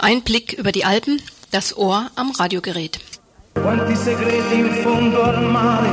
Ein 0.00 0.22
Blick 0.22 0.52
über 0.52 0.70
die 0.70 0.84
Alpen, 0.84 1.20
das 1.50 1.76
Ohr 1.76 2.08
am 2.14 2.30
Radiogerät. 2.30 3.00
Quanti 3.54 3.96
segreti 3.96 4.54
in 4.54 4.72
fondo 4.84 5.22
al 5.24 5.42
mare. 5.42 5.88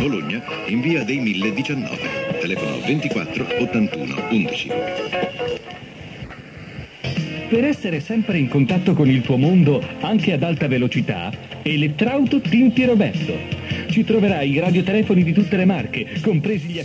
Bologna 0.00 0.42
in 0.66 0.80
via 0.80 1.04
dei 1.04 1.20
1019, 1.20 2.38
telefono 2.40 2.80
24 2.80 3.46
81 3.60 4.14
11. 4.30 4.70
Per 7.48 7.64
essere 7.64 8.00
sempre 8.00 8.38
in 8.38 8.48
contatto 8.48 8.94
con 8.94 9.08
il 9.08 9.22
tuo 9.22 9.36
mondo, 9.36 9.80
anche 10.00 10.32
ad 10.32 10.42
alta 10.42 10.66
velocità, 10.66 11.30
Elettrauto 11.62 12.40
Tinti 12.40 12.84
Roberto. 12.84 13.38
Ci 13.90 14.04
troverai 14.04 14.50
i 14.50 14.58
radiotelefoni 14.58 15.22
di 15.22 15.32
tutte 15.32 15.56
le 15.56 15.64
marche, 15.64 16.20
compresi 16.22 16.66
gli. 16.66 16.84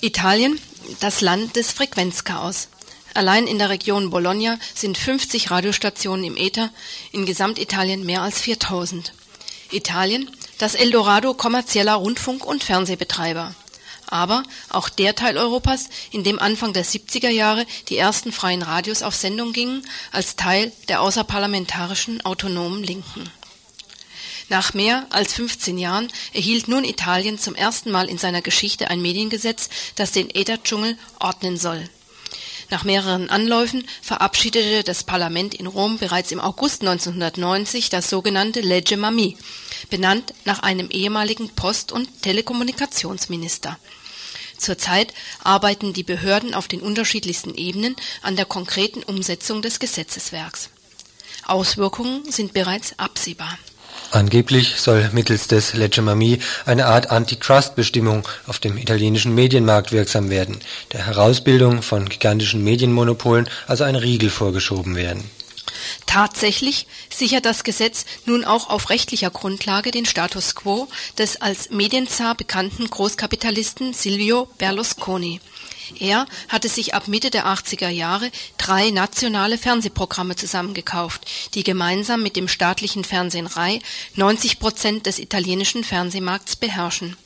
Italien, 0.00 0.58
das 1.00 1.20
Land 1.20 1.54
des 1.54 1.70
Frequenzchaos. 1.72 2.68
Allein 3.14 3.46
in 3.46 3.58
der 3.58 3.70
Region 3.70 4.10
Bologna 4.10 4.58
sind 4.74 4.98
50 4.98 5.50
Radiostationen 5.50 6.24
im 6.24 6.36
Äther, 6.36 6.70
in 7.12 7.26
Gesamtitalien 7.26 8.04
mehr 8.04 8.22
als 8.22 8.40
4000. 8.40 9.12
Italien, 9.70 10.28
das 10.58 10.74
Eldorado 10.74 11.34
kommerzieller 11.34 11.94
Rundfunk- 11.94 12.44
und 12.44 12.64
Fernsehbetreiber. 12.64 13.54
Aber 14.08 14.42
auch 14.68 14.88
der 14.88 15.14
Teil 15.14 15.38
Europas, 15.38 15.88
in 16.10 16.24
dem 16.24 16.38
Anfang 16.38 16.72
der 16.72 16.84
70er 16.84 17.30
Jahre 17.30 17.66
die 17.88 17.96
ersten 17.96 18.32
freien 18.32 18.62
Radios 18.62 19.02
auf 19.02 19.14
Sendung 19.14 19.52
gingen, 19.52 19.86
als 20.12 20.36
Teil 20.36 20.72
der 20.88 21.00
außerparlamentarischen 21.00 22.24
autonomen 22.24 22.82
Linken. 22.82 23.30
Nach 24.48 24.74
mehr 24.74 25.06
als 25.10 25.32
15 25.34 25.78
Jahren 25.78 26.08
erhielt 26.32 26.68
nun 26.68 26.84
Italien 26.84 27.38
zum 27.38 27.54
ersten 27.54 27.90
Mal 27.90 28.08
in 28.08 28.18
seiner 28.18 28.42
Geschichte 28.42 28.90
ein 28.90 29.00
Mediengesetz, 29.00 29.70
das 29.96 30.12
den 30.12 30.28
Ätherdschungel 30.28 30.98
ordnen 31.18 31.56
soll. 31.56 31.88
Nach 32.70 32.84
mehreren 32.84 33.30
Anläufen 33.30 33.86
verabschiedete 34.02 34.82
das 34.84 35.04
Parlament 35.04 35.54
in 35.54 35.66
Rom 35.66 35.98
bereits 35.98 36.32
im 36.32 36.40
August 36.40 36.82
1990 36.82 37.90
das 37.90 38.10
sogenannte 38.10 38.60
Legge 38.60 38.96
Mami, 38.96 39.36
benannt 39.90 40.34
nach 40.44 40.60
einem 40.60 40.90
ehemaligen 40.90 41.50
Post- 41.50 41.92
und 41.92 42.22
Telekommunikationsminister. 42.22 43.78
Zurzeit 44.56 45.12
arbeiten 45.42 45.92
die 45.92 46.04
Behörden 46.04 46.54
auf 46.54 46.68
den 46.68 46.80
unterschiedlichsten 46.80 47.54
Ebenen 47.54 47.96
an 48.22 48.36
der 48.36 48.46
konkreten 48.46 49.02
Umsetzung 49.02 49.62
des 49.62 49.78
Gesetzeswerks. 49.78 50.70
Auswirkungen 51.46 52.30
sind 52.30 52.54
bereits 52.54 52.98
absehbar. 52.98 53.58
Angeblich 54.10 54.80
soll 54.80 55.10
mittels 55.12 55.48
des 55.48 55.74
Mami 55.74 56.38
eine 56.66 56.86
Art 56.86 57.10
Antitrust-Bestimmung 57.10 58.26
auf 58.46 58.58
dem 58.58 58.76
italienischen 58.78 59.34
Medienmarkt 59.34 59.92
wirksam 59.92 60.30
werden, 60.30 60.58
der 60.92 61.06
Herausbildung 61.06 61.82
von 61.82 62.08
gigantischen 62.08 62.62
Medienmonopolen 62.62 63.48
also 63.66 63.84
ein 63.84 63.96
Riegel 63.96 64.30
vorgeschoben 64.30 64.94
werden. 64.94 65.28
Tatsächlich 66.06 66.86
sichert 67.12 67.44
das 67.44 67.64
Gesetz 67.64 68.04
nun 68.24 68.44
auch 68.44 68.70
auf 68.70 68.90
rechtlicher 68.90 69.30
Grundlage 69.30 69.90
den 69.90 70.06
Status 70.06 70.54
quo 70.54 70.88
des 71.18 71.40
als 71.40 71.70
Medienzar 71.70 72.36
bekannten 72.36 72.88
Großkapitalisten 72.88 73.92
Silvio 73.92 74.48
Berlusconi. 74.58 75.40
Er 75.98 76.26
hatte 76.48 76.68
sich 76.68 76.94
ab 76.94 77.08
Mitte 77.08 77.30
der 77.30 77.46
80er 77.46 77.88
Jahre 77.88 78.30
drei 78.58 78.90
nationale 78.90 79.58
Fernsehprogramme 79.58 80.36
zusammengekauft, 80.36 81.26
die 81.54 81.64
gemeinsam 81.64 82.22
mit 82.22 82.36
dem 82.36 82.48
staatlichen 82.48 83.04
Fernsehen 83.04 83.46
Rai 83.46 83.80
90 84.14 84.58
Prozent 84.58 85.06
des 85.06 85.18
italienischen 85.18 85.84
Fernsehmarkts 85.84 86.56
beherrschen. 86.56 87.16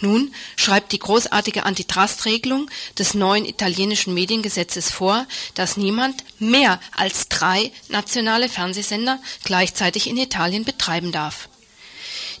Nun 0.00 0.34
schreibt 0.56 0.92
die 0.92 0.98
großartige 0.98 1.64
Antitrustregelung 1.64 2.70
des 2.98 3.14
neuen 3.14 3.44
italienischen 3.44 4.14
Mediengesetzes 4.14 4.90
vor, 4.90 5.26
dass 5.54 5.76
niemand 5.76 6.24
mehr 6.38 6.80
als 6.96 7.28
drei 7.28 7.70
nationale 7.88 8.48
Fernsehsender 8.48 9.20
gleichzeitig 9.44 10.08
in 10.08 10.16
Italien 10.16 10.64
betreiben 10.64 11.12
darf 11.12 11.49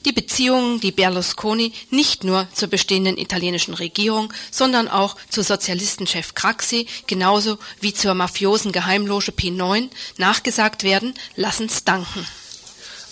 die 0.04 0.12
Beziehungen, 0.12 0.80
die 0.80 0.92
Berlusconi 0.92 1.72
nicht 1.90 2.24
nur 2.24 2.48
zur 2.52 2.68
bestehenden 2.68 3.18
italienischen 3.18 3.74
Regierung, 3.74 4.32
sondern 4.50 4.88
auch 4.88 5.16
zu 5.28 5.42
Sozialistenchef 5.42 6.34
Craxi 6.34 6.86
genauso 7.06 7.58
wie 7.80 7.94
zur 7.94 8.14
mafiosen 8.14 8.72
Geheimloge 8.72 9.32
P9 9.32 9.88
nachgesagt 10.16 10.84
werden, 10.84 11.14
lassen's 11.36 11.84
danken. 11.84 12.26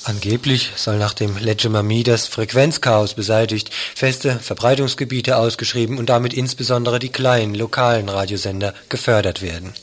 Angeblich 0.05 0.70
soll 0.76 0.97
nach 0.97 1.12
dem 1.12 1.36
Legge 1.36 1.68
Mami 1.68 2.03
das 2.03 2.26
Frequenzchaos 2.26 3.14
beseitigt, 3.14 3.70
feste 3.95 4.39
Verbreitungsgebiete 4.39 5.36
ausgeschrieben 5.36 5.99
und 5.99 6.09
damit 6.09 6.32
insbesondere 6.32 6.99
die 6.99 7.11
kleinen 7.11 7.55
lokalen 7.55 8.09
Radiosender 8.09 8.74
gefördert 8.89 9.43
werden. 9.43 9.74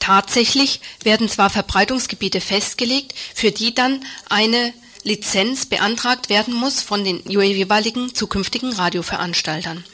Tatsächlich 0.00 0.80
werden 1.04 1.28
zwar 1.28 1.50
Verbreitungsgebiete 1.50 2.40
festgelegt, 2.40 3.14
für 3.34 3.52
die 3.52 3.72
dann 3.72 4.04
eine 4.28 4.72
Lizenz 5.04 5.66
beantragt 5.66 6.28
werden 6.28 6.54
muss 6.54 6.80
von 6.80 7.04
den 7.04 7.22
jeweiligen 7.28 8.14
zukünftigen 8.14 8.72
Radioveranstaltern. 8.72 9.84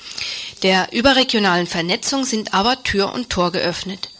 Der 0.62 0.92
überregionalen 0.92 1.66
Vernetzung 1.66 2.24
sind 2.24 2.52
aber 2.52 2.82
Tür 2.82 3.12
und 3.12 3.30
Tor 3.30 3.52
geöffnet. 3.52 4.10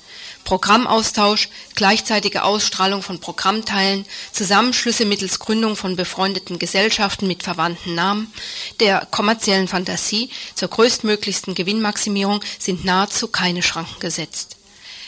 Programmaustausch, 0.44 1.50
gleichzeitige 1.74 2.42
Ausstrahlung 2.42 3.02
von 3.02 3.20
Programmteilen, 3.20 4.06
Zusammenschlüsse 4.32 5.04
mittels 5.04 5.40
Gründung 5.40 5.76
von 5.76 5.94
befreundeten 5.94 6.58
Gesellschaften 6.58 7.26
mit 7.26 7.42
verwandten 7.42 7.94
Namen, 7.94 8.32
der 8.80 9.06
kommerziellen 9.10 9.68
Fantasie 9.68 10.30
zur 10.54 10.68
größtmöglichsten 10.68 11.54
Gewinnmaximierung 11.54 12.40
sind 12.58 12.86
nahezu 12.86 13.28
keine 13.28 13.62
Schranken 13.62 14.00
gesetzt. 14.00 14.57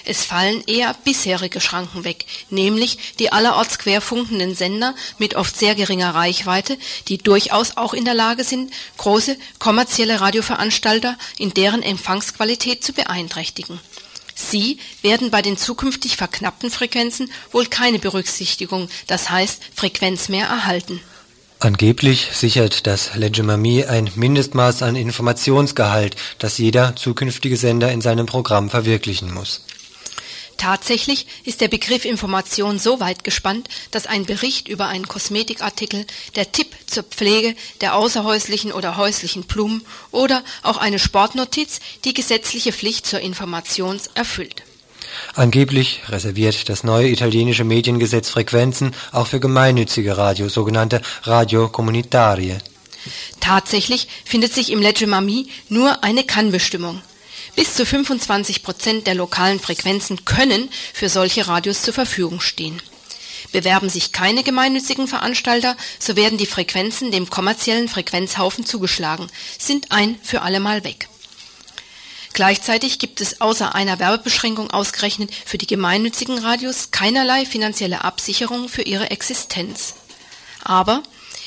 Es 0.05 0.25
fallen 0.25 0.63
eher 0.67 0.95
bisherige 1.05 1.61
Schranken 1.61 2.05
weg, 2.05 2.27
nämlich 2.51 2.99
die 3.19 3.33
allerorts 3.33 3.79
querfunkenden 3.79 4.55
Sender 4.55 4.95
mit 5.19 5.35
oft 5.35 5.57
sehr 5.57 5.75
geringer 5.75 6.15
Reichweite, 6.15 6.79
die 7.09 7.19
durchaus 7.19 7.77
auch 7.77 7.95
in 7.95 8.05
der 8.05 8.15
Lage 8.15 8.45
sind, 8.45 8.73
große 8.97 9.37
kommerzielle 9.59 10.21
Radioveranstalter 10.21 11.17
in 11.39 11.55
deren 11.55 11.83
Empfangsqualität 11.83 12.85
zu 12.85 12.93
beeinträchtigen. 12.93 13.81
Sie 14.35 14.79
werden 15.03 15.31
bei 15.31 15.43
den 15.43 15.59
zukünftig 15.59 16.17
verknappten 16.17 16.71
Frequenzen 16.71 17.31
wohl 17.53 17.67
keine 17.67 17.99
Berücksichtigung, 17.99 18.89
das 19.07 19.31
heißt 19.31 19.63
Frequenz 19.75 20.29
mehr 20.29 20.47
erhalten. 20.47 21.01
Angeblich 21.63 22.31
sichert 22.33 22.87
das 22.87 23.15
Legge 23.17 23.43
Mami 23.43 23.85
ein 23.85 24.11
Mindestmaß 24.15 24.83
an 24.83 24.97
Informationsgehalt, 24.97 26.17
das 26.39 26.57
jeder 26.57 26.97
zukünftige 26.97 27.59
Sender 27.59 27.93
in 27.93 28.01
seinem 28.01 28.25
Programm 28.25 28.71
verwirklichen 28.71 29.33
muss. 29.33 29.67
Tatsächlich 30.61 31.27
ist 31.45 31.63
der 31.63 31.69
Begriff 31.69 32.05
Information 32.05 32.79
so 32.79 33.01
weit 33.01 33.25
gespannt, 33.25 33.71
dass 33.93 34.07
ein 34.07 34.27
Bericht 34.27 34.69
über 34.69 34.89
einen 34.89 35.09
Kosmetikartikel, 35.09 36.07
der 36.37 36.53
Tipp 36.53 36.67
zur 36.85 37.03
Pflege 37.03 37.55
der 37.81 37.95
außerhäuslichen 37.95 38.71
oder 38.71 38.99
häuslichen 38.99 39.45
Blumen 39.45 39.81
oder 40.11 40.45
auch 40.63 40.77
eine 40.77 40.99
Sportnotiz 40.99 41.81
die 42.05 42.13
gesetzliche 42.13 42.75
Pflicht 42.75 43.07
zur 43.07 43.21
Information 43.21 43.99
erfüllt. 44.13 44.63
Angeblich 45.35 46.03
reserviert 46.11 46.69
das 46.69 46.85
neue 46.85 47.09
italienische 47.09 47.65
Mediengesetz 47.65 48.29
Frequenzen 48.29 48.95
auch 49.13 49.29
für 49.29 49.41
gemeinnützige 49.41 50.19
Radio, 50.19 50.51
sogenannte 50.51 51.01
Radio 51.23 51.71
Comunitarie. 51.71 52.59
Tatsächlich 53.41 54.09
findet 54.27 54.53
sich 54.53 54.71
im 54.71 54.83
Legge 54.83 55.07
Mami 55.07 55.49
nur 55.71 56.05
eine 56.05 56.23
Kannbestimmung. 56.23 57.01
Bis 57.57 57.75
zu 57.75 57.85
25 57.85 58.63
Prozent 58.63 59.07
der 59.07 59.15
lokalen 59.15 59.61
Frequenzen 59.61 60.25
können 60.25 60.71
für 60.93 61.09
solche 61.09 61.49
Radios 61.49 61.83
zur 61.83 61.95
Verfügung 61.95 62.41
stehen. 62.41 62.81
Bewerben 63.53 63.89
sich 63.89 64.13
keine 64.13 64.43
gemeinnützigen 64.43 65.09
Veranstalter, 65.09 65.77
so 65.99 66.15
werden 66.15 66.39
die 66.39 66.47
Frequenzen 66.47 67.11
dem 67.11 67.29
kommerziellen 67.31 67.89
Frequenzhaufen 67.89 68.65
zugeschlagen, 68.65 69.29
sind 69.59 69.91
ein 69.91 70.19
für 70.23 70.43
allemal 70.43 70.85
weg. 70.85 71.09
Gleichzeitig 72.33 72.99
gibt 73.01 73.21
es 73.21 73.41
außer 73.41 73.75
einer 73.75 73.99
Werbebeschränkung 73.99 74.71
ausgerechnet 74.71 75.31
für 75.45 75.59
die 75.59 75.67
gemeinnützigen 75.67 76.39
Radios 76.39 76.93
keinerlei 76.93 77.45
finanzielle 77.45 78.05
Absicherung 78.05 78.69
für 78.69 78.83
ihre 78.83 79.11
Existenz. 79.11 79.95
Aber 80.63 81.03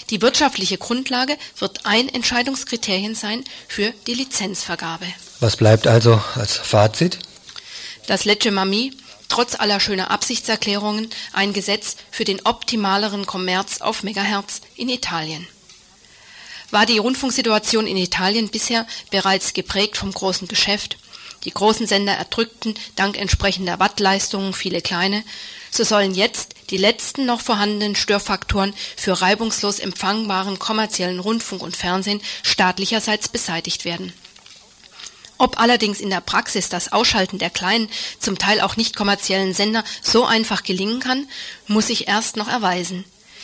die 0.09 0.21
wirtschaftliche 0.21 0.77
Grundlage 0.77 1.37
wird 1.57 1.85
ein 1.85 2.09
Entscheidungskriterium 2.09 3.15
sein 3.15 3.45
für 3.69 3.93
die 4.07 4.13
Lizenzvergabe. 4.13 5.05
Was 5.39 5.57
bleibt 5.57 5.87
also 5.87 6.21
als 6.35 6.57
Fazit? 6.57 7.19
Das 8.07 8.25
Lecce 8.25 8.51
Mami, 8.51 8.93
trotz 9.29 9.55
aller 9.55 9.79
schöner 9.79 10.11
Absichtserklärungen, 10.11 11.09
ein 11.31 11.53
Gesetz 11.53 11.95
für 12.11 12.23
den 12.23 12.45
optimaleren 12.45 13.25
Kommerz 13.25 13.81
auf 13.81 14.03
Megahertz 14.03 14.61
in 14.75 14.89
Italien. 14.89 15.47
War 16.71 16.85
die 16.85 16.97
Rundfunksituation 16.97 17.87
in 17.87 17.97
Italien 17.97 18.49
bisher 18.49 18.87
bereits 19.11 19.53
geprägt 19.53 19.97
vom 19.97 20.11
großen 20.11 20.47
Geschäft, 20.47 20.97
die 21.45 21.51
großen 21.51 21.87
Sender 21.87 22.13
erdrückten 22.13 22.75
dank 22.95 23.17
entsprechender 23.17 23.79
Wattleistungen 23.79 24.53
viele 24.53 24.81
kleine, 24.81 25.23
so 25.71 25.83
sollen 25.83 26.13
jetzt 26.13 26.55
die 26.69 26.77
letzten 26.77 27.25
noch 27.25 27.41
vorhandenen 27.41 27.95
Störfaktoren 27.95 28.73
für 28.95 29.21
reibungslos 29.21 29.79
empfangbaren 29.79 30.59
kommerziellen 30.59 31.19
Rundfunk 31.19 31.61
und 31.61 31.75
Fernsehen 31.75 32.21
staatlicherseits 32.43 33.27
beseitigt 33.27 33.85
werden. 33.85 34.13
Ob 35.43 35.59
allerdings 35.59 35.99
in 35.99 36.09
der 36.09 36.21
Praxis 36.21 36.69
das 36.69 36.93
Ausschalten 36.93 37.37
der 37.37 37.49
kleinen, 37.49 37.89
zum 38.17 38.37
Teil 38.37 38.61
auch 38.61 38.77
nicht 38.77 38.95
kommerziellen 38.95 39.53
Sender 39.53 39.83
so 40.01 40.23
einfach 40.23 40.63
gelingen 40.63 41.01
kann, 41.01 41.27
muss 41.67 41.87
sich 41.87 42.07
erst 42.07 42.37
noch 42.37 42.47
erweisen. 42.47 43.03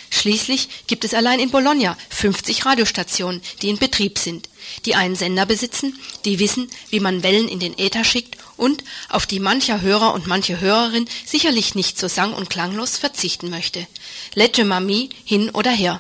Schließlich 0.09 0.69
gibt 0.87 1.03
es 1.03 1.13
allein 1.13 1.41
in 1.41 1.51
Bologna 1.51 1.97
50 2.09 2.65
Radiostationen, 2.65 3.41
die 3.61 3.67
in 3.67 3.79
Betrieb 3.79 4.17
sind, 4.17 4.47
die 4.85 4.95
einen 4.95 5.17
Sender 5.17 5.45
besitzen, 5.45 5.99
die 6.23 6.39
wissen, 6.39 6.69
wie 6.89 7.01
man 7.01 7.21
Wellen 7.21 7.49
in 7.49 7.59
den 7.59 7.77
Äther 7.77 8.05
schickt 8.05 8.37
und 8.55 8.81
auf 9.09 9.25
die 9.25 9.41
mancher 9.41 9.81
Hörer 9.81 10.13
und 10.13 10.25
manche 10.25 10.61
Hörerin 10.61 11.05
sicherlich 11.25 11.75
nicht 11.75 11.99
so 11.99 12.07
sang- 12.07 12.33
und 12.33 12.49
klanglos 12.49 12.95
verzichten 12.95 13.49
möchte. 13.49 13.85
Legge 14.35 14.63
Mami 14.63 15.09
hin 15.25 15.49
oder 15.49 15.71
her. 15.71 15.99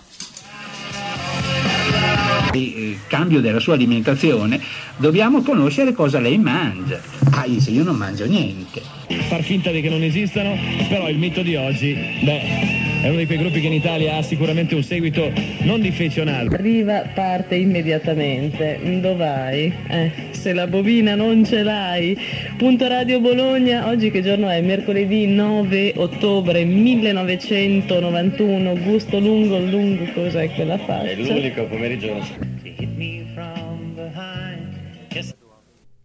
Il 2.53 2.97
cambio 3.07 3.41
della 3.41 3.59
sua 3.59 3.75
alimentazione 3.75 4.59
dobbiamo 4.97 5.41
conoscere 5.43 5.93
cosa 5.93 6.19
lei 6.19 6.37
mangia. 6.37 6.99
Ah, 7.31 7.45
se 7.59 7.69
io 7.69 7.83
non 7.83 7.95
mangio 7.95 8.25
niente. 8.25 8.81
Far 9.27 9.43
finta 9.43 9.71
di 9.71 9.81
che 9.81 9.89
non 9.89 10.01
esistano, 10.01 10.57
però 10.87 11.09
il 11.09 11.17
mito 11.17 11.41
di 11.41 11.55
oggi, 11.55 11.95
beh, 12.23 12.88
È 13.01 13.07
uno 13.07 13.17
di 13.17 13.25
quei 13.25 13.37
gruppi 13.37 13.61
che 13.61 13.67
in 13.67 13.73
Italia 13.73 14.17
ha 14.17 14.21
sicuramente 14.21 14.75
un 14.75 14.83
seguito 14.83 15.31
non 15.61 15.79
difezionale. 15.79 16.49
Riva 16.57 17.03
parte 17.13 17.55
immediatamente. 17.55 18.77
Dov'hai? 18.99 19.73
Eh, 19.87 20.11
se 20.31 20.51
la 20.51 20.67
bovina 20.67 21.15
non 21.15 21.45
ce 21.45 21.63
l'hai. 21.63 22.17
Punto 22.57 22.89
Radio 22.89 23.21
Bologna, 23.21 23.87
oggi 23.87 24.11
che 24.11 24.21
giorno 24.21 24.49
è? 24.49 24.59
Mercoledì 24.59 25.27
9 25.27 25.93
ottobre 25.95 26.65
1991. 26.65 28.75
Gusto 28.83 29.17
lungo, 29.19 29.59
lungo, 29.59 30.03
cos'è 30.13 30.53
quella 30.53 30.77
faccia? 30.79 31.11
È 31.11 31.15
l'unico 31.15 31.67
pomeriggio. 31.67 32.57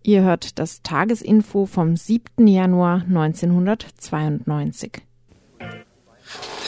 Ihr 0.07 0.23
hört 0.23 0.53
das 0.55 0.83
Tagesinfo 0.83 1.65
vom 1.65 1.97
7. 1.97 2.45
Januar 2.45 3.05
1992. 3.09 5.04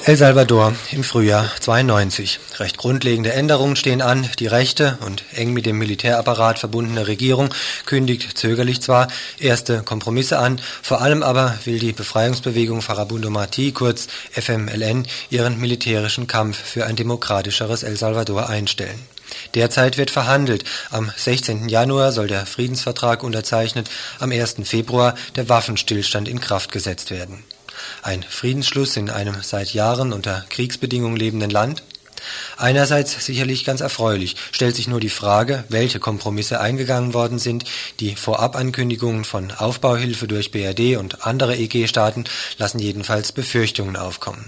El 0.07 0.16
Salvador 0.16 0.72
im 0.92 1.02
Frühjahr 1.02 1.50
92. 1.59 2.38
Recht 2.61 2.78
grundlegende 2.78 3.32
Änderungen 3.32 3.74
stehen 3.74 4.00
an. 4.00 4.30
Die 4.38 4.46
rechte 4.46 4.98
und 5.04 5.24
eng 5.34 5.52
mit 5.52 5.66
dem 5.66 5.78
Militärapparat 5.78 6.61
verbundene 6.61 7.09
Regierung 7.09 7.52
kündigt 7.86 8.38
zögerlich 8.38 8.80
zwar 8.80 9.09
erste 9.40 9.82
Kompromisse 9.82 10.38
an, 10.38 10.61
vor 10.80 11.00
allem 11.00 11.24
aber 11.24 11.59
will 11.64 11.80
die 11.80 11.90
Befreiungsbewegung 11.90 12.82
Farabundo 12.82 13.30
Martí, 13.30 13.72
kurz 13.72 14.07
FMLN, 14.30 15.09
ihren 15.30 15.59
militärischen 15.59 16.28
Kampf 16.28 16.57
für 16.57 16.86
ein 16.86 16.94
demokratischeres 16.94 17.82
El 17.82 17.96
Salvador 17.96 18.48
einstellen. 18.48 19.00
Derzeit 19.57 19.98
wird 19.98 20.12
verhandelt. 20.12 20.62
Am 20.92 21.11
16. 21.16 21.68
Januar 21.68 22.12
soll 22.12 22.28
der 22.28 22.46
Friedensvertrag 22.46 23.24
unterzeichnet, 23.24 23.90
am 24.20 24.30
1. 24.30 24.59
Februar 24.62 25.16
der 25.34 25.48
Waffenstillstand 25.48 26.28
in 26.28 26.40
Kraft 26.40 26.70
gesetzt 26.70 27.11
werden. 27.11 27.42
Ein 28.07 28.22
Friedensschluss 28.22 28.96
in 28.96 29.11
einem 29.11 29.42
seit 29.42 29.74
Jahren 29.74 30.12
unter 30.12 30.44
Kriegsbedingungen 30.48 31.16
lebenden 31.16 31.50
Land? 31.50 31.82
Einerseits 32.57 33.26
sicherlich 33.26 33.64
ganz 33.64 33.80
erfreulich, 33.80 34.36
stellt 34.52 34.76
sich 34.76 34.86
nur 34.86 35.00
die 35.00 35.09
Frage, 35.09 35.64
welche 35.70 35.98
Kompromisse 35.98 36.61
eingegangen 36.61 37.14
worden 37.14 37.40
sind. 37.40 37.64
Die 37.98 38.14
Vorabankündigungen 38.14 39.24
von 39.24 39.50
Aufbauhilfe 39.50 40.28
durch 40.28 40.52
BRD 40.52 40.98
und 40.98 41.26
andere 41.26 41.57
EG-Staaten 41.57 42.26
lassen 42.59 42.78
jedenfalls 42.78 43.32
Befürchtungen 43.32 43.96
aufkommen. 43.96 44.44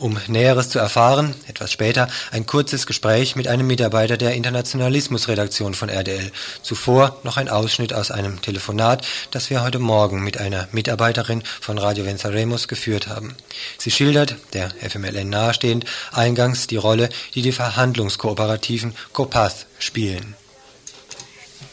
Um 0.00 0.18
Näheres 0.28 0.70
zu 0.70 0.78
erfahren, 0.78 1.34
etwas 1.46 1.70
später 1.70 2.08
ein 2.30 2.46
kurzes 2.46 2.86
Gespräch 2.86 3.36
mit 3.36 3.48
einem 3.48 3.66
Mitarbeiter 3.66 4.16
der 4.16 4.32
Internationalismusredaktion 4.32 5.74
von 5.74 5.90
RDL. 5.90 6.32
Zuvor 6.62 7.20
noch 7.22 7.36
ein 7.36 7.50
Ausschnitt 7.50 7.92
aus 7.92 8.10
einem 8.10 8.40
Telefonat, 8.40 9.06
das 9.30 9.50
wir 9.50 9.62
heute 9.62 9.78
Morgen 9.78 10.24
mit 10.24 10.38
einer 10.38 10.68
Mitarbeiterin 10.72 11.42
von 11.60 11.76
Radio 11.76 12.06
Venceremos 12.06 12.66
geführt 12.66 13.08
haben. 13.08 13.36
Sie 13.76 13.90
schildert, 13.90 14.36
der 14.54 14.70
FMLN 14.80 15.28
nahestehend, 15.28 15.84
eingangs 16.12 16.66
die 16.66 16.78
Rolle, 16.78 17.10
die 17.34 17.42
die 17.42 17.52
Verhandlungskooperativen 17.52 18.96
COPATH 19.12 19.66
spielen. 19.78 20.34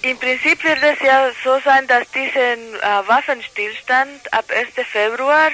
Im 0.02 0.18
Prinzip 0.18 0.62
wird 0.66 0.80
es 0.84 1.00
ja 1.06 1.30
so 1.46 1.60
sein, 1.64 1.88
dass 1.88 2.04
diesen 2.12 2.76
äh, 2.82 3.08
Waffenstillstand 3.08 4.34
ab 4.34 4.46
1. 4.50 4.86
Februar 4.86 5.50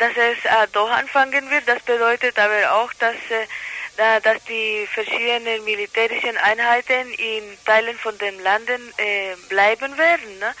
dass 0.00 0.16
es 0.16 0.44
äh, 0.44 0.66
doch 0.72 0.90
anfangen 0.90 1.48
wird. 1.50 1.68
Das 1.68 1.80
bedeutet 1.82 2.38
aber 2.38 2.72
auch, 2.72 2.92
dass, 2.94 3.14
äh, 3.14 4.20
dass 4.22 4.42
die 4.44 4.88
verschiedenen 4.92 5.62
militärischen 5.64 6.36
Einheiten 6.38 7.12
in 7.14 7.44
Teilen 7.64 7.96
von 7.98 8.16
den 8.18 8.42
Landen 8.42 8.92
äh, 8.96 9.36
bleiben 9.48 9.96
werden. 9.98 10.38
Ne? 10.38 10.54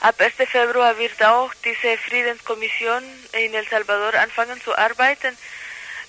Ab 0.00 0.14
1. 0.20 0.34
Februar 0.48 0.96
wird 0.98 1.22
auch 1.24 1.52
diese 1.64 1.98
Friedenskommission 1.98 3.02
in 3.32 3.54
El 3.54 3.66
Salvador 3.66 4.14
anfangen 4.14 4.60
zu 4.62 4.76
arbeiten. 4.76 5.36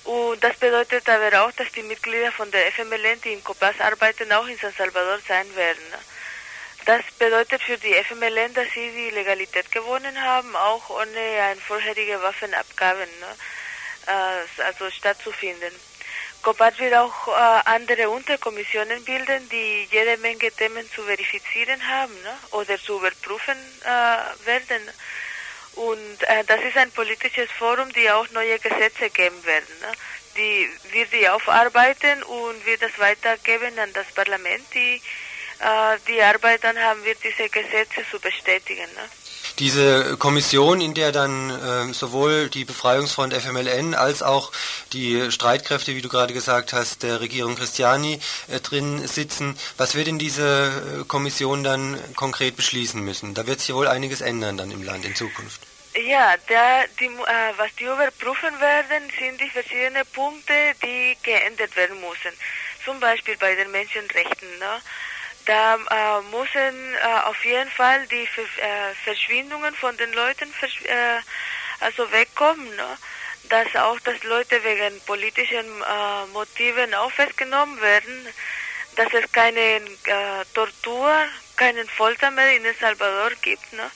Und 0.04 0.42
das 0.44 0.56
bedeutet 0.58 1.10
aber 1.10 1.44
auch, 1.44 1.52
dass 1.54 1.72
die 1.72 1.84
Mitglieder 1.84 2.32
von 2.32 2.50
der 2.52 2.72
FMLN, 2.72 3.22
die 3.24 3.34
in 3.34 3.44
Copas 3.44 3.80
arbeiten, 3.80 4.32
auch 4.32 4.48
in 4.48 4.58
San 4.58 4.74
Salvador 4.78 5.20
sein 5.28 5.54
werden. 5.56 5.84
Ne? 5.90 5.98
Das 6.88 7.04
bedeutet 7.20 7.62
für 7.62 7.78
die 7.78 7.94
FMLN, 7.96 8.54
dass 8.54 8.68
sie 8.74 8.90
die 8.92 9.10
Legalität 9.10 9.70
gewonnen 9.74 10.22
haben, 10.24 10.56
auch 10.56 10.90
ohne 10.90 11.20
eine 11.20 11.60
vorherige 11.60 12.22
Waffenabgabe 12.22 13.00
ne, 13.00 13.36
äh, 14.08 14.64
also 14.64 14.90
stattzufinden. 14.90 15.74
COPAT 16.44 16.80
wird 16.80 16.94
auch 16.94 17.28
äh, 17.28 17.32
andere 17.66 18.10
Unterkommissionen 18.10 19.04
bilden, 19.04 19.50
die 19.50 19.90
jede 19.92 20.16
Menge 20.22 20.50
Themen 20.50 20.90
zu 20.96 21.04
verifizieren 21.04 21.86
haben 21.90 22.14
ne, 22.24 22.38
oder 22.52 22.80
zu 22.80 23.00
überprüfen 23.00 23.58
äh, 23.84 24.48
werden. 24.48 24.82
Und 25.76 26.24
äh, 26.24 26.46
das 26.46 26.62
ist 26.62 26.78
ein 26.78 26.92
politisches 26.92 27.52
Forum, 27.52 27.92
die 27.92 28.10
auch 28.10 28.30
neue 28.30 28.60
Gesetze 28.60 29.10
geben 29.10 29.44
werden. 29.46 29.76
Ne. 29.82 29.92
Die 30.38 30.70
wird 30.94 31.12
die 31.12 31.28
aufarbeiten 31.28 32.24
und 32.24 32.66
wird 32.66 32.82
das 32.82 32.98
weitergeben 32.98 33.78
an 33.78 33.92
das 33.92 34.08
Parlament, 34.16 34.64
die 34.74 35.02
die 36.08 36.22
Arbeit 36.22 36.64
dann 36.64 36.78
haben 36.78 37.04
wir 37.04 37.16
diese 37.16 37.50
Gesetze 37.50 38.02
zu 38.10 38.20
bestätigen. 38.20 38.88
Ne? 38.96 39.10
Diese 39.60 40.18
Kommission, 40.18 40.82
in 40.82 40.94
der 40.94 41.12
dann 41.12 41.50
äh, 41.50 41.92
sowohl 41.92 42.48
die 42.48 42.64
Befreiungsfront 42.64 43.34
FMLN 43.34 43.96
als 43.96 44.22
auch 44.22 44.52
die 44.94 45.32
Streitkräfte, 45.32 45.96
wie 45.96 46.02
du 46.02 46.10
gerade 46.10 46.34
gesagt 46.34 46.74
hast, 46.74 47.02
der 47.02 47.22
Regierung 47.22 47.56
Christiani 47.56 48.20
äh, 48.50 48.60
drin 48.60 49.08
sitzen, 49.08 49.58
was 49.78 49.96
wird 49.96 50.08
in 50.08 50.20
diese 50.20 51.02
äh, 51.02 51.04
Kommission 51.06 51.64
dann 51.64 52.00
konkret 52.16 52.56
beschließen 52.56 53.02
müssen? 53.02 53.34
Da 53.34 53.48
wird 53.48 53.60
sich 53.60 53.74
wohl 53.74 53.88
einiges 53.88 54.22
ändern 54.22 54.58
dann 54.58 54.70
im 54.70 54.84
Land 54.84 55.06
in 55.06 55.16
Zukunft. 55.16 55.62
Ja, 56.06 56.36
der, 56.48 56.86
die, 57.00 57.06
äh, 57.06 57.54
was 57.58 57.74
die 57.80 57.86
überprüfen 57.86 58.60
werden, 58.60 59.12
sind 59.20 59.42
die 59.42 59.50
verschiedenen 59.50 60.06
Punkte, 60.14 60.54
die 60.84 61.18
geändert 61.24 61.76
werden 61.76 62.00
müssen. 62.00 62.38
Zum 62.86 63.00
Beispiel 63.00 63.36
bei 63.38 63.56
den 63.56 63.72
Menschenrechten. 63.72 64.60
Ne? 64.60 64.82
Da 65.48 65.76
äh, 65.76 66.22
müssen 66.36 66.94
äh, 66.96 67.20
auf 67.24 67.44
jeden 67.46 67.72
Fall 67.72 68.06
die 68.08 68.24
äh, 68.24 68.94
Verschwindungen 69.04 69.74
von 69.76 69.96
den 69.98 70.12
Leuten 70.14 70.52
versch 70.54 70.82
äh, 70.84 71.20
also 71.80 72.12
wegkommen. 72.12 72.68
Ne? 72.76 72.98
Dass 73.50 73.76
auch, 73.76 74.00
dass 74.02 74.22
Leute 74.24 74.62
wegen 74.64 75.00
politischen 75.06 75.66
äh, 75.66 76.26
Motiven 76.34 76.94
auch 76.94 77.12
festgenommen 77.12 77.80
werden, 77.82 78.28
dass 78.98 79.08
es 79.14 79.32
keine 79.32 79.60
äh, 79.60 79.82
Tortur, 80.54 81.14
keinen 81.56 81.88
Folter 81.88 82.30
mehr 82.32 82.56
in 82.58 82.66
El 82.66 82.76
Salvador 82.76 83.32
gibt. 83.42 83.72
Ne? 83.72 83.90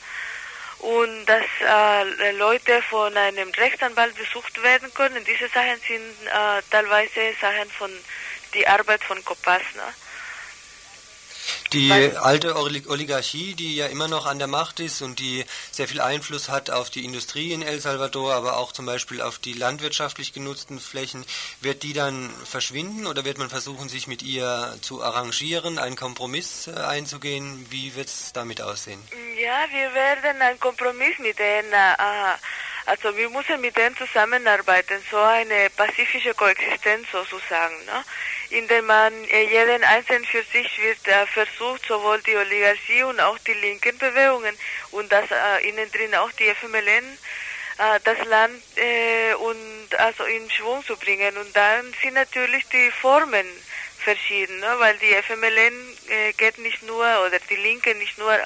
Und 0.80 1.26
dass 1.26 1.45
äh, 1.60 2.32
Leute 2.32 2.82
von 2.84 3.16
einem 3.16 3.49
Rechtsanwalt 3.49 4.16
besucht 4.16 4.64
werden 4.64 4.91
können. 4.93 5.24
Diese 5.26 5.49
Sachen 5.49 5.80
sind 5.86 6.28
äh, 6.28 6.62
teilweise 6.72 7.34
Sachen 7.41 7.70
von 7.72 7.91
die 8.54 8.66
Arbeit 8.66 9.04
von 9.04 9.24
Copas. 9.26 9.64
Ne? 9.76 9.93
Die 11.74 11.89
Weil, 11.89 12.17
alte 12.17 12.57
Oligarchie, 12.57 13.53
die 13.53 13.78
ja 13.78 13.86
immer 13.86 14.09
noch 14.09 14.26
an 14.26 14.39
der 14.39 14.47
Macht 14.47 14.82
ist 14.82 15.01
und 15.01 15.19
die 15.19 15.45
sehr 15.72 15.88
viel 15.88 16.01
Einfluss 16.01 16.49
hat 16.49 16.69
auf 16.69 16.89
die 16.89 17.05
Industrie 17.05 17.53
in 17.53 17.61
El 17.61 17.80
Salvador, 17.80 18.34
aber 18.34 18.57
auch 18.57 18.74
zum 18.74 18.86
Beispiel 18.86 19.22
auf 19.22 19.39
die 19.39 19.53
landwirtschaftlich 19.53 20.34
genutzten 20.34 20.82
Flächen, 20.82 21.26
wird 21.61 21.84
die 21.84 21.93
dann 21.93 22.30
verschwinden 22.43 23.07
oder 23.07 23.24
wird 23.24 23.38
man 23.38 23.49
versuchen, 23.49 23.88
sich 23.88 24.07
mit 24.07 24.22
ihr 24.22 24.78
zu 24.82 25.01
arrangieren, 25.01 25.78
einen 25.78 25.95
Kompromiss 25.95 26.67
äh, 26.67 26.72
einzugehen? 26.72 27.65
Wie 27.69 27.95
wird 27.95 28.07
es 28.07 28.34
damit 28.34 28.61
aussehen? 28.61 29.01
Ja, 29.41 29.65
wir 29.72 29.93
werden 29.93 30.41
einen 30.41 30.59
Kompromiss 30.59 31.17
mit 31.19 31.39
denen, 31.39 31.72
äh, 31.72 32.36
also 32.86 33.16
wir 33.16 33.30
müssen 33.30 33.62
mit 33.62 33.78
denen 33.78 33.96
zusammenarbeiten, 33.98 35.02
so 35.10 35.18
eine 35.18 35.70
pazifische 35.70 36.34
Koexistenz 36.34 37.08
sozusagen. 37.12 37.76
Ne? 37.86 38.04
indem 38.52 38.86
man 38.86 39.14
äh, 39.30 39.44
jeden 39.44 39.84
Einzelnen 39.84 40.26
für 40.26 40.44
sich 40.44 40.82
wird 40.82 41.08
äh, 41.08 41.26
versucht, 41.28 41.86
sowohl 41.88 42.22
die 42.22 42.36
Oligarchie 42.36 43.04
und 43.04 43.20
auch 43.20 43.38
die 43.40 43.54
linken 43.54 43.98
Bewegungen 43.98 44.56
und 44.92 45.12
das 45.12 45.26
äh, 45.32 45.70
innen 45.70 45.90
drin 45.92 46.14
auch 46.16 46.32
die 46.34 46.54
FMLN, 46.54 47.18
äh, 47.78 48.00
das 48.04 48.18
Land 48.26 48.62
äh, 48.76 49.34
und 49.36 50.00
also 50.00 50.26
in 50.26 50.50
Schwung 50.52 50.86
zu 50.86 50.98
bringen. 50.98 51.38
Und 51.38 51.56
dann 51.56 51.94
sind 52.02 52.16
natürlich 52.16 52.68
die 52.70 52.92
Formen 52.92 53.46
verschieden, 54.00 54.60
ne? 54.60 54.76
weil 54.80 54.98
die 54.98 55.14
FMLN 55.14 55.98
äh, 56.10 56.34
geht 56.34 56.58
nicht 56.58 56.84
nur, 56.84 57.06
oder 57.26 57.40
die 57.50 57.56
Linke 57.56 57.96
nicht 57.96 58.18
nur 58.18 58.38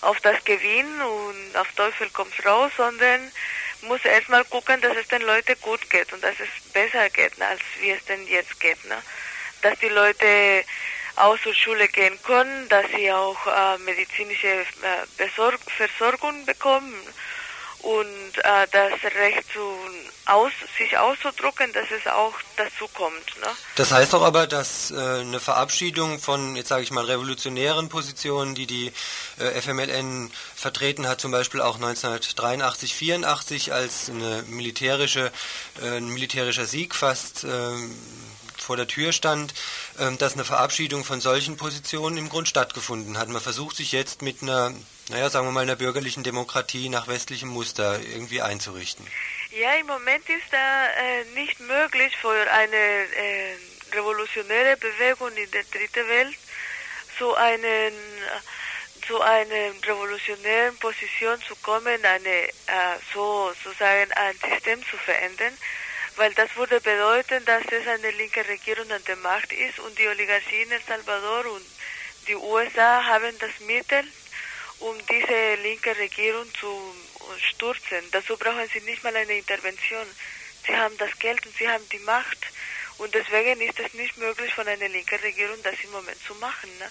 auf 0.00 0.20
das 0.20 0.42
Gewinn 0.44 1.00
und 1.00 1.56
auf 1.56 1.70
Teufel 1.76 2.10
kommt 2.10 2.44
raus, 2.44 2.72
sondern 2.76 3.30
muss 3.86 4.04
erstmal 4.04 4.44
gucken, 4.44 4.80
dass 4.80 4.96
es 4.96 5.08
den 5.08 5.22
Leuten 5.22 5.54
gut 5.60 5.88
geht 5.90 6.12
und 6.12 6.22
dass 6.22 6.34
es 6.40 6.72
besser 6.72 7.08
geht, 7.10 7.40
als 7.40 7.60
wie 7.80 7.90
es 7.90 8.04
denn 8.04 8.26
jetzt 8.26 8.58
geht. 8.60 8.84
Ne? 8.86 8.96
dass 9.64 9.78
die 9.78 9.88
Leute 9.88 10.64
auch 11.16 11.38
zur 11.40 11.54
Schule 11.54 11.88
gehen 11.88 12.18
können, 12.22 12.68
dass 12.68 12.86
sie 12.94 13.10
auch 13.10 13.46
äh, 13.46 13.78
medizinische 13.78 14.48
äh, 14.48 15.28
Versorgung 15.76 16.44
bekommen 16.44 16.94
und 17.84 18.38
äh, 18.38 18.66
das 18.72 18.92
Recht 19.14 19.44
zu 19.52 19.60
aus, 20.26 20.52
sich 20.78 20.96
auszudrücken, 20.96 21.72
dass 21.74 21.90
es 21.90 22.06
auch 22.10 22.32
dazu 22.56 22.88
kommt. 22.94 23.26
Ne? 23.40 23.48
Das 23.76 23.92
heißt 23.92 24.14
doch 24.14 24.22
aber, 24.22 24.46
dass 24.46 24.90
äh, 24.90 24.94
eine 24.94 25.38
Verabschiedung 25.38 26.18
von, 26.18 26.56
jetzt 26.56 26.68
sage 26.68 26.82
ich 26.82 26.90
mal, 26.90 27.04
revolutionären 27.04 27.90
Positionen, 27.90 28.54
die 28.54 28.66
die 28.66 28.92
äh, 29.38 29.60
FMLN 29.60 30.30
vertreten 30.54 31.06
hat, 31.06 31.20
zum 31.20 31.30
Beispiel 31.30 31.60
auch 31.60 31.76
1983, 31.76 32.94
84 32.94 33.72
als 33.74 34.08
eine 34.08 34.44
militärische, 34.46 35.30
äh, 35.82 35.98
ein 35.98 36.08
militärischer 36.08 36.64
Sieg 36.64 36.94
fast 36.94 37.44
ähm, 37.44 37.94
vor 38.64 38.76
der 38.76 38.88
Tür 38.88 39.12
stand, 39.12 39.54
ähm, 39.98 40.18
dass 40.18 40.34
eine 40.34 40.44
Verabschiedung 40.44 41.04
von 41.04 41.20
solchen 41.20 41.56
Positionen 41.56 42.16
im 42.16 42.28
Grund 42.28 42.48
stattgefunden 42.48 43.18
hat. 43.18 43.28
Man 43.28 43.42
versucht 43.42 43.76
sich 43.76 43.92
jetzt 43.92 44.22
mit 44.22 44.42
einer, 44.42 44.72
naja, 45.10 45.30
sagen 45.30 45.46
wir 45.46 45.52
mal, 45.52 45.60
einer 45.60 45.76
bürgerlichen 45.76 46.24
Demokratie 46.24 46.88
nach 46.88 47.06
westlichem 47.06 47.48
Muster 47.48 48.00
irgendwie 48.00 48.42
einzurichten. 48.42 49.06
Ja, 49.50 49.74
im 49.74 49.86
Moment 49.86 50.28
ist 50.28 50.50
da 50.50 50.86
äh, 50.88 51.24
nicht 51.34 51.60
möglich 51.60 52.16
für 52.16 52.50
eine 52.50 52.76
äh, 52.76 53.56
revolutionäre 53.92 54.76
Bewegung 54.76 55.30
in 55.36 55.50
der 55.52 55.62
dritten 55.64 56.08
Welt 56.08 56.36
so 57.18 57.34
einen 57.34 57.92
zu 59.06 59.20
einer 59.20 59.72
revolutionären 59.86 60.76
Position 60.78 61.40
zu 61.46 61.54
kommen, 61.56 62.04
eine 62.04 62.48
äh, 62.48 62.50
so 63.12 63.52
sozusagen 63.62 64.10
ein 64.12 64.34
System 64.50 64.82
zu 64.90 64.96
verändern, 64.96 65.52
weil 66.16 66.32
das 66.34 66.54
würde 66.56 66.80
bedeuten, 66.80 67.44
dass 67.44 67.64
es 67.70 67.86
eine 67.86 68.10
linke 68.12 68.46
Regierung 68.46 68.90
an 68.90 69.04
der 69.04 69.16
Macht 69.16 69.52
ist 69.52 69.78
und 69.78 69.98
die 69.98 70.08
Oligarchie 70.08 70.62
in 70.62 70.72
El 70.72 70.80
Salvador 70.86 71.46
und 71.52 71.64
die 72.28 72.36
USA 72.36 73.04
haben 73.04 73.38
das 73.38 73.50
Mittel, 73.66 74.04
um 74.80 74.96
diese 75.06 75.54
linke 75.62 75.96
Regierung 75.96 76.46
zu 76.54 76.94
stürzen. 77.50 78.10
Dazu 78.12 78.36
brauchen 78.36 78.68
sie 78.72 78.80
nicht 78.80 79.02
mal 79.04 79.14
eine 79.14 79.38
Intervention. 79.38 80.06
Sie 80.66 80.76
haben 80.76 80.96
das 80.98 81.18
Geld 81.18 81.44
und 81.46 81.56
sie 81.56 81.68
haben 81.68 81.86
die 81.90 81.98
Macht. 82.00 82.38
Und 82.98 83.12
deswegen 83.14 83.60
ist 83.60 83.78
es 83.80 83.92
nicht 83.94 84.16
möglich 84.18 84.54
von 84.54 84.66
einer 84.66 84.88
linken 84.88 85.18
Regierung, 85.20 85.56
das 85.62 85.74
im 85.82 85.90
Moment 85.90 86.18
zu 86.26 86.34
machen. 86.36 86.70
Ne? 86.78 86.88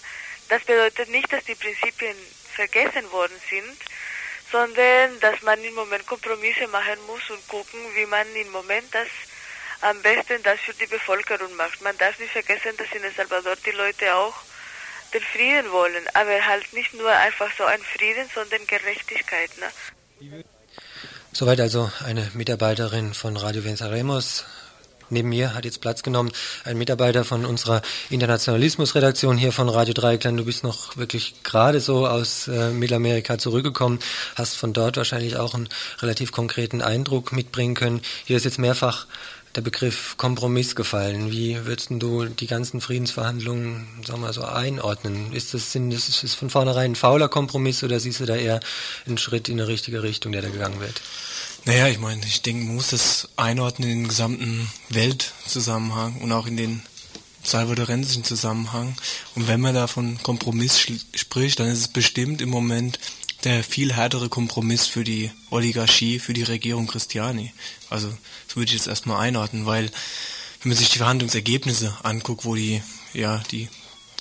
Das 0.48 0.62
bedeutet 0.64 1.08
nicht, 1.08 1.32
dass 1.32 1.44
die 1.44 1.54
Prinzipien 1.54 2.16
vergessen 2.54 3.10
worden 3.10 3.40
sind, 3.50 3.78
sondern 4.50 5.18
dass 5.20 5.42
man 5.42 5.62
im 5.62 5.74
Moment 5.74 6.06
Kompromisse 6.06 6.66
machen 6.68 6.98
muss 7.06 7.28
und 7.30 7.46
gucken, 7.48 7.80
wie 7.94 8.06
man 8.06 8.26
im 8.34 8.50
Moment 8.50 8.86
das 8.92 9.08
am 9.80 10.00
besten 10.00 10.42
das 10.42 10.60
für 10.60 10.74
die 10.74 10.86
Bevölkerung 10.86 11.54
macht. 11.56 11.82
Man 11.82 11.96
darf 11.98 12.18
nicht 12.18 12.32
vergessen, 12.32 12.76
dass 12.78 12.90
in 12.92 13.04
El 13.04 13.12
Salvador 13.12 13.56
die 13.56 13.70
Leute 13.72 14.14
auch 14.14 14.34
den 15.12 15.20
Frieden 15.20 15.70
wollen, 15.70 16.04
aber 16.14 16.44
halt 16.44 16.72
nicht 16.72 16.94
nur 16.94 17.10
einfach 17.10 17.50
so 17.56 17.64
ein 17.64 17.80
Frieden, 17.80 18.28
sondern 18.34 18.66
Gerechtigkeit. 18.66 19.50
Ne? 19.58 20.42
Soweit 21.32 21.60
also 21.60 21.90
eine 22.04 22.30
Mitarbeiterin 22.34 23.12
von 23.14 23.36
Radio 23.36 23.64
Venceremos, 23.64 24.44
Neben 25.14 25.28
mir 25.28 25.54
hat 25.54 25.64
jetzt 25.64 25.80
Platz 25.80 26.02
genommen 26.02 26.32
ein 26.64 26.76
Mitarbeiter 26.76 27.24
von 27.24 27.44
unserer 27.44 27.82
Internationalismusredaktion 28.10 29.36
hier 29.36 29.52
von 29.52 29.68
Radio 29.68 29.94
Dreieckland. 29.94 30.40
Du 30.40 30.44
bist 30.44 30.64
noch 30.64 30.96
wirklich 30.96 31.36
gerade 31.44 31.78
so 31.78 32.08
aus 32.08 32.48
äh, 32.48 32.70
Mittelamerika 32.70 33.38
zurückgekommen, 33.38 34.00
hast 34.34 34.56
von 34.56 34.72
dort 34.72 34.96
wahrscheinlich 34.96 35.36
auch 35.36 35.54
einen 35.54 35.68
relativ 36.00 36.32
konkreten 36.32 36.82
Eindruck 36.82 37.30
mitbringen 37.30 37.76
können. 37.76 38.00
Hier 38.24 38.36
ist 38.36 38.44
jetzt 38.44 38.58
mehrfach 38.58 39.06
der 39.54 39.60
Begriff 39.60 40.16
Kompromiss 40.16 40.74
gefallen. 40.74 41.30
Wie 41.30 41.64
würdest 41.64 41.90
du 41.90 42.24
die 42.24 42.48
ganzen 42.48 42.80
Friedensverhandlungen, 42.80 43.86
sagen 44.04 44.20
wir 44.20 44.32
so, 44.32 44.42
einordnen? 44.42 45.32
Ist 45.32 45.54
das, 45.54 45.70
sind, 45.70 45.92
ist 45.92 46.24
das 46.24 46.34
von 46.34 46.50
vornherein 46.50 46.90
ein 46.90 46.96
fauler 46.96 47.28
Kompromiss 47.28 47.84
oder 47.84 48.00
siehst 48.00 48.18
du 48.18 48.26
da 48.26 48.34
eher 48.34 48.58
einen 49.06 49.18
Schritt 49.18 49.48
in 49.48 49.60
eine 49.60 49.68
richtige 49.68 50.02
Richtung, 50.02 50.32
der 50.32 50.42
da 50.42 50.48
gegangen 50.48 50.80
wird? 50.80 51.00
Naja, 51.66 51.88
ich 51.88 51.98
meine, 51.98 52.24
ich 52.26 52.42
denke, 52.42 52.66
man 52.66 52.74
muss 52.74 52.90
das 52.90 53.28
einordnen 53.36 53.88
in 53.88 53.98
den 54.00 54.08
gesamten 54.08 54.70
Weltzusammenhang 54.90 56.16
und 56.20 56.30
auch 56.30 56.46
in 56.46 56.58
den 56.58 56.82
salvadorensischen 57.42 58.22
Zusammenhang. 58.22 58.94
Und 59.34 59.48
wenn 59.48 59.60
man 59.60 59.74
da 59.74 59.86
von 59.86 60.22
Kompromiss 60.22 60.78
spricht, 61.14 61.60
dann 61.60 61.68
ist 61.68 61.78
es 61.78 61.88
bestimmt 61.88 62.42
im 62.42 62.50
Moment 62.50 62.98
der 63.44 63.64
viel 63.64 63.94
härtere 63.94 64.28
Kompromiss 64.28 64.86
für 64.86 65.04
die 65.04 65.30
Oligarchie, 65.50 66.18
für 66.18 66.32
die 66.34 66.42
Regierung 66.42 66.86
Christiani. 66.86 67.52
Also, 67.88 68.08
so 68.46 68.56
würde 68.56 68.72
ich 68.72 68.80
es 68.80 68.86
erstmal 68.86 69.20
einordnen, 69.20 69.66
weil 69.66 69.90
wenn 70.62 70.70
man 70.70 70.76
sich 70.76 70.90
die 70.90 70.98
Verhandlungsergebnisse 70.98 71.96
anguckt, 72.02 72.44
wo 72.44 72.54
die, 72.54 72.82
ja, 73.12 73.42
die 73.50 73.68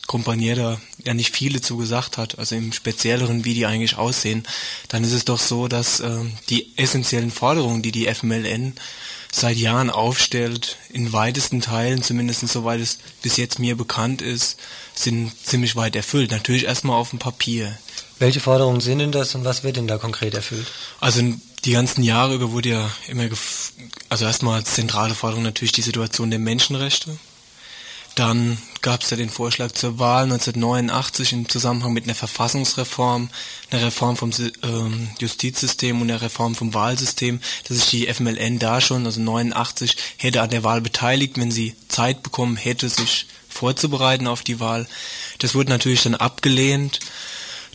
Kompanie 0.08 0.56
da 0.56 0.80
ja 1.04 1.14
nicht 1.14 1.34
viele 1.34 1.62
zu 1.62 1.78
gesagt 1.78 2.18
hat, 2.18 2.38
also 2.38 2.56
im 2.56 2.74
Spezielleren, 2.74 3.46
wie 3.46 3.54
die 3.54 3.66
eigentlich 3.66 3.98
aussehen, 3.98 4.44
dann 4.90 5.04
ist 5.04 5.14
es 5.14 5.26
doch 5.26 5.40
so, 5.40 5.68
dass 5.68 6.00
äh, 6.02 6.20
die 6.50 6.78
essentiellen 6.78 7.32
Forderungen, 7.32 7.82
die 7.82 7.92
die 7.92 8.14
FMLN 8.14 8.74
seit 9.32 9.58
Jahren 9.58 9.90
aufstellt, 9.90 10.78
in 10.90 11.12
weitesten 11.12 11.62
Teilen, 11.62 12.04
zumindest 12.04 12.48
soweit 12.48 12.82
es 12.82 13.00
bis 13.22 13.38
jetzt 13.38 13.60
mir 13.60 13.76
bekannt 13.76 14.22
ist, 14.22 14.60
sind 14.94 15.32
ziemlich 15.44 15.76
weit 15.76 15.96
erfüllt. 15.96 16.32
Natürlich 16.32 16.66
erstmal 16.66 16.98
auf 16.98 17.10
dem 17.10 17.20
Papier. 17.20 17.78
Welche 18.20 18.40
Forderungen 18.40 18.82
sind 18.82 19.00
denn 19.00 19.12
das 19.12 19.34
und 19.34 19.44
was 19.44 19.64
wird 19.64 19.78
denn 19.78 19.88
da 19.88 19.98
konkret 19.98 20.36
erfüllt? 20.36 20.68
Also 21.00 21.22
die 21.66 21.72
ganzen 21.72 22.04
Jahre 22.04 22.36
über 22.36 22.52
wurde 22.52 22.70
ja 22.70 22.92
immer, 23.08 23.28
also 24.10 24.26
erstmal 24.26 24.60
als 24.60 24.76
zentrale 24.76 25.16
Forderung 25.16 25.44
natürlich 25.44 25.72
die 25.72 25.82
Situation 25.82 26.30
der 26.30 26.40
Menschenrechte 26.40 27.18
dann 28.16 28.58
gab 28.82 29.02
es 29.02 29.10
ja 29.10 29.18
den 29.18 29.30
Vorschlag 29.30 29.72
zur 29.72 29.98
Wahl 29.98 30.26
1989 30.26 31.34
im 31.34 31.50
Zusammenhang 31.50 31.94
mit 31.94 32.04
einer 32.04 32.16
Verfassungsreform, 32.16 33.30
einer 33.72 33.82
Reform 33.82 34.18
vom 34.18 34.32
ähm, 34.62 35.10
Justizsystem 35.20 36.02
und 36.02 36.12
einer 36.12 36.22
Reform 36.22 36.54
vom 36.54 36.74
Wahlsystem, 36.74 37.40
dass 37.68 37.78
sich 37.78 37.90
die 37.90 38.14
FMLN 38.14 38.60
da 38.60 38.82
schon, 38.82 39.06
also 39.06 39.22
89, 39.22 39.98
hätte 40.18 40.42
an 40.42 40.50
der 40.50 40.64
Wahl 40.64 40.82
beteiligt, 40.82 41.38
wenn 41.38 41.52
sie 41.52 41.76
Zeit 41.88 42.24
bekommen 42.24 42.58
hätte, 42.58 42.90
sich 42.90 43.26
vorzubereiten 43.50 44.28
auf 44.28 44.44
die 44.44 44.60
Wahl. 44.60 44.88
Das 45.40 45.56
wurde 45.56 45.70
natürlich 45.70 46.04
dann 46.04 46.16
abgelehnt. 46.16 47.00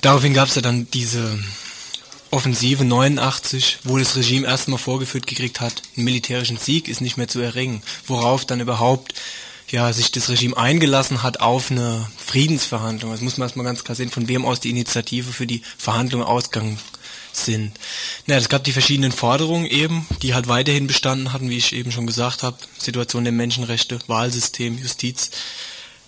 Daraufhin 0.03 0.35
gab 0.35 0.49
es 0.49 0.55
ja 0.55 0.63
dann 0.63 0.89
diese 0.91 1.39
Offensive 2.31 2.85
89, 2.85 3.79
wo 3.85 3.97
das 3.99 4.15
Regime 4.15 4.47
erstmal 4.47 4.79
vorgeführt 4.79 5.27
gekriegt 5.27 5.61
hat, 5.61 5.83
einen 5.97 6.05
militärischen 6.05 6.59
Sieg 6.59 6.87
ist 6.89 7.01
nicht 7.01 7.17
mehr 7.17 7.29
zu 7.29 7.41
erringen, 7.41 7.83
worauf 8.07 8.45
dann 8.45 8.61
überhaupt 8.61 9.15
ja, 9.71 9.93
sich 9.93 10.11
das 10.13 10.29
Regime 10.29 10.57
eingelassen 10.57 11.23
hat 11.23 11.41
auf 11.41 11.71
eine 11.71 12.09
Friedensverhandlung. 12.17 13.11
Das 13.11 13.21
muss 13.21 13.37
man 13.37 13.47
erstmal 13.47 13.67
ganz 13.67 13.85
klar 13.85 13.97
sehen, 13.97 14.11
von 14.11 14.29
wem 14.29 14.45
aus 14.45 14.61
die 14.61 14.71
Initiative 14.71 15.33
für 15.33 15.47
die 15.47 15.63
Verhandlungen 15.77 16.25
ausgegangen 16.25 16.79
sind. 17.33 17.73
Naja, 18.27 18.41
es 18.41 18.49
gab 18.49 18.65
die 18.65 18.73
verschiedenen 18.73 19.13
Forderungen 19.13 19.67
eben, 19.67 20.07
die 20.23 20.35
halt 20.35 20.49
weiterhin 20.49 20.87
bestanden 20.87 21.33
hatten, 21.33 21.51
wie 21.51 21.59
ich 21.59 21.73
eben 21.73 21.93
schon 21.93 22.07
gesagt 22.07 22.43
habe. 22.43 22.57
Situation 22.79 23.25
der 23.25 23.33
Menschenrechte, 23.33 23.99
Wahlsystem, 24.07 24.79
Justiz, 24.79 25.31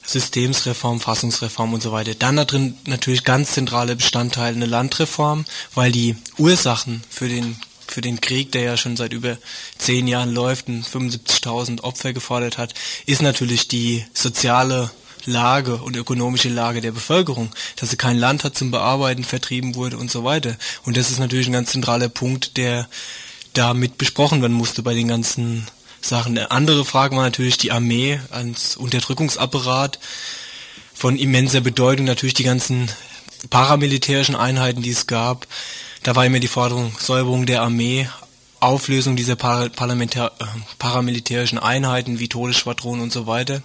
Systemsreform, 0.05 1.01
Fassungsreform 1.01 1.75
und 1.75 1.83
so 1.83 1.93
weiter. 1.93 2.15
Dann 2.15 2.37
da 2.37 2.45
drin 2.45 2.77
natürlich 2.87 3.25
ganz 3.25 3.53
zentrale 3.53 3.95
Bestandteile 3.95 4.57
eine 4.57 4.67
Landreform, 4.67 5.45
weil 5.75 5.93
die 5.93 6.17
Ursachen 6.39 7.05
für 7.11 7.29
den 7.29 7.57
für 7.91 8.01
den 8.01 8.21
Krieg, 8.21 8.53
der 8.53 8.63
ja 8.63 8.77
schon 8.77 8.97
seit 8.97 9.13
über 9.13 9.37
zehn 9.79 10.07
Jahren 10.07 10.33
läuft 10.33 10.69
und 10.69 10.87
75.000 10.87 11.83
Opfer 11.83 12.13
gefordert 12.13 12.59
hat, 12.59 12.75
ist 13.07 13.23
natürlich 13.23 13.69
die 13.69 14.05
soziale 14.15 14.91
Lage 15.27 15.77
und 15.77 15.97
ökonomische 15.97 16.49
Lage 16.49 16.81
der 16.81 16.93
Bevölkerung, 16.93 17.51
dass 17.77 17.91
sie 17.91 17.97
kein 17.97 18.17
Land 18.17 18.45
hat 18.45 18.57
zum 18.57 18.71
Bearbeiten, 18.71 19.25
vertrieben 19.25 19.75
wurde 19.75 19.99
und 19.99 20.11
so 20.11 20.25
weiter. 20.25 20.57
Und 20.85 20.97
das 20.97 21.11
ist 21.11 21.19
natürlich 21.19 21.47
ein 21.47 21.53
ganz 21.53 21.73
zentraler 21.73 22.09
Punkt, 22.09 22.57
der 22.57 22.89
damit 23.53 23.99
besprochen 23.99 24.41
werden 24.43 24.57
musste 24.57 24.83
bei 24.83 24.95
den 24.95 25.09
ganzen 25.09 25.67
Sachen. 26.01 26.39
Eine 26.39 26.51
andere 26.51 26.85
Frage 26.85 27.17
war 27.17 27.25
natürlich 27.25 27.59
die 27.59 27.73
Armee 27.73 28.21
als 28.31 28.77
Unterdrückungsapparat 28.77 29.99
von 30.95 31.19
immenser 31.19 31.61
Bedeutung, 31.61 32.07
natürlich 32.07 32.35
die 32.35 32.45
ganzen 32.45 32.91
paramilitärischen 33.49 34.37
Einheiten, 34.37 34.83
die 34.83 34.91
es 34.91 35.07
gab, 35.07 35.47
da 36.03 36.17
war 36.17 36.25
immer 36.27 36.41
die 36.41 36.49
Forderung 36.49 36.93
Säuberung 36.99 37.47
der 37.47 37.63
Armee, 37.63 38.09
Auflösung 38.61 39.17
dieser 39.17 39.35
äh, 39.35 39.71
paramilitärischen 40.79 41.59
Einheiten 41.59 42.19
wie 42.19 42.29
Todesschwadronen 42.29 43.03
und 43.03 43.13
so 43.13 43.27
weiter. 43.27 43.63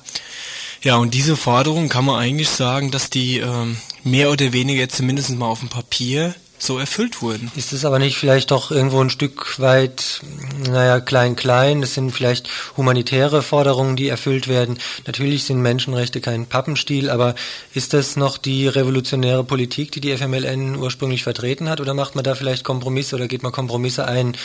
Ja, 0.81 0.97
und 0.97 1.13
diese 1.13 1.35
Forderung 1.35 1.89
kann 1.89 2.05
man 2.05 2.19
eigentlich 2.19 2.49
sagen, 2.49 2.91
dass 2.91 3.09
die 3.09 3.39
ähm, 3.39 3.77
mehr 4.03 4.31
oder 4.31 4.53
weniger 4.53 4.81
jetzt 4.81 4.97
zumindest 4.97 5.31
mal 5.31 5.47
auf 5.47 5.59
dem 5.59 5.69
Papier 5.69 6.35
so 6.57 6.77
erfüllt 6.77 7.21
wurden. 7.21 7.51
Ist 7.55 7.73
es 7.73 7.85
aber 7.85 7.99
nicht 7.99 8.17
vielleicht 8.17 8.51
doch 8.51 8.71
irgendwo 8.71 9.01
ein 9.01 9.09
Stück 9.09 9.59
weit, 9.59 10.21
naja, 10.69 10.99
klein-klein? 10.99 11.81
Das 11.81 11.93
sind 11.93 12.11
vielleicht 12.11 12.49
humanitäre 12.77 13.41
Forderungen, 13.41 13.95
die 13.95 14.07
erfüllt 14.07 14.47
werden. 14.47 14.79
Natürlich 15.05 15.43
sind 15.43 15.61
Menschenrechte 15.61 16.21
kein 16.21 16.45
Pappenstiel, 16.45 17.09
aber 17.09 17.35
ist 17.73 17.93
das 17.93 18.15
noch 18.15 18.37
die 18.37 18.67
revolutionäre 18.67 19.43
Politik, 19.43 19.91
die 19.91 20.01
die 20.01 20.15
FMLN 20.15 20.75
ursprünglich 20.75 21.23
vertreten 21.23 21.69
hat? 21.69 21.81
Oder 21.81 21.93
macht 21.93 22.15
man 22.15 22.23
da 22.23 22.35
vielleicht 22.35 22.63
Kompromisse 22.63 23.15
oder 23.15 23.27
geht 23.27 23.43
man 23.43 23.51
Kompromisse 23.51 24.07
ein, 24.07 24.35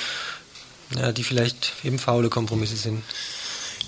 ja, 0.96 1.12
die 1.12 1.24
vielleicht 1.24 1.74
eben 1.84 1.98
faule 1.98 2.28
Kompromisse 2.28 2.76
sind? 2.76 3.02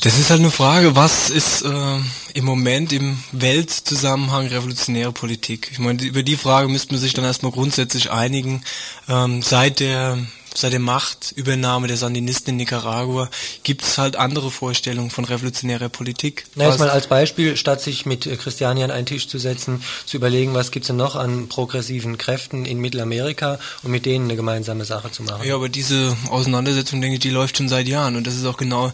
Das 0.03 0.19
ist 0.19 0.31
halt 0.31 0.41
eine 0.41 0.51
Frage, 0.51 0.97
was 0.97 1.31
ist 1.31 1.63
äh, 1.63 1.99
im 2.35 2.45
Moment 2.45 2.93
im 2.93 3.23
Weltzusammenhang 3.31 4.49
revolutionäre 4.49 5.13
Politik? 5.13 5.69
Ich 5.71 5.79
meine, 5.79 6.03
über 6.03 6.25
die 6.25 6.37
Frage 6.37 6.67
müsste 6.67 6.93
man 6.93 7.01
sich 7.01 7.15
dann 7.15 7.25
erstmal 7.25 7.53
grundsätzlich 7.53 8.11
einigen. 8.11 8.65
Ähm, 9.09 9.43
seit 9.43 9.79
der 9.79 10.19
seit 10.55 10.73
der 10.73 10.81
Machtübernahme 10.81 11.89
der 11.89 11.97
Sandinisten 11.97 12.51
in 12.53 12.57
Nicaragua 12.57 13.31
gibt 13.63 13.83
es 13.83 13.99
halt 13.99 14.17
andere 14.17 14.51
Vorstellungen 14.51 15.11
von 15.11 15.25
revolutionärer 15.25 15.89
Politik. 15.89 16.45
Na, 16.55 16.69
jetzt 16.69 16.79
mal 16.79 16.91
als 16.91 17.07
Beispiel, 17.07 17.57
statt 17.57 17.81
sich 17.81 18.07
mit 18.07 18.29
Christiani 18.39 18.85
an 18.85 18.91
einen 18.91 19.07
Tisch 19.07 19.29
zu 19.29 19.39
setzen, 19.39 19.83
zu 20.07 20.17
überlegen, 20.17 20.55
was 20.55 20.71
gibt 20.71 20.85
es 20.85 20.89
denn 20.89 20.97
noch 20.97 21.17
an 21.17 21.49
progressiven 21.49 22.19
Kräften 22.19 22.65
in 22.65 22.79
Mittelamerika 22.79 23.59
und 23.83 23.91
mit 23.91 24.07
denen 24.07 24.27
eine 24.27 24.37
gemeinsame 24.37 24.85
Sache 24.85 25.11
zu 25.11 25.23
machen. 25.23 25.47
Ja, 25.47 25.55
aber 25.55 25.69
diese 25.69 26.17
Auseinandersetzung, 26.29 27.01
denke 27.01 27.15
ich, 27.15 27.21
die 27.21 27.31
läuft 27.31 27.59
schon 27.59 27.69
seit 27.69 27.89
Jahren 27.89 28.17
und 28.17 28.27
das 28.27 28.37
ist 28.37 28.45
auch 28.45 28.57
genau, 28.57 28.93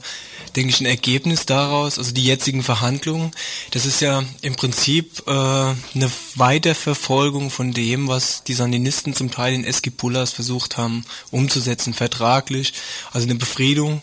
denke 0.57 0.71
ich, 0.71 0.81
ein 0.81 0.87
Ergebnis 0.87 1.47
daraus, 1.47 1.99
also 1.99 2.13
die 2.13 2.25
jetzigen 2.25 2.63
Verhandlungen, 2.63 3.33
das 3.71 3.87
ist 3.87 4.01
ja 4.01 4.23
im 4.43 4.55
Prinzip 4.55 5.23
äh, 5.27 5.31
eine 5.31 6.11
Weiterverfolgung 6.35 7.51
von 7.51 7.73
dem, 7.73 8.09
was 8.09 8.45
die 8.45 8.55
Sandinisten 8.55 9.15
zum 9.15 9.31
Teil 9.31 9.55
in 9.55 9.65
Esquipulas 9.65 10.33
versucht 10.33 10.77
haben, 10.77 11.05
um 11.31 11.48
umzusetzen, 11.49 11.95
vertraglich. 11.95 12.75
Also 13.13 13.27
eine 13.27 13.37
Befriedung 13.37 14.03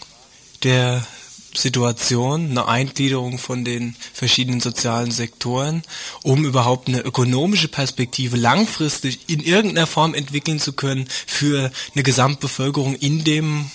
der 0.63 1.05
Situation, 1.53 2.49
eine 2.49 2.67
Eingliederung 2.67 3.37
von 3.37 3.63
den 3.63 3.95
verschiedenen 4.13 4.59
sozialen 4.59 5.11
Sektoren, 5.11 5.83
um 6.23 6.43
überhaupt 6.43 6.89
eine 6.89 6.99
ökonomische 6.99 7.69
Perspektive 7.69 8.35
langfristig 8.35 9.29
in 9.29 9.39
irgendeiner 9.39 9.87
Form 9.87 10.15
entwickeln 10.15 10.59
zu 10.59 10.73
können 10.73 11.07
für 11.27 11.71
eine 11.93 12.03
Gesamtbevölkerung 12.03 12.95
in 12.95 13.23
dem 13.23 13.71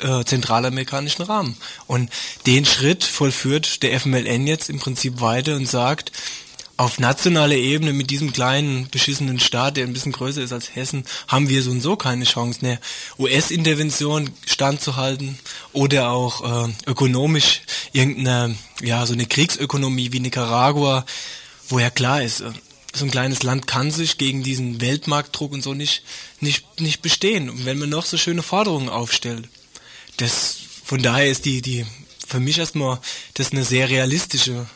äh, 0.00 0.22
zentralamerikanischen 0.24 1.24
Rahmen. 1.24 1.56
Und 1.86 2.10
den 2.46 2.66
Schritt 2.66 3.02
vollführt 3.02 3.82
der 3.82 3.98
FMLN 3.98 4.46
jetzt 4.46 4.70
im 4.70 4.78
Prinzip 4.78 5.20
weiter 5.20 5.56
und 5.56 5.66
sagt, 5.68 6.12
auf 6.76 6.98
nationaler 6.98 7.54
Ebene 7.54 7.92
mit 7.92 8.10
diesem 8.10 8.32
kleinen 8.32 8.88
beschissenen 8.90 9.38
Staat, 9.38 9.76
der 9.76 9.86
ein 9.86 9.92
bisschen 9.92 10.12
größer 10.12 10.42
ist 10.42 10.52
als 10.52 10.74
Hessen, 10.74 11.04
haben 11.28 11.48
wir 11.48 11.62
so 11.62 11.70
und 11.70 11.80
so 11.80 11.96
keine 11.96 12.24
Chance, 12.24 12.60
eine 12.62 12.80
US-Intervention 13.18 14.30
standzuhalten 14.46 15.38
oder 15.72 16.10
auch 16.10 16.68
äh, 16.68 16.72
ökonomisch 16.86 17.62
irgendeine, 17.92 18.56
ja, 18.82 19.06
so 19.06 19.12
eine 19.12 19.26
Kriegsökonomie 19.26 20.12
wie 20.12 20.20
Nicaragua, 20.20 21.06
wo 21.68 21.78
ja 21.78 21.90
klar 21.90 22.22
ist, 22.22 22.40
äh, 22.40 22.50
so 22.92 23.04
ein 23.04 23.10
kleines 23.10 23.42
Land 23.42 23.66
kann 23.66 23.90
sich 23.90 24.18
gegen 24.18 24.42
diesen 24.42 24.80
Weltmarktdruck 24.80 25.52
und 25.52 25.62
so 25.62 25.74
nicht, 25.74 26.02
nicht, 26.40 26.80
nicht 26.80 27.02
bestehen. 27.02 27.50
Und 27.50 27.66
wenn 27.66 27.78
man 27.78 27.88
noch 27.88 28.06
so 28.06 28.16
schöne 28.16 28.42
Forderungen 28.42 28.88
aufstellt, 28.88 29.48
das, 30.16 30.58
von 30.84 31.02
daher 31.02 31.28
ist 31.28 31.44
die, 31.44 31.60
die, 31.60 31.86
für 32.26 32.40
mich 32.40 32.58
erstmal, 32.58 33.00
das 33.34 33.52
eine 33.52 33.64
sehr 33.64 33.90
realistische 33.90 34.66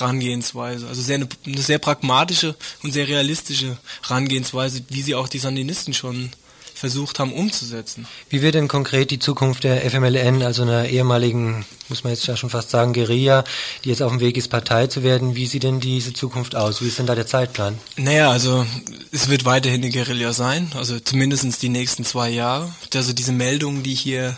Herangehensweise. 0.00 0.86
Also 0.86 1.02
sehr 1.02 1.16
eine, 1.16 1.28
eine, 1.46 1.60
sehr 1.60 1.78
pragmatische 1.78 2.54
und 2.82 2.92
sehr 2.92 3.08
realistische 3.08 3.76
Herangehensweise, 4.02 4.82
wie 4.88 5.02
sie 5.02 5.14
auch 5.14 5.28
die 5.28 5.38
Sandinisten 5.38 5.94
schon 5.94 6.30
versucht 6.78 7.18
haben 7.18 7.32
umzusetzen. 7.32 8.06
Wie 8.30 8.40
wird 8.40 8.54
denn 8.54 8.68
konkret 8.68 9.10
die 9.10 9.18
Zukunft 9.18 9.64
der 9.64 9.88
FMLN, 9.90 10.42
also 10.42 10.62
einer 10.62 10.86
ehemaligen, 10.86 11.66
muss 11.88 12.04
man 12.04 12.12
jetzt 12.12 12.26
ja 12.26 12.36
schon 12.36 12.50
fast 12.50 12.70
sagen, 12.70 12.92
Guerilla, 12.92 13.44
die 13.84 13.88
jetzt 13.88 14.00
auf 14.00 14.12
dem 14.12 14.20
Weg 14.20 14.36
ist, 14.36 14.48
Partei 14.48 14.86
zu 14.86 15.02
werden, 15.02 15.34
wie 15.34 15.46
sieht 15.46 15.64
denn 15.64 15.80
diese 15.80 16.12
Zukunft 16.12 16.54
aus? 16.54 16.80
Wie 16.80 16.86
ist 16.86 16.98
denn 16.98 17.06
da 17.06 17.14
der 17.14 17.26
Zeitplan? 17.26 17.78
Naja, 17.96 18.30
also 18.30 18.64
es 19.10 19.28
wird 19.28 19.44
weiterhin 19.44 19.82
eine 19.82 19.90
Guerilla 19.90 20.32
sein, 20.32 20.70
also 20.74 20.98
zumindest 21.00 21.62
die 21.62 21.68
nächsten 21.68 22.04
zwei 22.04 22.30
Jahre. 22.30 22.72
Also 22.94 23.12
diese 23.12 23.32
Meldungen, 23.32 23.82
die 23.82 23.94
hier 23.94 24.36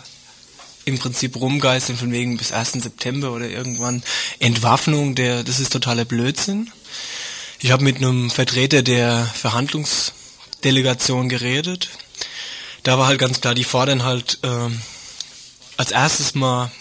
im 0.85 0.97
Prinzip 0.97 1.35
rumgeistern 1.35 1.97
von 1.97 2.11
wegen 2.11 2.37
bis 2.37 2.51
1. 2.51 2.73
September 2.73 3.31
oder 3.31 3.49
irgendwann 3.49 4.03
Entwaffnung, 4.39 5.15
der, 5.15 5.43
das 5.43 5.59
ist 5.59 5.73
totaler 5.73 6.05
Blödsinn. 6.05 6.71
Ich 7.59 7.71
habe 7.71 7.83
mit 7.83 7.97
einem 7.97 8.29
Vertreter 8.29 8.81
der 8.81 9.25
Verhandlungsdelegation 9.25 11.29
geredet. 11.29 11.89
Da 12.83 12.97
war 12.97 13.07
halt 13.07 13.19
ganz 13.19 13.41
klar, 13.41 13.53
die 13.53 13.63
fordern 13.63 14.03
halt 14.03 14.39
äh, 14.43 14.69
als 15.77 15.91
erstes 15.91 16.33
mal 16.33 16.71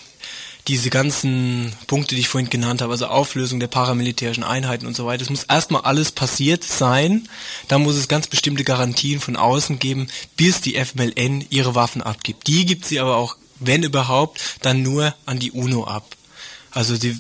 diese 0.69 0.91
ganzen 0.91 1.73
Punkte, 1.87 2.15
die 2.15 2.21
ich 2.21 2.29
vorhin 2.29 2.51
genannt 2.51 2.81
habe, 2.81 2.93
also 2.93 3.07
Auflösung 3.07 3.61
der 3.61 3.67
paramilitärischen 3.67 4.45
Einheiten 4.45 4.87
und 4.87 4.95
so 4.95 5.07
weiter, 5.07 5.23
es 5.23 5.31
muss 5.31 5.45
erstmal 5.45 5.83
alles 5.83 6.13
passiert 6.13 6.65
sein. 6.65 7.29
Da 7.69 7.79
muss 7.79 7.97
es 7.97 8.09
ganz 8.09 8.27
bestimmte 8.27 8.65
Garantien 8.65 9.21
von 9.21 9.37
außen 9.37 9.79
geben, 9.79 10.09
bis 10.37 10.61
die 10.61 10.83
FMLN 10.83 11.47
ihre 11.51 11.75
Waffen 11.75 12.03
abgibt. 12.03 12.47
Die 12.47 12.67
gibt 12.67 12.85
sie 12.85 13.01
aber 13.01 13.17
auch 13.17 13.37
wenn 13.61 13.83
überhaupt, 13.83 14.41
dann 14.63 14.83
nur 14.83 15.15
an 15.27 15.39
die 15.39 15.53
UNO 15.53 15.85
ab. 15.85 16.17
Also 16.73 16.97
die, 16.97 17.17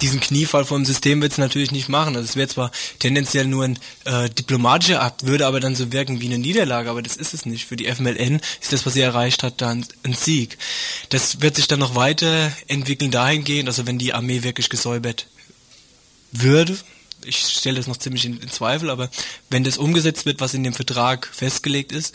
diesen 0.00 0.20
Kniefall 0.20 0.64
vom 0.64 0.84
System 0.84 1.20
wird 1.20 1.32
es 1.32 1.38
natürlich 1.38 1.72
nicht 1.72 1.88
machen. 1.88 2.16
Also 2.16 2.28
es 2.28 2.36
wäre 2.36 2.48
zwar 2.48 2.70
tendenziell 2.98 3.46
nur 3.46 3.64
ein 3.64 3.78
äh, 4.04 4.30
diplomatischer 4.30 5.02
Akt, 5.02 5.26
würde 5.26 5.46
aber 5.46 5.60
dann 5.60 5.74
so 5.74 5.92
wirken 5.92 6.20
wie 6.20 6.26
eine 6.26 6.38
Niederlage, 6.38 6.90
aber 6.90 7.02
das 7.02 7.16
ist 7.16 7.34
es 7.34 7.46
nicht. 7.46 7.66
Für 7.66 7.76
die 7.76 7.86
FMLN 7.86 8.40
ist 8.60 8.72
das, 8.72 8.86
was 8.86 8.94
sie 8.94 9.00
erreicht 9.00 9.42
hat, 9.42 9.60
dann 9.60 9.84
ein 10.04 10.14
Sieg. 10.14 10.58
Das 11.10 11.40
wird 11.40 11.56
sich 11.56 11.66
dann 11.66 11.80
noch 11.80 11.94
weiterentwickeln 11.94 13.10
dahingehend, 13.10 13.68
also 13.68 13.86
wenn 13.86 13.98
die 13.98 14.14
Armee 14.14 14.42
wirklich 14.42 14.68
gesäubert 14.68 15.26
würde, 16.32 16.76
ich 17.26 17.38
stelle 17.38 17.76
das 17.76 17.86
noch 17.86 17.96
ziemlich 17.96 18.24
in, 18.24 18.38
in, 18.38 18.50
Zweifel, 18.50 18.90
aber 18.90 19.10
wenn 19.50 19.64
das 19.64 19.78
umgesetzt 19.78 20.26
wird, 20.26 20.40
was 20.40 20.54
in 20.54 20.62
dem 20.62 20.74
Vertrag 20.74 21.28
festgelegt 21.32 21.92
ist, 21.92 22.14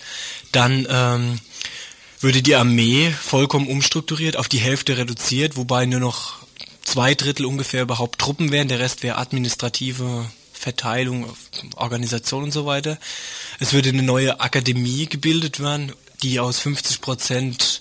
dann 0.51 0.87
ähm, 0.89 1.39
würde 2.19 2.41
die 2.41 2.55
Armee 2.55 3.11
vollkommen 3.11 3.67
umstrukturiert, 3.67 4.37
auf 4.37 4.49
die 4.49 4.59
Hälfte 4.59 4.97
reduziert, 4.97 5.55
wobei 5.55 5.85
nur 5.85 5.99
noch 5.99 6.33
zwei 6.83 7.15
Drittel 7.15 7.45
ungefähr 7.45 7.83
überhaupt 7.83 8.19
Truppen 8.19 8.51
wären, 8.51 8.67
der 8.67 8.79
Rest 8.79 9.03
wäre 9.03 9.17
administrative 9.17 10.25
Verteilung, 10.51 11.25
Organisation 11.75 12.43
und 12.43 12.51
so 12.51 12.65
weiter. 12.65 12.97
Es 13.59 13.71
würde 13.71 13.89
eine 13.89 14.03
neue 14.03 14.41
Akademie 14.41 15.05
gebildet 15.05 15.61
werden, 15.61 15.93
die 16.21 16.39
aus 16.39 16.59
50 16.59 16.99
Prozent 16.99 17.78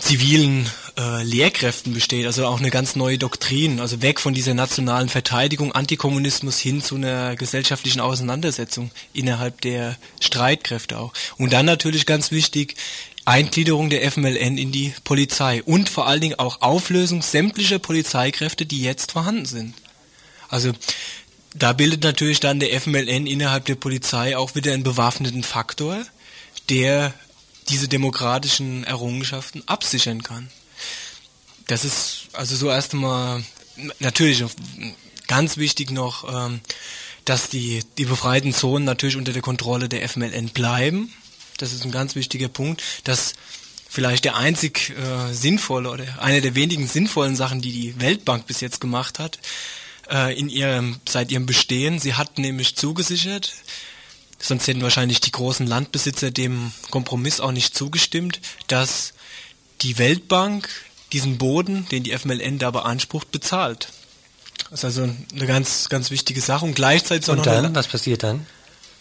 zivilen 0.00 0.68
äh, 0.98 1.22
Lehrkräften 1.22 1.92
besteht, 1.92 2.26
also 2.26 2.46
auch 2.46 2.58
eine 2.58 2.70
ganz 2.70 2.96
neue 2.96 3.18
Doktrin, 3.18 3.80
also 3.80 4.02
weg 4.02 4.20
von 4.20 4.34
dieser 4.34 4.54
nationalen 4.54 5.08
Verteidigung, 5.08 5.72
Antikommunismus 5.72 6.58
hin 6.58 6.82
zu 6.82 6.96
einer 6.96 7.36
gesellschaftlichen 7.36 8.00
Auseinandersetzung 8.00 8.90
innerhalb 9.12 9.60
der 9.60 9.96
Streitkräfte 10.20 10.98
auch. 10.98 11.12
Und 11.38 11.52
dann 11.52 11.66
natürlich 11.66 12.06
ganz 12.06 12.30
wichtig, 12.30 12.76
Eingliederung 13.24 13.88
der 13.88 14.10
FMLN 14.10 14.58
in 14.58 14.70
die 14.70 14.92
Polizei 15.02 15.62
und 15.62 15.88
vor 15.88 16.06
allen 16.06 16.20
Dingen 16.20 16.38
auch 16.38 16.60
Auflösung 16.60 17.22
sämtlicher 17.22 17.78
Polizeikräfte, 17.78 18.66
die 18.66 18.82
jetzt 18.82 19.12
vorhanden 19.12 19.46
sind. 19.46 19.74
Also 20.48 20.72
da 21.54 21.72
bildet 21.72 22.02
natürlich 22.02 22.40
dann 22.40 22.60
der 22.60 22.78
FMLN 22.78 23.26
innerhalb 23.26 23.64
der 23.64 23.76
Polizei 23.76 24.36
auch 24.36 24.54
wieder 24.54 24.72
einen 24.72 24.82
bewaffneten 24.82 25.42
Faktor, 25.42 26.04
der 26.68 27.14
diese 27.68 27.88
demokratischen 27.88 28.84
Errungenschaften 28.84 29.62
absichern 29.66 30.22
kann. 30.22 30.50
Das 31.66 31.84
ist 31.84 32.28
also 32.32 32.56
so 32.56 32.68
erst 32.68 32.92
einmal 32.92 33.42
natürlich 33.98 34.44
ganz 35.26 35.56
wichtig 35.56 35.90
noch, 35.90 36.28
ähm, 36.32 36.60
dass 37.24 37.48
die, 37.48 37.82
die 37.96 38.04
befreiten 38.04 38.52
Zonen 38.52 38.84
natürlich 38.84 39.16
unter 39.16 39.32
der 39.32 39.42
Kontrolle 39.42 39.88
der 39.88 40.06
FMLN 40.08 40.50
bleiben. 40.50 41.12
Das 41.56 41.72
ist 41.72 41.84
ein 41.84 41.90
ganz 41.90 42.14
wichtiger 42.14 42.48
Punkt, 42.48 42.82
dass 43.04 43.32
vielleicht 43.88 44.24
der 44.24 44.36
einzig 44.36 44.90
äh, 44.90 45.32
sinnvolle 45.32 45.90
oder 45.90 46.04
eine 46.20 46.40
der 46.40 46.54
wenigen 46.54 46.86
sinnvollen 46.86 47.36
Sachen, 47.36 47.60
die 47.60 47.72
die 47.72 48.00
Weltbank 48.00 48.46
bis 48.46 48.60
jetzt 48.60 48.80
gemacht 48.80 49.18
hat, 49.18 49.38
äh, 50.10 50.38
in 50.38 50.48
ihrem, 50.48 51.00
seit 51.08 51.30
ihrem 51.30 51.46
Bestehen. 51.46 51.98
Sie 51.98 52.14
hat 52.14 52.38
nämlich 52.38 52.76
zugesichert, 52.76 53.52
sonst 54.44 54.66
hätten 54.66 54.82
wahrscheinlich 54.82 55.20
die 55.20 55.32
großen 55.32 55.66
Landbesitzer 55.66 56.30
dem 56.30 56.72
Kompromiss 56.90 57.40
auch 57.40 57.52
nicht 57.52 57.76
zugestimmt, 57.76 58.40
dass 58.66 59.14
die 59.80 59.98
Weltbank 59.98 60.68
diesen 61.12 61.38
Boden, 61.38 61.86
den 61.90 62.02
die 62.02 62.16
FMLN 62.16 62.58
da 62.58 62.70
beansprucht, 62.70 63.30
bezahlt. 63.30 63.88
Das 64.70 64.80
ist 64.80 64.84
also 64.84 65.02
eine 65.02 65.46
ganz, 65.46 65.88
ganz 65.88 66.10
wichtige 66.10 66.40
Sache. 66.40 66.64
Und 66.64 66.74
gleichzeitig 66.74 67.28
Und 67.28 67.46
dann, 67.46 67.74
was 67.74 67.86
passiert 67.86 68.22
dann? 68.22 68.46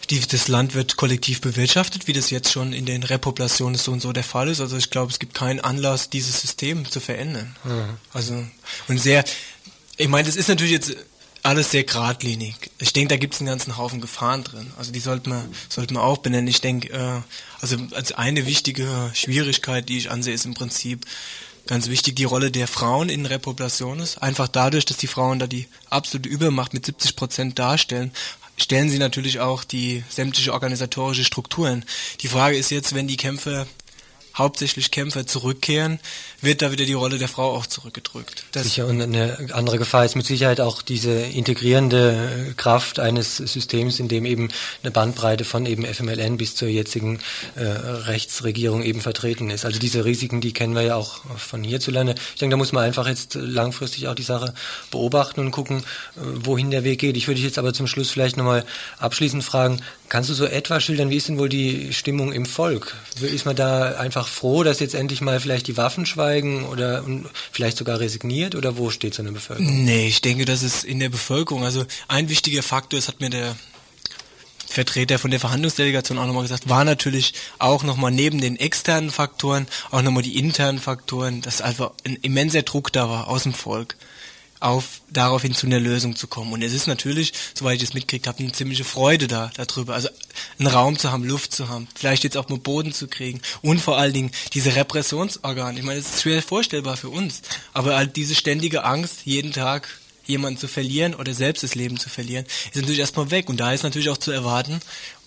Die, 0.10 0.20
das 0.20 0.48
Land 0.48 0.76
wird 0.76 0.98
kollektiv 0.98 1.40
bewirtschaftet, 1.42 2.08
wie 2.08 2.14
das 2.14 2.30
jetzt 2.30 2.52
schon 2.52 2.74
in 2.74 2.86
den 2.86 3.04
Repopulationen 3.04 3.76
so 3.76 3.92
und 3.92 4.02
so 4.02 4.12
der 4.12 4.24
Fall 4.24 4.50
ist. 4.50 4.60
Also 4.60 4.78
ich 4.78 4.90
glaube, 4.90 5.12
es 5.12 5.20
gibt 5.20 5.34
keinen 5.34 5.62
Anlass, 5.62 6.10
dieses 6.10 6.42
System 6.42 6.90
zu 6.90 7.00
verändern. 7.00 7.56
Mhm. 7.64 7.98
Also 8.12 8.46
und 8.90 9.00
sehr, 9.00 9.24
ich 9.96 10.10
meine, 10.10 10.28
das 10.28 10.36
ist 10.36 10.50
natürlich 10.50 10.74
jetzt 10.74 10.96
alles 11.44 11.72
sehr 11.72 11.84
geradlinig. 11.84 12.56
Ich 12.80 12.94
denke, 12.94 13.10
da 13.10 13.18
gibt 13.18 13.34
es 13.34 13.42
einen 13.42 13.50
ganzen 13.50 13.78
Haufen 13.78 14.00
Gefahren 14.00 14.44
drin. 14.44 14.72
Also 14.78 14.92
die 14.92 15.00
sollte 15.00 15.30
man, 15.30 15.54
sollte 15.70 15.94
man 15.94 16.04
auch 16.04 16.20
benennen. 16.20 16.48
Ich 16.48 16.62
denke, 16.62 16.92
äh, 16.92 17.22
also 17.62 17.78
als 17.92 18.14
eine 18.14 18.46
wichtige 18.46 19.12
Schwierigkeit, 19.14 19.90
die 19.90 19.98
ich 19.98 20.10
ansehe, 20.10 20.34
ist 20.34 20.46
im 20.46 20.54
Prinzip 20.54 21.06
ganz 21.68 21.90
wichtig 21.90 22.16
die 22.16 22.24
Rolle 22.24 22.50
der 22.50 22.68
Frauen 22.68 23.10
in 23.10 23.26
Repopulationes. 23.26 24.18
Einfach 24.18 24.48
dadurch, 24.48 24.86
dass 24.86 24.98
die 24.98 25.08
Frauen 25.08 25.40
da 25.40 25.48
die 25.48 25.68
absolute 25.90 26.30
Übermacht 26.30 26.74
mit 26.74 26.86
70 26.86 27.16
Prozent 27.16 27.60
darstellen, 27.60 28.12
stellen 28.58 28.90
sie 28.90 29.00
natürlich 29.00 29.40
auch 29.40 29.64
die 29.64 30.04
sämtliche 30.10 30.54
organisatorische 30.54 31.26
Strukturen. 31.26 31.84
Die 32.22 32.28
Frage 32.28 32.58
ist 32.58 32.72
jetzt, 32.72 32.94
wenn 32.96 33.08
die 33.08 33.18
Kämpfe 33.18 33.68
hauptsächlich 34.36 34.92
Kämpfer 34.92 35.28
zurückkehren, 35.28 36.00
wird 36.42 36.62
da 36.62 36.72
wieder 36.72 36.86
die 36.86 36.94
Rolle 36.94 37.18
der 37.18 37.28
Frau 37.28 37.52
auch 37.52 37.66
zurückgedrückt. 37.66 38.46
Das 38.52 38.64
Sicher, 38.64 38.88
und 38.88 39.02
eine 39.02 39.50
andere 39.54 39.78
Gefahr 39.78 40.06
ist 40.06 40.16
mit 40.16 40.26
Sicherheit 40.26 40.60
auch 40.60 40.82
diese 40.82 41.12
integrierende 41.12 42.54
Kraft 42.58 43.00
eines 43.00 43.38
Systems, 43.38 44.00
in 44.00 44.08
dem 44.08 44.26
eben 44.26 44.50
eine 44.82 44.92
Bandbreite 44.92 45.46
von 45.46 45.66
eben 45.66 45.86
FMLN 45.86 46.38
bis 46.38 46.56
zur 46.56 46.68
jetzigen 46.68 47.20
äh, 47.56 47.64
Rechtsregierung 47.64 48.84
eben 48.84 49.02
vertreten 49.02 49.50
ist. 49.50 49.66
Also 49.66 49.80
diese 49.80 50.06
Risiken, 50.06 50.42
die 50.42 50.54
kennen 50.54 50.74
wir 50.74 50.82
ja 50.82 50.96
auch 50.96 51.22
von 51.38 51.64
hierzulande. 51.64 52.16
Ich 52.34 52.40
denke, 52.40 52.54
da 52.54 52.58
muss 52.58 52.72
man 52.72 52.84
einfach 52.84 53.08
jetzt 53.08 53.36
langfristig 53.36 54.08
auch 54.08 54.16
die 54.16 54.24
Sache 54.24 54.54
beobachten 54.92 55.42
und 55.42 55.52
gucken, 55.52 55.80
äh, 55.80 56.22
wohin 56.22 56.72
der 56.72 56.84
Weg 56.84 57.00
geht. 57.00 57.18
Ich 57.18 57.28
würde 57.28 57.40
jetzt 57.40 57.60
aber 57.60 57.74
zum 57.74 57.88
Schluss 57.88 58.10
vielleicht 58.10 58.38
nochmal 58.38 58.66
abschließend 58.98 59.44
fragen, 59.44 59.82
kannst 60.14 60.30
du 60.30 60.36
so 60.36 60.46
etwa 60.46 60.80
schildern, 60.80 61.10
wie 61.10 61.18
ist 61.18 61.28
denn 61.28 61.40
wohl 61.40 61.50
die 61.50 61.92
Stimmung 61.92 62.34
im 62.34 62.46
Volk? 62.46 62.96
Ist 63.20 63.48
man 63.48 63.56
da 63.56 63.96
einfach 63.96 64.28
froh, 64.28 64.62
dass 64.62 64.80
jetzt 64.80 64.94
endlich 64.94 65.22
mal 65.22 65.40
vielleicht 65.40 65.66
die 65.66 65.76
Waffen 65.76 66.06
schweigen 66.06 66.66
oder 66.68 67.04
vielleicht 67.52 67.78
sogar 67.78 68.00
resigniert 68.00 68.54
oder 68.54 68.78
wo 68.78 68.92
steht 68.92 69.16
so 69.16 69.24
eine 69.24 69.32
Bevölkerung? 69.32 69.86
Nee, 69.86 70.06
ich 70.06 70.22
denke, 70.22 70.46
das 70.46 70.62
ist 70.62 70.84
in 70.84 71.00
der 71.00 71.10
Bevölkerung. 71.10 71.64
Also 71.64 71.84
ein 72.08 72.30
wichtiger 72.30 72.62
Faktor, 72.62 73.00
das 73.00 73.08
hat 73.08 73.22
mir 73.22 73.32
der 73.32 73.56
Vertreter 74.68 75.18
von 75.18 75.32
der 75.32 75.40
Verhandlungsdelegation 75.40 76.20
auch 76.20 76.28
nochmal 76.28 76.44
gesagt, 76.44 76.70
war 76.70 76.86
natürlich 76.86 77.34
auch 77.58 77.82
nochmal 77.82 78.12
neben 78.12 78.40
den 78.40 78.56
externen 78.56 79.10
Faktoren 79.10 79.66
auch 79.90 80.04
nochmal 80.04 80.22
die 80.22 80.38
internen 80.38 80.78
Faktoren, 80.78 81.42
dass 81.42 81.60
einfach 81.60 81.90
ein 82.06 82.18
immenser 82.22 82.62
Druck 82.62 82.94
da 82.94 83.10
war 83.10 83.30
aus 83.30 83.44
dem 83.44 83.56
Volk 83.56 83.96
auf 84.64 85.02
daraufhin 85.10 85.54
zu 85.54 85.68
einer 85.68 85.80
Lösung 85.80 86.16
zu 86.16 86.28
kommen. 86.28 86.54
Und 86.54 86.62
es 86.62 86.74
ist 86.74 86.88
natürlich, 86.88 87.34
soweit 87.54 87.78
ich 87.78 87.90
es 87.90 87.94
mitgekriegt 87.94 88.28
habe, 88.28 88.40
eine 88.40 88.52
ziemliche 88.52 88.84
Freude 88.84 89.28
da 89.28 89.52
darüber. 89.56 89.94
Also 89.94 90.10
einen 90.60 90.68
Raum 90.68 90.98
zu 90.98 91.12
haben, 91.12 91.24
Luft 91.24 91.54
zu 91.54 91.70
haben, 91.70 91.88
vielleicht 91.96 92.24
jetzt 92.24 92.38
auch 92.38 92.50
mal 92.50 92.60
Boden 92.60 92.94
zu 92.94 93.08
kriegen 93.08 93.42
und 93.62 93.80
vor 93.80 93.98
allen 93.98 94.14
Dingen 94.14 94.32
diese 94.54 94.76
Repressionsorgane. 94.76 95.80
Ich 95.80 95.86
meine, 95.86 96.00
es 96.00 96.16
ist 96.16 96.22
schwer 96.22 96.42
vorstellbar 96.42 96.98
für 96.98 97.10
uns, 97.10 97.42
aber 97.74 97.96
halt 97.96 98.16
diese 98.16 98.36
ständige 98.36 98.84
Angst, 98.84 99.22
jeden 99.26 99.52
Tag 99.52 99.90
jemanden 100.26 100.58
zu 100.58 100.70
verlieren 100.70 101.16
oder 101.16 101.34
selbst 101.34 101.64
das 101.64 101.76
Leben 101.76 102.00
zu 102.00 102.10
verlieren, 102.10 102.46
ist 102.68 102.78
natürlich 102.78 103.00
erstmal 103.00 103.30
weg. 103.32 103.50
Und 103.50 103.58
da 103.58 103.74
ist 103.74 103.84
natürlich 103.84 104.10
auch 104.10 104.18
zu 104.18 104.32
erwarten, 104.32 104.80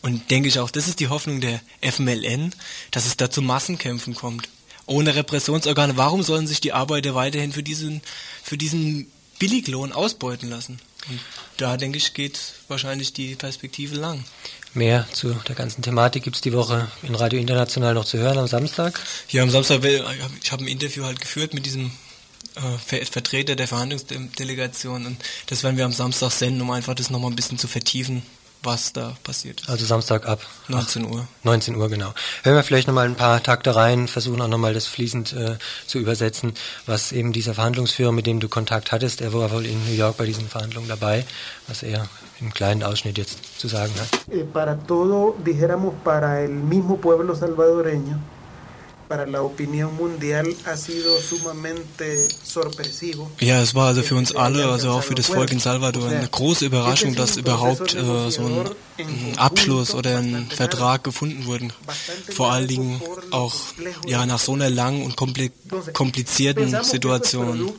und 0.07 0.31
denke 0.31 0.49
ich 0.49 0.61
auch, 0.61 0.71
das 0.71 0.87
ist 0.87 1.01
die 1.01 1.09
Hoffnung 1.09 1.41
der 1.41 1.61
FMLN, 1.83 2.55
dass 2.93 3.07
es 3.07 3.17
da 3.17 3.29
zu 3.29 3.43
Massenkämpfen 3.43 4.15
kommt. 4.15 4.49
Ohne 4.87 5.17
Repressionsorgane, 5.17 5.97
warum 5.97 6.23
sollen 6.23 6.47
sich 6.47 6.61
die 6.61 6.73
Arbeiter 6.73 7.17
weiterhin 7.17 7.53
für 7.53 7.65
diesen, 7.65 8.03
für 8.45 8.57
diesen 8.57 9.11
Billiglohn 9.39 9.93
ausbeuten 9.93 10.51
lassen. 10.51 10.81
Und 11.09 11.21
da, 11.57 11.77
denke 11.77 11.99
ich, 11.99 12.15
geht 12.15 12.39
wahrscheinlich 12.69 13.13
die 13.13 13.35
Perspektive 13.35 13.97
lang. 13.97 14.25
Mehr 14.75 15.07
zu 15.13 15.33
der 15.49 15.55
ganzen 15.55 15.83
Thematik 15.83 16.25
gibt 16.25 16.37
es 16.37 16.43
die 16.43 16.53
Woche 16.53 16.91
in 17.03 17.15
Radio 17.15 17.41
International 17.41 17.95
noch 17.95 18.05
zu 18.05 18.19
hören 18.19 18.39
am 18.39 18.47
Samstag? 18.47 19.01
Ja, 19.31 19.43
am 19.43 19.51
Samstag, 19.51 19.83
ich 19.85 20.53
habe 20.53 20.65
ein 20.65 20.69
Interview 20.69 21.05
halt 21.05 21.21
geführt 21.21 21.55
mit 21.55 21.65
diesem 21.65 21.93
äh, 22.57 23.05
Vertreter 23.05 23.57
der 23.57 23.69
Verhandlungsdelegation 23.69 25.07
und 25.07 25.25
das 25.47 25.63
werden 25.63 25.77
wir 25.77 25.85
am 25.87 25.93
Samstag 25.93 26.31
senden, 26.31 26.61
um 26.61 26.71
einfach 26.71 26.95
das 26.95 27.11
nochmal 27.11 27.31
ein 27.31 27.37
bisschen 27.37 27.59
zu 27.59 27.69
vertiefen, 27.69 28.23
was 28.67 28.93
da 28.93 29.17
passiert 29.25 29.63
ist. 29.63 29.71
Also 29.71 29.87
Samstag 29.87 30.27
ab 30.27 30.41
19 30.69 31.07
Uhr. 31.07 31.27
19 31.45 31.77
Uhr, 31.77 31.89
genau. 31.89 32.13
Hören 32.43 32.57
wir 32.57 32.63
vielleicht 32.63 32.89
nochmal 32.89 33.07
ein 33.07 33.15
paar 33.15 33.43
Takte 33.43 33.75
rein, 33.75 34.09
versuchen 34.09 34.43
auch 34.43 34.49
nochmal 34.49 34.75
das 34.75 34.87
fließend 34.87 35.33
äh, 35.33 35.57
zu 35.87 35.99
übersetzen, 35.99 36.53
was 36.85 37.13
eben 37.13 37.33
dieser 37.33 37.55
Verhandlungsführer, 37.55 38.13
mit 38.13 38.27
dem 38.27 38.41
du 38.41 38.49
Kontakt 38.49 38.93
hattest, 38.93 39.21
er 39.21 39.33
war 39.33 39.51
wohl 39.51 39.65
in 39.65 39.83
New 39.87 39.95
York 39.95 40.17
bei 40.19 40.27
diesen 40.27 40.49
Verhandlungen 40.49 40.89
dabei, 40.89 41.25
was 41.69 41.83
er 41.83 42.09
im 42.41 42.53
kleinen 42.53 42.83
Ausschnitt 42.83 43.17
jetzt 43.17 43.59
zu 43.59 43.69
sagen 43.69 43.93
hat. 43.99 44.09
Eh, 44.31 44.45
para 44.45 44.77
todo, 44.77 45.37
dijéramos, 45.45 45.95
para 46.05 46.43
el 46.43 46.51
mismo 46.51 46.99
pueblo 46.99 47.35
salvadoreño, 47.35 48.19
ja, 53.41 53.63
es 53.63 53.75
war 53.75 53.89
also 53.89 54.03
für 54.03 54.17
uns 54.17 54.35
alle, 54.35 54.67
also 54.67 54.91
auch 54.91 55.03
für 55.03 55.15
das 55.15 55.27
Volk 55.27 55.53
in 55.53 55.61
Salvador, 55.61 56.09
eine 56.09 56.29
große 56.29 56.67
Überraschung, 56.67 57.15
dass 57.15 57.37
überhaupt 57.37 57.95
äh, 57.95 58.31
so 58.31 58.43
ein, 58.43 58.71
Abschluss 59.37 59.95
oder 59.95 60.19
ein 60.19 60.49
Vertrag 60.51 61.05
gefunden 61.05 61.45
wurde. 61.47 61.69
Vor 62.31 62.51
allen 62.51 62.67
Dingen 62.67 63.01
auch 63.31 63.55
ja, 64.07 64.25
nach 64.25 64.39
so 64.39 64.55
einer 64.55 64.71
langen 64.71 65.03
und 65.05 65.17
komplizierten 65.17 66.83
Situation. 66.83 67.71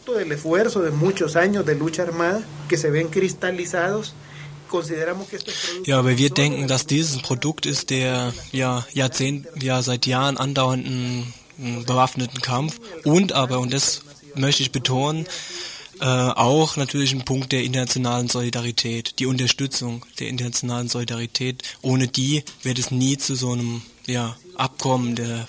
Ja, 5.86 6.00
aber 6.00 6.18
wir 6.18 6.30
denken, 6.30 6.68
dass 6.68 6.86
dieses 6.86 7.22
Produkt 7.22 7.66
ist 7.66 7.90
der 7.90 8.34
ja 8.52 8.86
Jahrzehnt, 8.94 9.48
ja 9.62 9.82
seit 9.82 10.06
Jahren 10.06 10.38
andauernden 10.38 11.34
bewaffneten 11.86 12.42
Kampf 12.42 12.80
und 13.04 13.34
aber 13.34 13.60
und 13.60 13.74
das 13.74 14.02
möchte 14.36 14.62
ich 14.62 14.72
betonen, 14.72 15.26
äh, 16.00 16.06
auch 16.06 16.78
natürlich 16.78 17.14
ein 17.14 17.26
Punkt 17.26 17.52
der 17.52 17.64
internationalen 17.64 18.30
Solidarität, 18.30 19.18
die 19.18 19.26
Unterstützung 19.26 20.06
der 20.20 20.28
internationalen 20.28 20.90
Solidarität. 20.90 21.64
Ohne 21.82 22.08
die 22.08 22.44
wird 22.62 22.78
es 22.78 22.92
nie 22.92 23.18
zu 23.18 23.36
so 23.36 23.54
einem 23.54 23.82
ja, 24.06 24.38
Abkommen, 24.56 25.16
der 25.16 25.48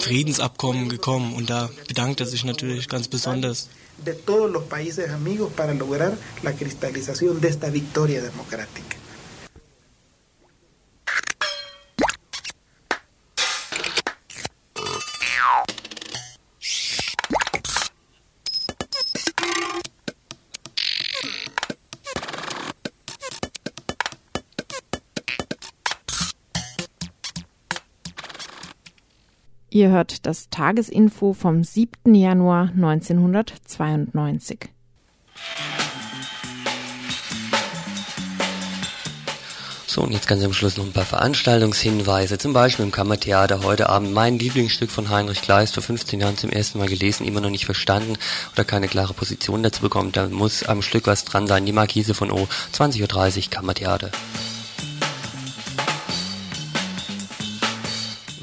Friedensabkommen 0.00 0.88
gekommen. 0.88 1.32
Und 1.34 1.48
da 1.50 1.70
bedankt 1.86 2.20
er 2.20 2.26
sich 2.26 2.44
natürlich 2.44 2.88
ganz 2.88 3.06
besonders. 3.06 3.68
De 4.04 4.14
todos 4.14 4.50
los 4.50 4.64
países 4.64 5.10
amigos 5.10 5.52
para 5.52 5.74
lograr 5.74 6.14
la 6.42 6.52
cristalización 6.52 7.40
de 7.40 7.48
esta 7.48 7.70
victoria 7.70 8.22
democrática. 8.22 8.96
Ihr 29.76 29.90
hört 29.90 30.24
das 30.24 30.48
Tagesinfo 30.48 31.34
vom 31.34 31.62
7. 31.62 32.14
Januar 32.14 32.70
1992. 32.74 34.70
So, 39.86 40.00
und 40.00 40.12
jetzt 40.12 40.28
ganz 40.28 40.42
am 40.42 40.54
Schluss 40.54 40.78
noch 40.78 40.86
ein 40.86 40.94
paar 40.94 41.04
Veranstaltungshinweise. 41.04 42.38
Zum 42.38 42.54
Beispiel 42.54 42.86
im 42.86 42.90
Kammertheater 42.90 43.64
heute 43.64 43.90
Abend 43.90 44.14
mein 44.14 44.38
Lieblingsstück 44.38 44.88
von 44.88 45.10
Heinrich 45.10 45.42
Kleist, 45.42 45.74
vor 45.74 45.82
15 45.82 46.20
Jahren 46.20 46.38
zum 46.38 46.48
ersten 46.48 46.78
Mal 46.78 46.88
gelesen, 46.88 47.26
immer 47.26 47.42
noch 47.42 47.50
nicht 47.50 47.66
verstanden 47.66 48.16
oder 48.54 48.64
keine 48.64 48.88
klare 48.88 49.12
Position 49.12 49.62
dazu 49.62 49.82
bekommen. 49.82 50.10
Da 50.10 50.28
muss 50.28 50.62
am 50.62 50.80
Stück 50.80 51.06
was 51.06 51.26
dran 51.26 51.46
sein. 51.46 51.66
Die 51.66 51.72
Markise 51.72 52.14
von 52.14 52.30
O, 52.30 52.48
20.30 52.72 53.02
Uhr, 53.02 53.50
Kammertheater. 53.50 54.10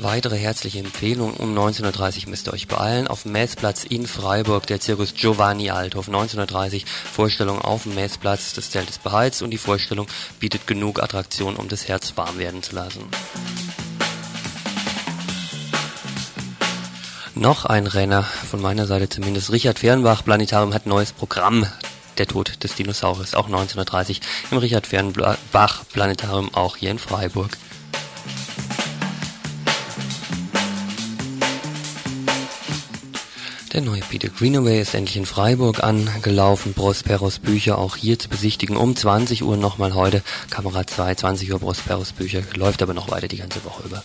Weitere 0.04 0.36
herzliche 0.36 0.80
Empfehlungen 0.80 1.36
um 1.36 1.52
1930 1.52 2.28
müsst 2.28 2.50
ihr 2.50 2.54
euch 2.54 2.68
beeilen. 2.68 3.08
Auf 3.08 3.24
dem 3.24 3.32
Messplatz 3.32 3.86
in 3.86 4.06
Freiburg 4.06 4.68
der 4.68 4.82
Zirkus 4.82 5.14
Giovanni 5.14 5.70
Althoff 5.70 6.10
1930. 6.10 6.86
Vorstellung 6.86 7.62
auf 7.62 7.84
dem 7.84 7.96
Messplatz. 7.96 8.54
Das 8.54 8.70
Zelt 8.70 8.90
ist 8.90 9.02
beheizt 9.02 9.42
und 9.42 9.52
die 9.52 9.58
Vorstellung 9.58 10.08
bietet 10.42 10.68
genug 10.68 11.02
Attraktion, 11.02 11.56
um 11.56 11.70
das 11.70 11.88
Herz 11.88 12.18
warm 12.18 12.38
werden 12.38 12.62
zu 12.62 12.76
lassen. 12.76 13.06
Noch 17.34 17.64
ein 17.64 17.88
Renner, 17.88 18.24
von 18.24 18.62
meiner 18.62 18.88
Seite 18.88 19.08
zumindest. 19.08 19.54
Richard 19.54 19.80
Fernbach, 19.80 20.26
Planetarium 20.26 20.74
hat 20.74 20.86
neues 20.86 21.14
Programm. 21.14 21.66
Der 22.18 22.28
Tod 22.28 22.62
des 22.62 22.76
Dinosauriers, 22.76 23.36
auch 23.36 23.46
1930 23.46 24.20
im 24.52 24.58
Richard 24.58 24.86
Fernbach 24.86 25.86
Planetarium, 25.94 26.54
auch 26.54 26.76
hier 26.76 26.92
in 26.92 27.00
Freiburg. 27.00 27.58
Der 33.74 33.82
neue 33.82 34.02
Peter 34.02 34.30
Greenaway 34.30 34.80
ist 34.80 34.94
endlich 34.94 35.18
in 35.18 35.26
Freiburg 35.26 35.84
angelaufen. 35.84 36.76
Prosperos 36.76 37.40
Bücher 37.40 37.80
auch 37.80 37.96
hier 37.96 38.20
zu 38.20 38.30
besichtigen. 38.30 38.78
Um 38.78 38.96
20 38.96 39.44
Uhr 39.44 39.58
nochmal 39.58 39.96
heute. 39.96 40.22
Kamera 40.52 40.86
2, 40.86 41.16
20 41.16 41.52
Uhr 41.52 41.60
Prosperos 41.60 42.12
Bücher. 42.12 42.44
Läuft 42.56 42.84
aber 42.84 42.94
noch 42.94 43.10
weiter 43.10 43.28
die 43.28 43.38
ganze 43.38 43.66
Woche 43.66 43.82
über. 43.88 44.04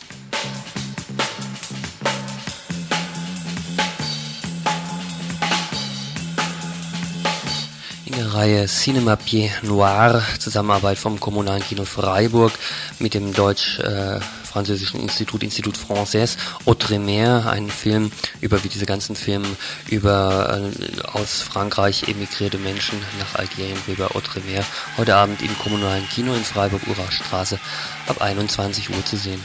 In 8.07 8.15
der 8.15 8.33
Reihe 8.33 8.67
Cinema 8.69 9.17
Pied 9.17 9.51
Noir, 9.65 10.23
Zusammenarbeit 10.39 10.97
vom 10.97 11.21
Kommunalen 11.21 11.63
Kino 11.63 11.85
Freiburg 11.85 12.53
mit 13.01 13.13
dem 13.13 13.35
Deutsch 13.35 13.81
äh, 13.81 14.19
französischen 14.49 15.01
Institut, 15.01 15.43
Institut 15.43 15.77
Français, 15.77 16.37
Outremer, 16.65 17.49
ein 17.51 17.71
Film 17.71 18.11
über 18.41 18.65
wie 18.65 18.69
diese 18.69 18.87
ganzen 18.87 19.15
Filme 19.15 19.49
über 19.89 20.61
äh, 20.73 21.03
aus 21.07 21.43
Frankreich 21.43 22.09
emigrierte 22.09 22.59
Menschen 22.59 22.99
nach 23.19 23.39
Algerien 23.39 23.79
über 23.87 24.17
Outremer. 24.17 24.65
Heute 24.97 25.15
Abend 25.15 25.43
im 25.43 25.57
kommunalen 25.59 26.09
Kino 26.09 26.35
in 26.35 26.45
Freiburg 26.45 26.83
Urachstraße 26.89 27.61
ab 28.07 28.21
21 28.21 28.91
Uhr 28.91 29.05
zu 29.05 29.17
sehen. 29.17 29.43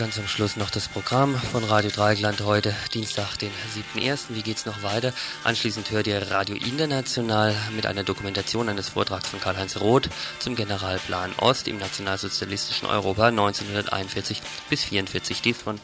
ganz 0.00 0.18
am 0.18 0.26
Schluss 0.26 0.56
noch 0.56 0.70
das 0.70 0.88
Programm 0.88 1.34
von 1.34 1.62
Radio 1.62 1.90
Dreigland 1.90 2.40
heute, 2.40 2.74
Dienstag, 2.94 3.36
den 3.36 3.50
7.1. 3.94 4.28
Wie 4.30 4.40
geht's 4.40 4.64
noch 4.64 4.82
weiter? 4.82 5.12
Anschließend 5.44 5.90
hört 5.90 6.06
ihr 6.06 6.30
Radio 6.30 6.56
International 6.56 7.54
mit 7.76 7.84
einer 7.84 8.02
Dokumentation 8.02 8.70
eines 8.70 8.88
Vortrags 8.88 9.28
von 9.28 9.40
Karl-Heinz 9.40 9.78
Roth 9.78 10.08
zum 10.38 10.56
Generalplan 10.56 11.34
Ost 11.36 11.68
im 11.68 11.76
nationalsozialistischen 11.76 12.88
Europa 12.88 13.26
1941 13.26 14.40
bis 14.70 14.84
44. 14.84 15.42
Dies 15.42 15.60
von 15.60 15.78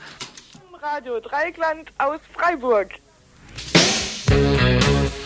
Radio 0.80 1.20
Dreigland 1.20 1.92
aus 1.98 2.20
Freiburg. 2.32 2.92
Musik 4.30 5.25